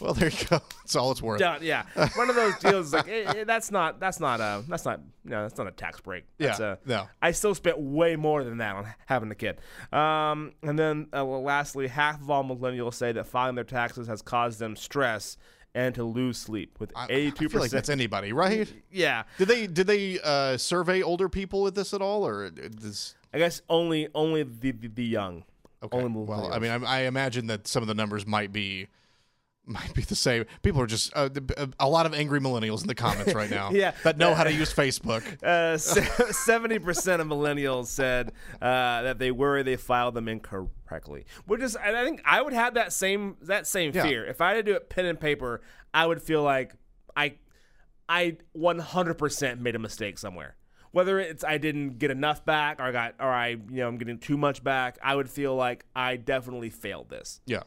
Well, 0.00 0.14
there 0.14 0.28
you 0.30 0.46
go. 0.48 0.60
That's 0.82 0.96
all 0.96 1.10
it's 1.10 1.20
worth. 1.20 1.40
Done. 1.40 1.60
Yeah, 1.62 1.82
one 2.14 2.30
of 2.30 2.36
those 2.36 2.56
deals. 2.58 2.92
Like 2.94 3.08
eh, 3.08 3.24
eh, 3.26 3.44
that's 3.44 3.70
not. 3.70 3.98
That's 4.00 4.20
not 4.20 4.40
a. 4.40 4.64
That's 4.68 4.84
not. 4.84 5.00
No, 5.24 5.42
that's 5.42 5.58
not 5.58 5.66
a 5.66 5.72
tax 5.72 6.00
break. 6.00 6.24
That's 6.38 6.58
Yeah, 6.60 6.76
A, 6.84 6.88
no. 6.88 7.08
I 7.20 7.32
still 7.32 7.54
spent 7.54 7.78
way 7.78 8.16
more 8.16 8.42
than 8.44 8.58
that 8.58 8.76
on 8.76 8.86
having 9.06 9.30
a 9.30 9.34
kid. 9.34 9.58
Um, 9.92 10.52
and 10.62 10.78
then 10.78 11.08
uh, 11.12 11.24
well, 11.26 11.42
lastly, 11.42 11.88
half 11.88 12.20
of 12.20 12.30
all 12.30 12.44
millennials 12.44 12.94
say 12.94 13.12
that 13.12 13.26
filing 13.26 13.56
their 13.56 13.64
taxes 13.64 14.06
has 14.06 14.22
caused 14.22 14.58
them 14.60 14.76
stress 14.76 15.36
and 15.74 15.94
to 15.94 16.04
lose 16.04 16.38
sleep. 16.38 16.76
With 16.78 16.92
I, 16.96 17.04
I 17.04 17.06
eighty-two 17.10 17.48
feel 17.48 17.60
like 17.60 17.70
percent. 17.70 17.84
that's 17.84 17.88
anybody, 17.88 18.32
right? 18.34 18.72
yeah. 18.90 19.24
Did 19.38 19.48
they 19.48 19.66
did 19.66 19.86
they 19.86 20.18
uh, 20.20 20.56
survey 20.56 21.02
older 21.02 21.28
people 21.28 21.62
with 21.62 21.74
this 21.74 21.94
at 21.94 22.02
all, 22.02 22.26
or 22.26 22.50
this? 22.50 23.14
I 23.32 23.38
guess 23.38 23.62
only 23.68 24.08
only 24.14 24.42
the 24.42 24.72
the, 24.72 24.88
the 24.88 25.04
young. 25.04 25.44
Okay. 25.82 25.96
Only 25.96 26.20
well, 26.24 26.52
I 26.52 26.58
mean, 26.58 26.70
I, 26.70 26.98
I 26.98 27.00
imagine 27.02 27.46
that 27.46 27.66
some 27.66 27.82
of 27.82 27.86
the 27.88 27.94
numbers 27.94 28.26
might 28.26 28.52
be 28.52 28.88
might 29.66 29.94
be 29.94 30.02
the 30.02 30.16
same. 30.16 30.44
People 30.62 30.80
are 30.80 30.86
just 30.86 31.12
uh, 31.14 31.28
a 31.78 31.88
lot 31.88 32.06
of 32.06 32.14
angry 32.14 32.40
millennials 32.40 32.80
in 32.80 32.88
the 32.88 32.94
comments 32.94 33.34
right 33.34 33.50
now. 33.50 33.70
Yeah. 33.80 33.92
that 34.04 34.18
know 34.18 34.34
how 34.34 34.44
to 34.44 34.52
use 34.52 34.72
Facebook. 34.72 35.22
Uh, 35.42 35.76
Seventy 36.32 36.78
percent 36.78 37.22
of 37.22 37.28
millennials 37.28 37.86
said 37.86 38.32
uh, 38.60 39.02
that 39.02 39.18
they 39.18 39.30
worry 39.30 39.62
they 39.62 39.76
filed 39.76 40.14
them 40.14 40.28
incorrectly, 40.28 41.24
which 41.46 41.62
is, 41.62 41.76
I 41.76 42.04
think 42.04 42.20
I 42.24 42.42
would 42.42 42.52
have 42.52 42.74
that 42.74 42.92
same 42.92 43.36
that 43.42 43.66
same 43.66 43.92
Yeah. 43.94 44.02
fear. 44.02 44.24
If 44.26 44.40
I 44.40 44.48
had 44.54 44.64
to 44.66 44.72
do 44.72 44.76
it 44.76 44.88
pen 44.88 45.04
and 45.06 45.20
paper, 45.20 45.60
I 45.94 46.06
would 46.06 46.20
feel 46.22 46.42
like 46.42 46.72
I, 47.16 47.34
I 48.08 48.38
one 48.52 48.78
hundred 48.80 49.14
percent 49.14 49.60
made 49.60 49.74
a 49.76 49.78
mistake 49.78 50.18
somewhere. 50.18 50.56
Whether 50.92 51.20
it's 51.20 51.44
I 51.44 51.58
didn't 51.58 51.98
get 51.98 52.10
enough 52.10 52.44
back, 52.44 52.80
or 52.80 52.84
I 52.84 52.92
got, 52.92 53.14
or 53.20 53.28
I, 53.30 53.48
you 53.50 53.60
know, 53.70 53.86
I'm 53.88 53.96
getting 53.98 54.18
too 54.18 54.36
much 54.36 54.62
back, 54.64 54.98
I 55.02 55.14
would 55.14 55.30
feel 55.30 55.54
like 55.54 55.84
I 55.94 56.16
definitely 56.16 56.70
failed 56.70 57.08
this. 57.10 57.40
Yeah. 57.46 57.62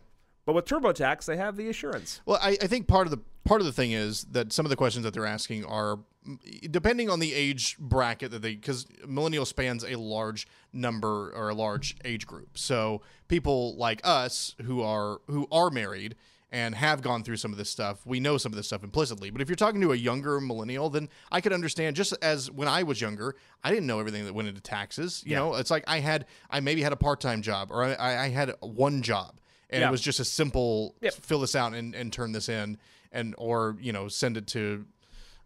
But 0.45 0.53
with 0.53 0.65
TurboTax, 0.65 1.25
they 1.25 1.37
have 1.37 1.55
the 1.55 1.69
assurance. 1.69 2.21
Well, 2.25 2.37
I, 2.41 2.57
I 2.61 2.67
think 2.67 2.87
part 2.87 3.07
of 3.07 3.11
the 3.11 3.19
part 3.45 3.61
of 3.61 3.65
the 3.65 3.71
thing 3.73 3.91
is 3.91 4.23
that 4.31 4.51
some 4.53 4.65
of 4.65 4.69
the 4.69 4.75
questions 4.75 5.03
that 5.03 5.13
they're 5.13 5.25
asking 5.25 5.63
are 5.65 5.99
mm, 6.27 6.71
depending 6.71 7.09
on 7.09 7.19
the 7.19 7.33
age 7.33 7.77
bracket 7.79 8.31
that 8.31 8.41
they 8.41 8.55
because 8.55 8.85
millennial 9.07 9.45
spans 9.45 9.83
a 9.85 9.95
large 9.97 10.47
number 10.73 11.31
or 11.33 11.49
a 11.49 11.53
large 11.55 11.95
age 12.03 12.27
group. 12.27 12.57
So 12.57 13.01
people 13.27 13.75
like 13.77 14.01
us 14.03 14.55
who 14.63 14.81
are 14.81 15.19
who 15.27 15.47
are 15.51 15.69
married 15.69 16.15
and 16.51 16.75
have 16.75 17.01
gone 17.01 17.23
through 17.23 17.37
some 17.37 17.51
of 17.51 17.57
this 17.57 17.69
stuff, 17.69 18.05
we 18.05 18.19
know 18.19 18.37
some 18.37 18.51
of 18.51 18.55
this 18.57 18.67
stuff 18.67 18.83
implicitly. 18.83 19.31
But 19.31 19.41
if 19.41 19.49
you're 19.49 19.55
talking 19.55 19.81
to 19.81 19.91
a 19.91 19.95
younger 19.95 20.39
millennial, 20.39 20.87
then 20.89 21.09
I 21.31 21.41
could 21.41 21.51
understand 21.51 21.95
just 21.95 22.13
as 22.21 22.51
when 22.51 22.67
I 22.67 22.83
was 22.83 23.01
younger, 23.01 23.35
I 23.63 23.71
didn't 23.71 23.87
know 23.87 23.99
everything 23.99 24.23
that 24.25 24.33
went 24.35 24.49
into 24.49 24.61
taxes. 24.61 25.23
You 25.25 25.31
Yeah. 25.31 25.39
know, 25.39 25.55
it's 25.55 25.71
like 25.71 25.83
I 25.87 25.99
had 25.99 26.25
I 26.51 26.59
maybe 26.59 26.83
had 26.83 26.91
a 26.93 26.97
part 26.97 27.21
time 27.21 27.41
job 27.41 27.69
or 27.71 27.83
I, 27.83 28.25
I 28.25 28.29
had 28.29 28.51
one 28.59 29.01
job 29.01 29.39
and 29.73 29.81
Yeah. 29.81 29.87
it 29.89 29.91
was 29.91 30.01
just 30.01 30.19
a 30.19 30.25
simple 30.25 30.95
Yep. 31.01 31.13
fill 31.15 31.39
this 31.41 31.55
out 31.55 31.73
and, 31.73 31.93
and 31.95 32.13
turn 32.13 32.31
this 32.31 32.47
in 32.47 32.77
and 33.11 33.35
or 33.37 33.75
you 33.81 33.91
know 33.91 34.07
send 34.07 34.37
it 34.37 34.47
to 34.47 34.85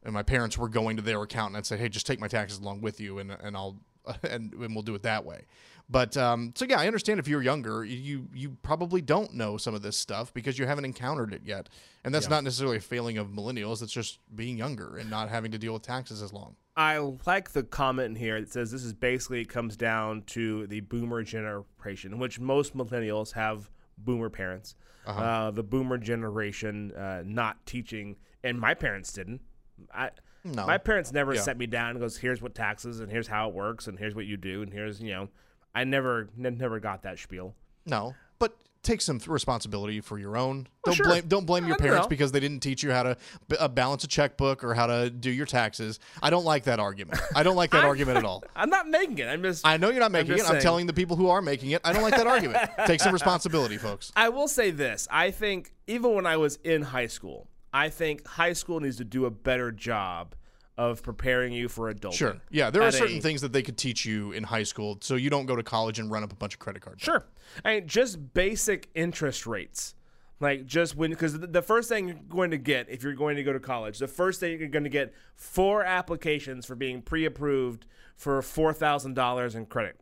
and 0.04 0.14
my 0.14 0.24
parents 0.24 0.58
were 0.58 0.70
going 0.70 0.96
to 0.98 1.02
their 1.02 1.22
account 1.24 1.56
and 1.56 1.66
say 1.66 1.78
hey 1.78 1.90
just 1.90 2.06
take 2.06 2.20
my 2.20 2.28
taxes 2.28 2.60
along 2.60 2.82
with 2.82 3.00
you 3.00 3.20
and 3.20 3.32
and 3.32 3.56
I'll 3.58 3.78
and, 4.24 4.54
and 4.54 4.74
we'll 4.76 4.84
do 4.84 4.96
it 4.96 5.04
that 5.04 5.26
way 5.26 5.42
but 5.90 6.16
um, 6.18 6.54
so 6.56 6.66
yeah 6.70 6.80
I 6.80 6.88
understand 6.88 7.20
if 7.20 7.28
you're 7.28 7.42
younger 7.42 7.84
you 7.84 8.28
you 8.34 8.58
probably 8.62 9.02
don't 9.02 9.34
know 9.34 9.58
some 9.58 9.74
of 9.74 9.82
this 9.82 9.98
stuff 9.98 10.34
because 10.34 10.58
you 10.60 10.66
haven't 10.66 10.86
encountered 10.86 11.34
it 11.34 11.42
yet 11.46 11.68
and 12.06 12.14
that's 12.16 12.30
not 12.30 12.44
necessarily 12.44 12.78
a 12.78 12.82
failing 12.82 13.18
of 13.18 13.28
millennials 13.30 13.82
it's 13.82 13.92
just 13.92 14.20
being 14.36 14.58
younger 14.58 14.98
and 14.98 15.10
not 15.10 15.30
having 15.30 15.52
to 15.52 15.58
deal 15.58 15.74
with 15.74 15.82
taxes 15.82 16.22
as 16.22 16.32
long 16.32 16.56
I 16.78 17.00
like 17.26 17.54
the 17.54 17.64
comment 17.64 18.20
here 18.20 18.40
that 18.40 18.52
says 18.54 18.72
this 18.72 18.84
is 18.84 18.94
basically 18.94 19.42
it 19.42 19.50
comes 19.50 19.76
down 19.76 20.22
to 20.28 20.68
the 20.68 20.82
boomer 20.82 21.24
generation, 21.24 22.20
which 22.20 22.40
most 22.40 22.78
millennials 22.78 23.34
have 23.34 23.68
boomer 23.98 24.30
parents. 24.30 24.76
Uh-huh. 25.06 25.22
uh 25.22 25.52
the 25.52 25.64
boomer 25.64 25.98
generation 25.98 26.92
uh, 26.94 27.24
not 27.26 27.66
teaching, 27.66 28.18
and 28.44 28.60
my 28.60 28.74
parents 28.74 29.14
didn't. 29.14 29.40
I, 29.94 30.10
No. 30.44 30.66
My 30.66 30.78
parents 30.78 31.12
never 31.14 31.34
Yeah. 31.34 31.42
set 31.42 31.58
me 31.58 31.66
down 31.66 31.92
and 31.92 32.00
goes, 32.00 32.18
"Here's 32.18 32.42
what 32.42 32.54
taxes, 32.56 33.00
and 33.00 33.10
here's 33.12 33.28
how 33.28 33.48
it 33.50 33.56
works, 33.56 33.88
and 33.88 33.98
here's 33.98 34.16
what 34.16 34.26
you 34.26 34.36
do, 34.38 34.62
and 34.62 34.72
here's 34.74 35.02
you 35.02 35.12
know." 35.14 35.30
I 35.76 35.84
never, 35.84 36.30
ne- 36.36 36.50
never 36.50 36.80
got 36.80 37.04
that 37.04 37.20
spiel. 37.20 37.56
no 37.86 38.16
but 38.40 38.58
take 38.88 39.02
some 39.02 39.20
responsibility 39.28 40.02
for 40.02 40.18
your 40.18 40.38
own 40.38 40.68
don't 40.86 40.96
sure. 40.96 41.06
blame 41.06 41.28
don't 41.28 41.46
blame 41.46 41.68
your 41.68 41.78
parents 41.78 42.08
because 42.08 42.32
they 42.32 42.40
didn't 42.40 42.62
teach 42.62 42.84
you 42.84 42.92
how 42.92 43.04
to 43.04 43.18
b- 43.48 43.58
uh, 43.60 43.68
balance 43.68 44.04
a 44.04 44.08
checkbook 44.08 44.64
or 44.64 44.74
how 44.74 44.88
to 44.88 45.10
do 45.10 45.30
your 45.30 45.46
taxes 45.46 46.00
i 46.22 46.30
don't 46.30 46.46
like 46.46 46.64
that 46.64 46.80
argument 46.80 47.20
i 47.36 47.44
don't 47.44 47.56
like 47.56 47.72
that 47.72 47.84
argument 47.92 48.18
at 48.18 48.26
all 48.26 48.44
I'm 48.56 48.70
not 48.70 48.90
making 48.90 49.20
it. 49.20 49.28
I'm 49.28 49.44
just. 49.44 49.66
I 49.66 49.78
know 49.78 49.90
you're 49.90 50.00
not 50.00 50.12
making 50.12 50.34
it. 50.34 50.38
just 50.38 50.50
I'm 50.50 50.60
telling 50.60 50.88
the 50.88 50.94
people 50.94 51.16
who 51.16 51.30
are 51.30 51.42
making 51.42 51.72
it. 51.72 51.82
I 51.84 51.94
don't 51.94 52.02
like 52.02 52.16
that 52.16 52.28
argument. 52.28 52.70
Take 52.86 53.00
some 53.00 53.14
responsibility, 53.14 53.78
folks. 53.78 54.12
I 54.16 54.30
will 54.30 54.48
say 54.48 54.72
this. 54.72 55.08
I 55.12 55.32
think 55.32 55.74
even 55.86 56.14
when 56.16 56.26
I 56.26 56.38
was 56.38 56.58
in 56.64 56.82
high 56.82 57.08
school, 57.08 57.48
I 57.74 57.90
think 57.90 58.26
high 58.28 58.54
school 58.54 58.80
needs 58.80 58.98
to 58.98 59.06
do 59.06 59.26
a 59.26 59.32
better 59.32 59.72
job 59.72 60.36
of 60.78 61.02
preparing 61.02 61.52
you 61.54 61.68
for 61.68 61.90
adulthood. 61.90 62.18
Sure. 62.18 62.38
Yeah, 62.52 62.70
there 62.70 62.84
are 62.84 62.92
certain 62.92 63.18
a- 63.18 63.22
things 63.22 63.42
that 63.42 63.52
they 63.52 63.64
could 63.64 63.78
teach 63.78 64.06
you 64.06 64.32
in 64.32 64.44
high 64.44 64.64
school, 64.64 64.98
so 65.02 65.16
you 65.16 65.30
don't 65.30 65.46
go 65.48 65.56
to 65.56 65.64
college 65.64 66.00
and 66.00 66.12
run 66.12 66.24
up 66.24 66.32
a 66.32 66.36
bunch 66.36 66.54
of 66.54 66.60
credit 66.60 66.82
cards. 66.82 67.02
Sure. 67.02 67.26
I 67.66 67.76
mean, 67.76 67.88
just 67.88 68.34
basic 68.34 68.90
interest 68.94 69.48
rates. 69.48 69.96
Like 70.40 70.68
just 70.68 70.96
when, 70.96 71.10
because 71.10 71.40
the 71.40 71.62
first 71.64 71.90
thing 71.90 72.08
you're 72.10 72.18
going 72.30 72.52
to 72.52 72.60
get 72.60 72.90
if 72.90 73.02
you're 73.02 73.16
going 73.16 73.38
to 73.38 73.44
go 73.44 73.54
to 73.54 73.60
college, 73.60 73.98
the 73.98 74.08
first 74.08 74.40
thing 74.40 74.60
you're 74.60 74.70
going 74.70 74.84
to 74.84 74.90
get 74.90 75.12
four 75.36 75.84
applications 75.84 76.64
for 76.68 76.76
being 76.76 77.02
pre-approved 77.02 77.88
for 78.16 78.40
four 78.44 78.72
thousand 78.72 79.16
dollars 79.16 79.56
in 79.56 79.66
credit. 79.66 80.00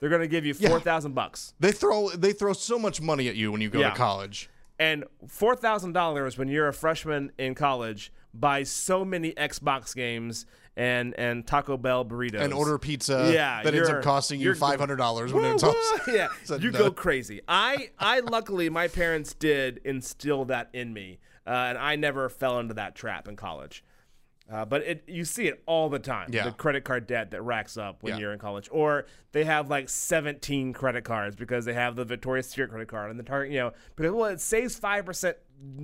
They're 0.00 0.08
going 0.08 0.22
to 0.22 0.26
give 0.28 0.44
you 0.44 0.54
Yeah. 0.58 0.70
four 0.70 0.80
thousand 0.80 1.14
bucks, 1.14 1.54
They 1.60 1.70
throw 1.70 2.08
they 2.08 2.32
throw 2.32 2.54
so 2.54 2.76
much 2.76 3.00
money 3.00 3.28
at 3.28 3.36
you 3.36 3.52
when 3.52 3.60
you 3.60 3.70
go 3.70 3.78
Yeah. 3.78 3.90
to 3.90 3.96
college. 3.96 4.50
And 4.78 5.04
four 5.26 5.56
thousand 5.56 5.92
dollars 5.92 6.38
when 6.38 6.48
you're 6.48 6.68
a 6.68 6.72
freshman 6.72 7.32
in 7.38 7.54
college 7.54 8.12
buys 8.34 8.70
so 8.70 9.04
many 9.04 9.32
Xbox 9.32 9.94
games 9.94 10.46
and 10.76 11.14
and 11.18 11.46
Taco 11.46 11.76
Bell 11.76 12.04
burritos 12.04 12.40
And 12.40 12.54
order 12.54 12.78
pizza 12.78 13.30
Yeah, 13.34 13.62
that 13.62 13.74
ends 13.74 13.88
up 13.88 14.02
costing 14.02 14.40
you 14.40 14.54
five 14.54 14.78
hundred 14.78 14.96
dollars 14.96 15.32
when 15.32 15.44
it's 15.44 15.62
all 15.62 15.74
yeah, 16.08 16.28
said 16.44 16.62
you 16.62 16.68
and 16.68 16.78
go 16.78 16.90
crazy. 16.90 17.40
I, 17.48 17.90
I 17.98 18.20
luckily 18.20 18.70
my 18.70 18.88
parents 18.88 19.34
did 19.34 19.80
instill 19.84 20.44
that 20.46 20.70
in 20.72 20.92
me, 20.92 21.18
uh, 21.46 21.50
and 21.50 21.78
I 21.78 21.96
never 21.96 22.28
fell 22.28 22.60
into 22.60 22.74
that 22.74 22.94
trap 22.94 23.26
in 23.28 23.36
college. 23.36 23.82
Uh, 24.50 24.64
but 24.64 24.82
it, 24.82 25.04
you 25.06 25.24
see 25.26 25.46
it 25.46 25.62
all 25.66 25.88
the 25.90 25.98
time. 25.98 26.30
Yeah. 26.32 26.44
The 26.44 26.52
credit 26.52 26.82
card 26.84 27.06
debt 27.06 27.32
that 27.32 27.42
racks 27.42 27.76
up 27.76 28.02
when 28.02 28.14
Yeah. 28.14 28.20
you're 28.20 28.32
in 28.32 28.38
college, 28.38 28.68
or 28.72 29.04
they 29.32 29.44
have 29.44 29.68
like 29.68 29.88
17 29.90 30.72
credit 30.72 31.04
cards 31.04 31.36
because 31.36 31.66
they 31.66 31.74
have 31.74 31.96
the 31.96 32.04
Victoria's 32.06 32.48
Secret 32.48 32.70
credit 32.70 32.88
card 32.88 33.10
and 33.10 33.18
the 33.20 33.24
Target. 33.24 33.52
You 33.52 33.58
know, 33.58 33.72
because 33.94 34.12
well, 34.12 34.30
it 34.30 34.40
saves 34.40 34.78
five 34.78 35.04
percent. 35.04 35.36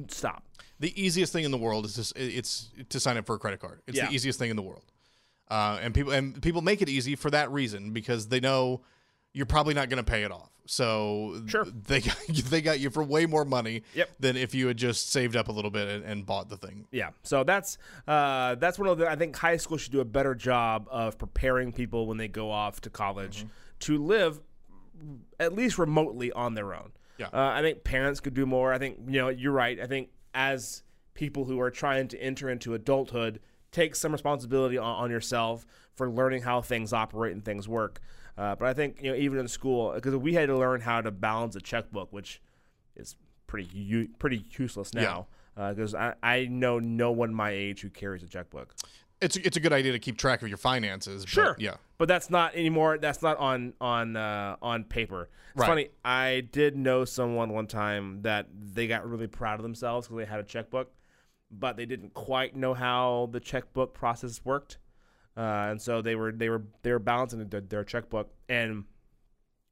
Stop. 0.08 0.44
The 0.80 0.98
easiest 1.00 1.32
thing 1.32 1.44
in 1.44 1.50
the 1.50 1.58
world 1.58 1.84
is 1.84 1.94
just 1.94 2.16
it's 2.16 2.70
to 2.88 2.98
sign 3.00 3.16
up 3.18 3.26
for 3.26 3.34
a 3.34 3.38
credit 3.38 3.60
card. 3.60 3.80
It's 3.86 3.98
Yeah. 3.98 4.08
the 4.08 4.14
easiest 4.14 4.38
thing 4.38 4.50
in 4.50 4.56
the 4.56 4.62
world. 4.62 4.84
Uh, 5.50 5.78
and 5.82 5.92
people 5.92 6.12
and 6.12 6.40
people 6.40 6.62
make 6.62 6.80
it 6.80 6.88
easy 6.88 7.16
for 7.16 7.30
that 7.30 7.50
reason 7.52 7.92
because 7.92 8.28
they 8.28 8.40
know 8.40 8.80
you're 9.34 9.44
probably 9.46 9.74
not 9.74 9.90
going 9.90 10.02
to 10.02 10.10
pay 10.10 10.22
it 10.22 10.30
off. 10.32 10.48
So 10.66 11.42
Sure. 11.46 11.64
they 11.66 12.00
got, 12.00 12.16
they 12.28 12.62
got 12.62 12.80
you 12.80 12.88
for 12.88 13.04
way 13.04 13.26
more 13.26 13.44
money 13.44 13.82
Yep. 13.94 14.10
than 14.20 14.36
if 14.38 14.54
you 14.54 14.66
had 14.68 14.78
just 14.78 15.10
saved 15.10 15.36
up 15.36 15.48
a 15.48 15.52
little 15.52 15.70
bit 15.70 15.88
and, 15.88 16.04
and 16.04 16.24
bought 16.24 16.48
the 16.48 16.56
thing. 16.56 16.86
Yeah, 16.90 17.10
so 17.22 17.44
that's 17.44 17.76
uh, 18.08 18.54
that's 18.54 18.78
one 18.78 18.88
of 18.88 18.96
the 18.96 19.10
I 19.10 19.16
think 19.16 19.36
high 19.36 19.58
school 19.58 19.76
should 19.76 19.92
do 19.92 20.00
a 20.00 20.04
better 20.06 20.34
job 20.34 20.86
of 20.90 21.18
preparing 21.18 21.72
people 21.72 22.06
when 22.06 22.16
they 22.16 22.28
go 22.28 22.50
off 22.50 22.80
to 22.82 22.90
college 22.90 23.40
Mm-hmm. 23.40 23.48
to 23.80 23.98
live 23.98 24.40
at 25.40 25.52
least 25.54 25.78
remotely 25.78 26.32
on 26.32 26.54
their 26.54 26.72
own. 26.74 26.92
Yeah. 27.18 27.26
uh, 27.26 27.52
I 27.54 27.62
think 27.62 27.84
parents 27.84 28.20
could 28.20 28.34
do 28.34 28.46
more. 28.46 28.72
I 28.72 28.78
think 28.78 28.98
you 29.06 29.20
know 29.20 29.28
you're 29.28 29.52
right. 29.52 29.78
I 29.80 29.86
think 29.86 30.08
as 30.32 30.82
people 31.14 31.44
who 31.44 31.60
are 31.60 31.70
trying 31.70 32.08
to 32.08 32.18
enter 32.20 32.48
into 32.48 32.74
adulthood, 32.74 33.40
take 33.70 33.94
some 33.94 34.12
responsibility 34.12 34.78
on, 34.78 35.04
on 35.04 35.10
yourself 35.10 35.66
for 35.94 36.10
learning 36.10 36.42
how 36.42 36.60
things 36.60 36.92
operate 36.92 37.32
and 37.32 37.44
things 37.44 37.68
work. 37.68 38.00
Uh, 38.36 38.54
but 38.56 38.66
I 38.66 38.74
think 38.74 38.98
you 39.02 39.10
know 39.12 39.16
even 39.16 39.38
in 39.38 39.46
school 39.48 39.92
because 39.94 40.14
we 40.16 40.34
had 40.34 40.46
to 40.46 40.56
learn 40.56 40.80
how 40.80 41.00
to 41.00 41.10
balance 41.10 41.54
a 41.56 41.60
checkbook, 41.60 42.12
which 42.12 42.40
is 42.96 43.16
pretty 43.46 43.68
u- 43.72 44.08
pretty 44.18 44.44
useless 44.58 44.92
now. 44.94 45.26
Because 45.56 45.94
I, 45.94 46.14
I 46.20 46.46
know 46.46 46.80
no 46.80 47.12
one 47.12 47.32
my 47.32 47.50
age 47.50 47.82
who 47.82 47.88
carries 47.90 48.24
a 48.24 48.26
checkbook. 48.26 48.74
It's 49.20 49.36
it's 49.36 49.56
a 49.56 49.60
good 49.60 49.72
idea 49.72 49.92
to 49.92 50.00
keep 50.00 50.18
track 50.18 50.42
of 50.42 50.48
your 50.48 50.58
finances. 50.58 51.22
but 51.22 51.28
Sure. 51.30 51.56
yeah. 51.60 51.76
But 51.96 52.08
that's 52.08 52.28
not 52.28 52.56
anymore. 52.56 52.98
That's 52.98 53.22
not 53.22 53.38
on 53.38 53.72
on 53.80 54.16
uh, 54.16 54.56
on 54.60 54.82
paper. 54.82 55.28
It's 55.52 55.60
Right. 55.60 55.66
funny. 55.68 55.88
I 56.04 56.48
did 56.50 56.76
know 56.76 57.04
someone 57.04 57.52
one 57.52 57.68
time 57.68 58.22
that 58.22 58.48
they 58.52 58.88
got 58.88 59.08
really 59.08 59.28
proud 59.28 59.60
of 59.60 59.62
themselves 59.62 60.08
because 60.08 60.18
they 60.24 60.28
had 60.28 60.40
a 60.40 60.44
checkbook, 60.44 60.92
but 61.52 61.76
they 61.76 61.86
didn't 61.86 62.12
quite 62.14 62.56
know 62.56 62.74
how 62.74 63.28
the 63.30 63.38
checkbook 63.38 63.94
process 63.94 64.40
worked, 64.44 64.78
uh, 65.36 65.40
and 65.70 65.80
so 65.82 66.00
they 66.02 66.14
were 66.14 66.32
they 66.32 66.48
were 66.48 66.62
they 66.82 66.92
were 66.92 66.98
balancing 66.98 67.46
their, 67.48 67.60
their 67.60 67.84
checkbook, 67.84 68.30
and 68.48 68.84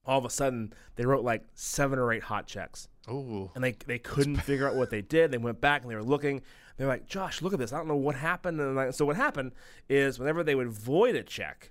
all 0.04 0.18
of 0.18 0.24
a 0.24 0.30
sudden 0.30 0.72
they 0.96 1.04
wrote 1.06 1.24
like 1.24 1.44
seven 1.54 1.98
or 1.98 2.12
eight 2.12 2.24
hot 2.24 2.46
checks 2.46 2.88
Oh. 3.08 3.50
and 3.54 3.62
they 3.62 3.72
they 3.86 3.98
couldn't 3.98 4.36
figure 4.36 4.66
out 4.68 4.74
what 4.74 4.90
they 4.90 5.02
did. 5.16 5.30
They 5.30 5.38
went 5.38 5.60
back 5.60 5.82
and 5.82 5.90
they 5.90 5.94
were 5.96 6.02
looking. 6.04 6.42
They're 6.76 6.88
like, 6.88 7.06
Josh, 7.06 7.42
look 7.42 7.52
at 7.52 7.58
this. 7.58 7.72
I 7.72 7.76
don't 7.76 7.86
know 7.88 7.96
what 7.96 8.14
happened. 8.16 8.58
And 8.60 8.74
like, 8.74 8.94
so 8.94 9.04
what 9.04 9.16
happened 9.16 9.52
is 9.88 10.18
whenever 10.18 10.42
they 10.42 10.54
would 10.54 10.70
void 10.70 11.14
a 11.16 11.22
check, 11.22 11.70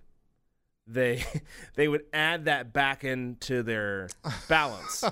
they 0.87 1.23
they 1.75 1.87
would 1.87 2.03
add 2.13 2.45
that 2.45 2.71
back 2.71 3.03
into 3.03 3.63
their 3.63 4.07
balance. 4.47 5.03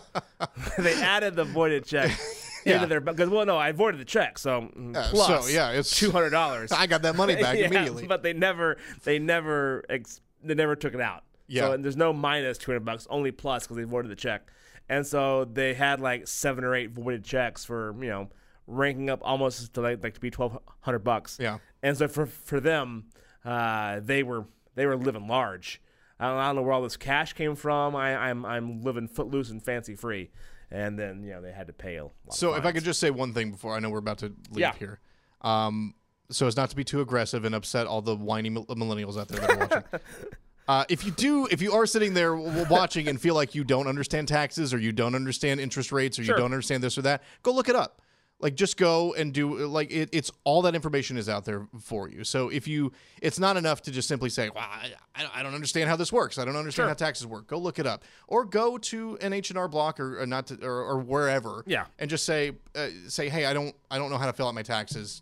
they 0.78 0.94
added 1.02 1.36
the 1.36 1.44
voided 1.44 1.86
check 1.86 2.12
Yeah. 2.66 2.86
their 2.86 3.00
because 3.00 3.30
well, 3.30 3.46
no, 3.46 3.58
I 3.58 3.72
voided 3.72 4.00
the 4.00 4.06
check, 4.06 4.38
so 4.38 4.70
mm, 4.76 4.94
Yeah, 4.96 5.08
plus 5.10 5.48
so, 5.48 5.52
yeah, 5.52 5.70
it's- 5.72 5.92
two 5.92 6.12
hundred 6.12 6.32
dollars. 6.32 6.72
I 6.74 6.88
got 6.88 7.02
that 7.04 7.16
money 7.16 7.36
back 7.36 7.58
Yeah, 7.60 7.68
immediately. 7.68 8.08
But 8.08 8.24
they 8.24 8.34
never 8.34 8.78
they 9.04 9.20
never 9.20 9.84
ex- 9.90 10.22
they 10.44 10.56
never 10.56 10.76
took 10.76 10.94
it 10.94 11.02
out. 11.02 11.24
Yeah. 11.48 11.64
So 11.64 11.72
and 11.74 11.84
there's 11.84 11.98
no 11.98 12.14
minus 12.14 12.58
two 12.58 12.72
hundred 12.72 12.86
bucks, 12.86 13.08
only 13.10 13.32
plus 13.32 13.64
because 13.64 13.78
they 13.78 13.84
voided 13.84 14.12
the 14.12 14.16
check. 14.16 14.52
And 14.88 15.06
so 15.06 15.46
they 15.46 15.74
had 15.74 16.00
like 16.00 16.28
seven 16.28 16.64
or 16.64 16.74
eight 16.76 16.92
voided 16.92 17.24
checks 17.24 17.64
for 17.66 17.96
you 18.00 18.10
know 18.10 18.30
ranking 18.68 19.10
up 19.10 19.20
almost 19.24 19.74
to 19.74 19.82
like, 19.82 20.04
like 20.04 20.14
to 20.16 20.20
be 20.20 20.30
twelve 20.32 20.58
hundred 20.82 21.00
bucks. 21.00 21.38
Yeah. 21.40 21.60
And 21.84 21.98
so 21.98 22.08
for 22.08 22.26
for 22.26 22.60
them, 22.60 23.06
uh, 23.46 24.00
they 24.04 24.24
were 24.24 24.46
they 24.76 24.86
were 24.86 24.96
living 24.98 25.28
large. 25.28 25.82
I 26.20 26.28
don't, 26.28 26.38
I 26.38 26.48
don't 26.48 26.56
know 26.58 26.62
where 26.64 26.74
all 26.74 26.82
this 26.82 26.98
cash 26.98 27.34
came 27.34 27.56
from. 27.56 27.96
I, 27.96 28.30
I'm 28.30 28.46
I'm 28.46 28.82
living 28.82 29.08
footloose 29.08 29.50
and 29.50 29.64
fancy 29.64 29.96
free. 29.96 30.32
And 30.72 30.98
then 31.00 31.24
you 31.24 31.32
know 31.32 31.42
they 31.42 31.52
had 31.52 31.68
to 31.68 31.74
pay 31.74 31.96
a 31.98 32.04
lot. 32.04 32.14
of 32.28 32.34
So 32.36 32.54
if 32.56 32.66
I 32.66 32.72
could 32.72 32.84
just 32.84 33.00
say 33.00 33.10
one 33.10 33.34
thing 33.34 33.52
before 33.52 33.76
I 33.76 33.80
know 33.80 33.90
we're 33.90 33.98
about 34.00 34.20
to 34.20 34.28
leave 34.52 34.60
Yeah. 34.60 34.74
here, 34.78 35.00
um, 35.42 35.96
so 36.30 36.46
as 36.48 36.56
not 36.56 36.70
to 36.70 36.76
be 36.76 36.84
too 36.84 37.02
aggressive 37.02 37.44
and 37.46 37.56
upset 37.56 37.88
all 37.88 38.02
the 38.02 38.16
whiny 38.16 38.50
millennials 38.52 39.20
out 39.20 39.28
there 39.30 39.40
that 39.40 39.50
are 39.52 39.58
watching. 39.58 39.84
Uh, 40.68 40.86
if 40.88 41.04
you 41.04 41.10
do, 41.10 41.48
if 41.48 41.64
you 41.64 41.74
are 41.74 41.88
sitting 41.88 42.14
there 42.14 42.36
watching 42.36 43.08
and 43.08 43.20
feel 43.20 43.34
like 43.34 43.56
you 43.56 43.64
don't 43.64 43.88
understand 43.88 44.28
taxes 44.28 44.72
or 44.72 44.78
you 44.78 44.92
don't 44.92 45.16
understand 45.16 45.60
interest 45.60 45.92
rates 45.92 46.20
or 46.20 46.24
Sure. 46.24 46.36
you 46.36 46.40
don't 46.40 46.52
understand 46.54 46.84
this 46.84 46.96
or 46.96 47.02
that, 47.02 47.24
go 47.42 47.52
look 47.52 47.70
it 47.70 47.76
up. 47.76 48.04
Like 48.42 48.56
just 48.56 48.78
go 48.78 49.14
and 49.16 49.34
do 49.34 49.68
like 49.68 49.92
it, 49.92 50.10
it's 50.14 50.32
all 50.46 50.62
that 50.62 50.74
information 50.74 51.18
is 51.18 51.28
out 51.28 51.44
there 51.44 51.68
for 51.82 52.08
you. 52.08 52.24
So 52.24 52.48
if 52.48 52.70
you, 52.70 52.94
it's 53.22 53.38
not 53.38 53.58
enough 53.58 53.82
to 53.82 53.92
just 53.92 54.08
simply 54.08 54.30
say, 54.30 54.50
"Well, 54.50 54.64
I, 54.64 54.92
I 55.36 55.44
don't- 55.44 55.54
understand 55.54 55.90
how 55.90 55.98
this 55.98 56.14
works. 56.14 56.38
I 56.38 56.46
don't 56.46 56.56
understand 56.56 56.84
Sure. 56.86 56.88
how 56.88 56.94
taxes 56.94 57.28
work." 57.28 57.48
Go 57.48 57.58
look 57.58 57.80
it 57.80 57.86
up, 57.86 58.06
or 58.30 58.46
go 58.46 58.78
to 58.78 59.18
an 59.20 59.34
H 59.34 59.50
and 59.50 59.60
R 59.60 59.68
Block 59.68 60.00
or, 60.00 60.22
or 60.22 60.26
not 60.26 60.48
to, 60.48 60.66
or, 60.66 60.72
or 60.86 61.00
wherever, 61.00 61.64
Yeah. 61.68 61.88
and 62.00 62.10
just 62.10 62.24
say 62.26 62.54
uh, 62.76 62.88
say, 63.10 63.28
"Hey, 63.28 63.46
I 63.46 63.52
don't 63.54 63.76
I 63.92 63.98
don't 63.98 64.10
know 64.10 64.18
how 64.18 64.28
to 64.28 64.34
fill 64.34 64.48
out 64.48 64.56
my 64.56 64.64
taxes. 64.64 65.22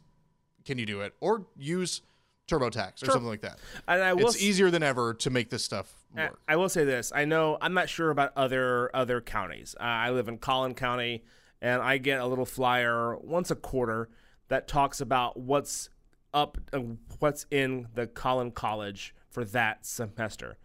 Can 0.63 0.77
you 0.77 0.85
do 0.85 1.01
it?" 1.01 1.15
Or 1.19 1.47
use 1.57 2.03
TurboTax 2.47 3.01
or 3.01 3.05
Sure. 3.05 3.13
something 3.13 3.27
like 3.27 3.41
that. 3.41 3.57
And 3.87 4.03
I 4.03 4.13
will 4.13 4.27
It's 4.27 4.39
easier 4.41 4.69
than 4.69 4.83
ever 4.83 5.15
to 5.15 5.29
make 5.31 5.49
this 5.49 5.63
stuff 5.63 5.91
I- 6.15 6.25
work. 6.25 6.39
I 6.47 6.55
will 6.55 6.69
say 6.69 6.85
this. 6.85 7.11
I 7.15 7.25
know 7.25 7.57
I'm 7.61 7.73
not 7.73 7.89
sure 7.89 8.11
about 8.11 8.31
other 8.37 8.95
other 8.95 9.21
counties. 9.21 9.75
Uh, 9.79 9.83
I 9.83 10.11
live 10.11 10.27
in 10.27 10.37
Collin 10.37 10.75
County, 10.75 11.23
and 11.61 11.81
I 11.81 11.97
get 11.97 12.19
a 12.19 12.25
little 12.25 12.45
flyer 12.45 13.15
once 13.17 13.49
a 13.51 13.55
quarter 13.55 14.09
that 14.49 14.67
talks 14.67 15.01
about 15.01 15.37
what's 15.37 15.89
up, 16.33 16.57
uh, 16.73 16.79
what's 17.19 17.45
in 17.51 17.87
the 17.95 18.07
Collin 18.07 18.51
College 18.51 19.13
for 19.29 19.43
that 19.45 19.85
semester, 19.85 20.57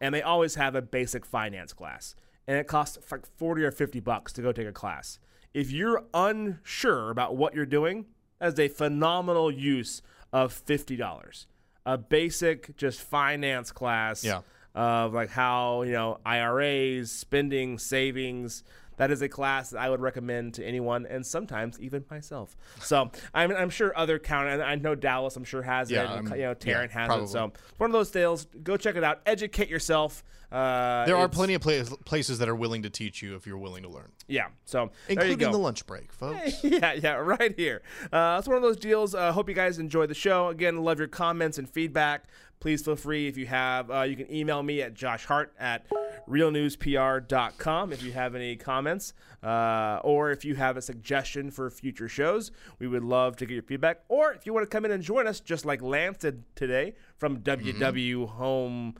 and 0.00 0.12
they 0.14 0.22
always 0.22 0.56
have 0.56 0.74
a 0.74 0.82
basic 0.82 1.24
finance 1.24 1.72
class, 1.72 2.14
and 2.48 2.56
it 2.58 2.66
costs 2.66 2.98
like 3.10 3.24
forty 3.36 3.62
or 3.64 3.70
fifty 3.70 4.00
bucks 4.00 4.32
to 4.32 4.42
go 4.42 4.50
take 4.52 4.66
a 4.66 4.72
class. 4.72 5.18
If 5.54 5.70
you're 5.70 6.04
unsure 6.14 7.10
about 7.10 7.36
what 7.36 7.54
you're 7.54 7.66
doing, 7.66 8.06
that 8.38 8.52
is 8.52 8.58
a 8.58 8.68
phenomenal 8.68 9.50
use 9.50 10.02
of 10.32 10.52
fifty 10.52 10.96
dollars. 10.96 11.46
A 11.86 11.96
basic 11.96 12.76
just 12.76 13.00
finance 13.00 13.72
class 13.72 14.22
Yeah. 14.24 14.40
of 14.74 15.14
like 15.14 15.30
how 15.30 15.82
you 15.82 15.92
know 15.92 16.18
IRAs, 16.26 17.10
spending, 17.10 17.78
savings. 17.78 18.62
That 19.00 19.10
is 19.10 19.22
a 19.22 19.28
class 19.28 19.70
that 19.70 19.80
I 19.80 19.88
would 19.88 20.00
recommend 20.00 20.54
to 20.54 20.64
anyone, 20.64 21.06
and 21.06 21.24
sometimes 21.26 21.80
even 21.80 22.04
myself. 22.10 22.54
So 22.80 23.10
I'm, 23.34 23.50
I'm 23.50 23.70
sure 23.70 23.96
other 23.96 24.18
county, 24.18 24.50
and 24.50 24.62
I 24.62 24.74
know 24.74 24.94
Dallas, 24.94 25.36
I'm 25.36 25.44
sure 25.44 25.62
has 25.62 25.90
Yeah, 25.90 26.12
it. 26.14 26.18
and, 26.18 26.28
you 26.30 26.42
know, 26.42 26.54
Tarrant 26.54 26.92
yeah, 26.92 26.98
has 27.00 27.06
probably. 27.08 27.24
it. 27.24 27.28
So 27.30 27.44
it's 27.46 27.78
one 27.80 27.88
of 27.90 27.92
those 27.94 28.10
deals. 28.10 28.46
Go 28.62 28.76
check 28.76 28.96
it 28.96 29.02
out. 29.02 29.20
Educate 29.24 29.68
yourself. 29.70 30.22
Uh, 30.52 31.06
There 31.06 31.16
are 31.16 31.28
plenty 31.28 31.54
of 31.54 31.62
pla- 31.62 31.84
places 32.04 32.40
that 32.40 32.48
are 32.48 32.54
willing 32.56 32.82
to 32.82 32.90
teach 32.90 33.22
you 33.22 33.36
if 33.36 33.46
you're 33.46 33.56
willing 33.56 33.84
to 33.84 33.88
learn, 33.88 34.10
Yeah. 34.26 34.48
So 34.64 34.90
including 35.08 35.50
the 35.50 35.58
lunch 35.58 35.86
break, 35.86 36.12
folks. 36.12 36.62
yeah, 36.64 36.92
yeah, 36.92 37.12
right 37.12 37.54
here. 37.56 37.82
Uh, 38.12 38.36
it's 38.38 38.48
one 38.48 38.56
of 38.56 38.62
those 38.62 38.76
deals. 38.76 39.14
Uh, 39.14 39.32
hope 39.32 39.48
you 39.48 39.54
guys 39.54 39.78
enjoy 39.78 40.06
the 40.06 40.14
show. 40.14 40.48
Again, 40.48 40.82
love 40.82 40.98
your 40.98 41.08
comments 41.08 41.56
and 41.56 41.68
feedback. 41.70 42.24
Please 42.60 42.82
feel 42.82 42.96
free 42.96 43.26
if 43.26 43.36
you 43.38 43.46
have. 43.46 43.90
Uh, 43.90 44.02
you 44.02 44.14
can 44.16 44.30
email 44.32 44.62
me 44.62 44.82
at 44.82 44.94
joshhart 44.94 45.48
at 45.58 45.86
realnewspr.com 46.28 47.92
if 47.92 48.02
you 48.02 48.12
have 48.12 48.34
any 48.34 48.54
comments, 48.56 49.14
uh, 49.42 49.98
or 50.04 50.30
if 50.30 50.44
you 50.44 50.54
have 50.54 50.76
a 50.76 50.82
suggestion 50.82 51.50
for 51.50 51.70
future 51.70 52.08
shows. 52.08 52.50
We 52.78 52.86
would 52.86 53.02
love 53.02 53.36
to 53.36 53.46
get 53.46 53.54
your 53.54 53.62
feedback. 53.62 54.02
Or 54.08 54.32
if 54.32 54.44
you 54.44 54.52
want 54.52 54.64
to 54.64 54.70
come 54.70 54.84
in 54.84 54.90
and 54.90 55.02
join 55.02 55.26
us, 55.26 55.40
just 55.40 55.64
like 55.64 55.80
Lance 55.80 56.18
did 56.18 56.44
today 56.54 56.96
from 57.16 57.38
www.homesales.com. 57.38 58.94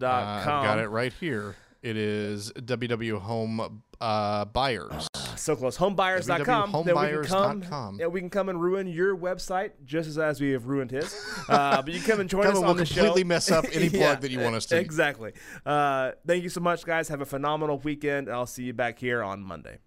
Uh, 0.00 0.06
I've 0.06 0.44
got 0.44 0.78
it 0.78 0.88
right 0.88 1.12
here. 1.12 1.56
It 1.82 1.96
is 1.96 2.52
WW 2.52 3.18
Home 3.18 3.82
uh, 4.00 4.44
Buyers. 4.44 5.08
so 5.36 5.56
close. 5.56 5.76
Homebuyers.com. 5.78 6.84
Then 6.84 6.96
we 6.98 7.26
can 7.26 7.62
come. 7.62 7.98
Yeah, 7.98 8.06
we 8.06 8.20
can 8.20 8.30
come 8.30 8.48
and 8.48 8.60
ruin 8.60 8.86
your 8.86 9.16
website 9.16 9.72
just 9.84 10.08
as, 10.08 10.18
as 10.18 10.40
we 10.40 10.50
have 10.52 10.66
ruined 10.66 10.90
his. 10.90 11.14
Uh, 11.48 11.82
but 11.82 11.92
you 11.92 12.00
can 12.00 12.10
come 12.10 12.20
and 12.20 12.28
join 12.30 12.42
Come 12.44 12.52
us 12.52 12.56
and 12.58 12.64
on 12.66 12.76
we'll 12.76 12.84
the 12.84 12.92
completely 12.92 13.22
show. 13.22 13.26
mess 13.28 13.50
up 13.50 13.64
any 13.72 13.88
plug 13.90 14.20
that 14.20 14.30
you 14.30 14.40
want 14.40 14.54
us 14.56 14.66
to. 14.66 14.78
Exactly. 14.78 15.32
Uh, 15.64 16.12
thank 16.26 16.42
you 16.42 16.48
so 16.48 16.60
much, 16.60 16.84
guys. 16.84 17.08
Have 17.08 17.20
a 17.20 17.26
phenomenal 17.26 17.78
weekend. 17.78 18.28
I'll 18.30 18.46
see 18.46 18.64
you 18.64 18.72
back 18.72 18.98
here 18.98 19.22
on 19.22 19.42
Monday. 19.42 19.78